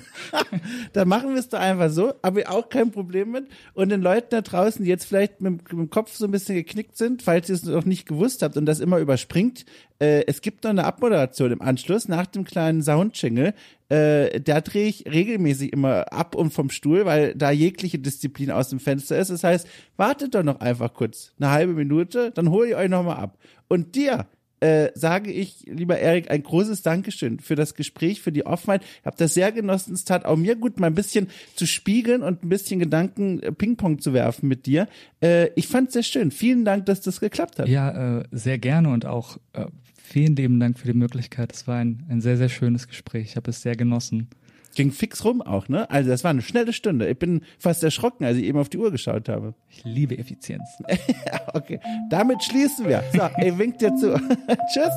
dann 0.92 1.08
machen 1.08 1.30
wir 1.30 1.38
es 1.38 1.48
doch 1.48 1.60
einfach 1.60 1.90
so, 1.90 2.14
aber 2.22 2.50
auch 2.50 2.68
kein 2.68 2.90
Problem 2.90 3.30
mit. 3.30 3.46
Und 3.74 3.90
den 3.90 4.02
Leuten 4.02 4.28
da 4.30 4.40
draußen, 4.40 4.84
die 4.84 4.90
jetzt 4.90 5.04
vielleicht 5.04 5.40
mit, 5.40 5.70
dem 5.70 5.88
Kopf 5.88 6.14
so 6.14 6.24
ein 6.24 6.32
bisschen 6.32 6.56
geknickt 6.56 6.96
sind, 6.96 7.22
falls 7.22 7.48
ihr 7.48 7.54
es 7.54 7.64
noch 7.64 7.84
nicht 7.84 8.06
gewusst 8.06 8.42
habt 8.42 8.56
und 8.56 8.66
das 8.66 8.80
immer 8.80 8.98
überspringt, 8.98 9.64
äh, 10.00 10.24
es 10.26 10.40
gibt 10.40 10.64
noch 10.64 10.70
eine 10.70 10.84
Abmoderation 10.84 11.52
im 11.52 11.62
Anschluss 11.62 12.08
nach 12.08 12.26
dem 12.26 12.42
kleinen 12.44 12.82
Soundjingle. 12.82 13.54
Äh, 13.88 14.40
da 14.40 14.60
drehe 14.60 14.88
ich 14.88 15.04
regelmäßig 15.06 15.72
immer 15.72 16.12
ab 16.12 16.34
und 16.34 16.50
vom 16.50 16.70
Stuhl, 16.70 17.04
weil 17.06 17.36
da 17.36 17.52
jegliche 17.52 18.00
Disziplin 18.00 18.50
aus 18.50 18.68
dem 18.68 18.80
Fenster 18.80 19.16
ist. 19.16 19.30
Das 19.30 19.44
heißt, 19.44 19.68
wartet 19.96 20.34
doch 20.34 20.42
noch 20.42 20.58
einfach 20.58 20.92
kurz, 20.92 21.32
eine 21.38 21.52
halbe 21.52 21.74
Minute, 21.74 22.32
dann 22.32 22.50
hole 22.50 22.70
ich 22.70 22.74
euch 22.74 22.88
nochmal 22.88 23.18
ab. 23.18 23.38
Und 23.68 23.94
dir, 23.94 24.26
äh, 24.62 24.92
sage 24.94 25.32
ich, 25.32 25.64
lieber 25.66 25.98
Erik, 25.98 26.30
ein 26.30 26.44
großes 26.44 26.82
Dankeschön 26.82 27.40
für 27.40 27.56
das 27.56 27.74
Gespräch, 27.74 28.20
für 28.20 28.30
die 28.30 28.46
Offenheit. 28.46 28.82
Ich 29.00 29.06
habe 29.06 29.16
das 29.16 29.34
sehr 29.34 29.50
genossen. 29.50 29.92
Es 29.92 30.04
tat 30.04 30.24
auch 30.24 30.36
mir 30.36 30.54
gut, 30.54 30.78
mal 30.78 30.86
ein 30.86 30.94
bisschen 30.94 31.28
zu 31.56 31.66
spiegeln 31.66 32.22
und 32.22 32.44
ein 32.44 32.48
bisschen 32.48 32.78
Gedanken 32.78 33.42
äh, 33.42 33.50
Ping-Pong 33.50 33.98
zu 33.98 34.12
werfen 34.12 34.48
mit 34.48 34.66
dir. 34.66 34.86
Äh, 35.20 35.48
ich 35.56 35.66
fand 35.66 35.88
es 35.88 35.94
sehr 35.94 36.04
schön. 36.04 36.30
Vielen 36.30 36.64
Dank, 36.64 36.86
dass 36.86 37.00
das 37.00 37.18
geklappt 37.18 37.58
hat. 37.58 37.68
Ja, 37.68 38.20
äh, 38.20 38.24
sehr 38.30 38.58
gerne 38.58 38.90
und 38.90 39.04
auch 39.04 39.36
äh, 39.52 39.66
vielen 39.94 40.36
lieben 40.36 40.60
Dank 40.60 40.78
für 40.78 40.86
die 40.86 40.96
Möglichkeit. 40.96 41.52
Es 41.52 41.66
war 41.66 41.78
ein, 41.78 42.04
ein 42.08 42.20
sehr, 42.20 42.36
sehr 42.36 42.48
schönes 42.48 42.86
Gespräch. 42.86 43.30
Ich 43.30 43.36
habe 43.36 43.50
es 43.50 43.62
sehr 43.62 43.74
genossen. 43.74 44.28
Ging 44.74 44.90
fix 44.90 45.24
rum 45.24 45.42
auch, 45.42 45.68
ne? 45.68 45.90
Also 45.90 46.10
das 46.10 46.24
war 46.24 46.30
eine 46.30 46.42
schnelle 46.42 46.72
Stunde. 46.72 47.08
Ich 47.08 47.18
bin 47.18 47.42
fast 47.58 47.82
erschrocken, 47.84 48.24
als 48.24 48.38
ich 48.38 48.44
eben 48.44 48.58
auf 48.58 48.70
die 48.70 48.78
Uhr 48.78 48.90
geschaut 48.90 49.28
habe. 49.28 49.54
Ich 49.68 49.84
liebe 49.84 50.16
Effizienz. 50.16 50.62
okay, 51.52 51.78
damit 52.08 52.42
schließen 52.42 52.88
wir. 52.88 53.02
So, 53.12 53.28
ich 53.44 53.58
wink 53.58 53.78
dir 53.78 53.94
zu. 53.96 54.14
Tschüss. 54.72 54.92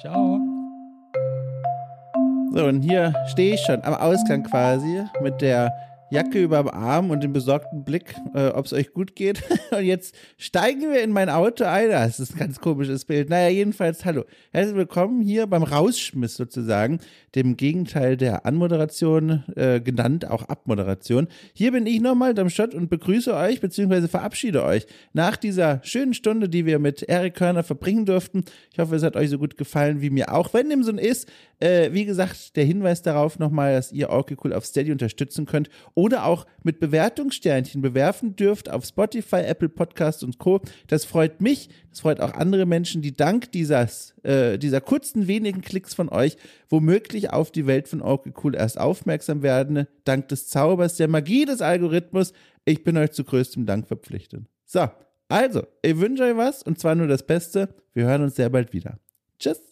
Ciao. 0.00 0.40
So, 2.54 2.66
und 2.66 2.82
hier 2.82 3.14
stehe 3.28 3.54
ich 3.54 3.60
schon 3.60 3.82
am 3.82 3.94
Ausgang 3.94 4.44
quasi 4.44 5.02
mit 5.22 5.40
der 5.40 5.72
Jacke 6.12 6.42
über 6.42 6.58
dem 6.58 6.68
Arm 6.68 7.08
und 7.08 7.22
den 7.22 7.32
besorgten 7.32 7.84
Blick, 7.84 8.14
äh, 8.34 8.48
ob 8.48 8.66
es 8.66 8.74
euch 8.74 8.92
gut 8.92 9.16
geht. 9.16 9.42
und 9.70 9.82
jetzt 9.82 10.14
steigen 10.36 10.92
wir 10.92 11.02
in 11.02 11.10
mein 11.10 11.30
Auto 11.30 11.64
ein. 11.64 11.88
Das 11.88 12.20
ist 12.20 12.34
ein 12.34 12.38
ganz 12.38 12.60
komisches 12.60 13.06
Bild. 13.06 13.30
Naja, 13.30 13.48
jedenfalls, 13.48 14.04
hallo. 14.04 14.24
Herzlich 14.50 14.76
willkommen 14.76 15.22
hier 15.22 15.46
beim 15.46 15.62
Rausschmiss 15.62 16.36
sozusagen, 16.36 17.00
dem 17.34 17.56
Gegenteil 17.56 18.18
der 18.18 18.44
Anmoderation, 18.44 19.42
äh, 19.56 19.80
genannt 19.80 20.30
auch 20.30 20.50
Abmoderation. 20.50 21.28
Hier 21.54 21.72
bin 21.72 21.86
ich 21.86 22.02
nochmal, 22.02 22.34
Darmstadt, 22.34 22.74
und 22.74 22.90
begrüße 22.90 23.34
euch, 23.34 23.62
beziehungsweise 23.62 24.06
verabschiede 24.06 24.64
euch 24.64 24.86
nach 25.14 25.38
dieser 25.38 25.80
schönen 25.82 26.12
Stunde, 26.12 26.50
die 26.50 26.66
wir 26.66 26.78
mit 26.78 27.04
Eric 27.04 27.36
Körner 27.36 27.62
verbringen 27.62 28.04
durften. 28.04 28.44
Ich 28.70 28.78
hoffe, 28.78 28.96
es 28.96 29.02
hat 29.02 29.16
euch 29.16 29.30
so 29.30 29.38
gut 29.38 29.56
gefallen 29.56 30.02
wie 30.02 30.10
mir 30.10 30.34
auch. 30.34 30.52
Wenn 30.52 30.68
dem 30.68 30.82
so 30.82 30.92
ist, 30.92 31.26
äh, 31.62 31.92
wie 31.92 32.04
gesagt, 32.04 32.56
der 32.56 32.64
Hinweis 32.64 33.00
darauf 33.00 33.38
nochmal, 33.38 33.72
dass 33.72 33.92
ihr 33.92 34.10
Orky 34.10 34.36
Cool 34.42 34.52
auf 34.52 34.66
Steady 34.66 34.92
unterstützen 34.92 35.46
könnt 35.46 35.70
oder 36.02 36.26
auch 36.26 36.46
mit 36.64 36.80
Bewertungssternchen 36.80 37.80
bewerfen 37.80 38.34
dürft 38.34 38.68
auf 38.68 38.84
Spotify, 38.84 39.42
Apple 39.42 39.68
Podcasts 39.68 40.24
und 40.24 40.38
Co. 40.38 40.60
Das 40.88 41.04
freut 41.04 41.40
mich, 41.40 41.68
das 41.90 42.00
freut 42.00 42.18
auch 42.18 42.34
andere 42.34 42.66
Menschen, 42.66 43.02
die 43.02 43.14
dank 43.14 43.52
dieses, 43.52 44.12
äh, 44.24 44.58
dieser 44.58 44.80
kurzen 44.80 45.28
wenigen 45.28 45.60
Klicks 45.60 45.94
von 45.94 46.08
euch 46.08 46.36
womöglich 46.68 47.30
auf 47.30 47.52
die 47.52 47.68
Welt 47.68 47.86
von 47.86 48.02
Orky 48.02 48.32
Cool 48.42 48.56
erst 48.56 48.80
aufmerksam 48.80 49.44
werden, 49.44 49.86
dank 50.02 50.26
des 50.26 50.48
Zaubers, 50.48 50.96
der 50.96 51.06
Magie 51.06 51.44
des 51.44 51.62
Algorithmus. 51.62 52.32
Ich 52.64 52.82
bin 52.82 52.96
euch 52.96 53.12
zu 53.12 53.22
größtem 53.22 53.64
Dank 53.64 53.86
verpflichtet. 53.86 54.42
So, 54.64 54.88
also, 55.28 55.62
ich 55.82 56.00
wünsche 56.00 56.24
euch 56.24 56.36
was 56.36 56.64
und 56.64 56.80
zwar 56.80 56.96
nur 56.96 57.06
das 57.06 57.24
Beste. 57.24 57.68
Wir 57.94 58.06
hören 58.06 58.22
uns 58.22 58.34
sehr 58.34 58.50
bald 58.50 58.72
wieder. 58.72 58.98
Tschüss. 59.38 59.71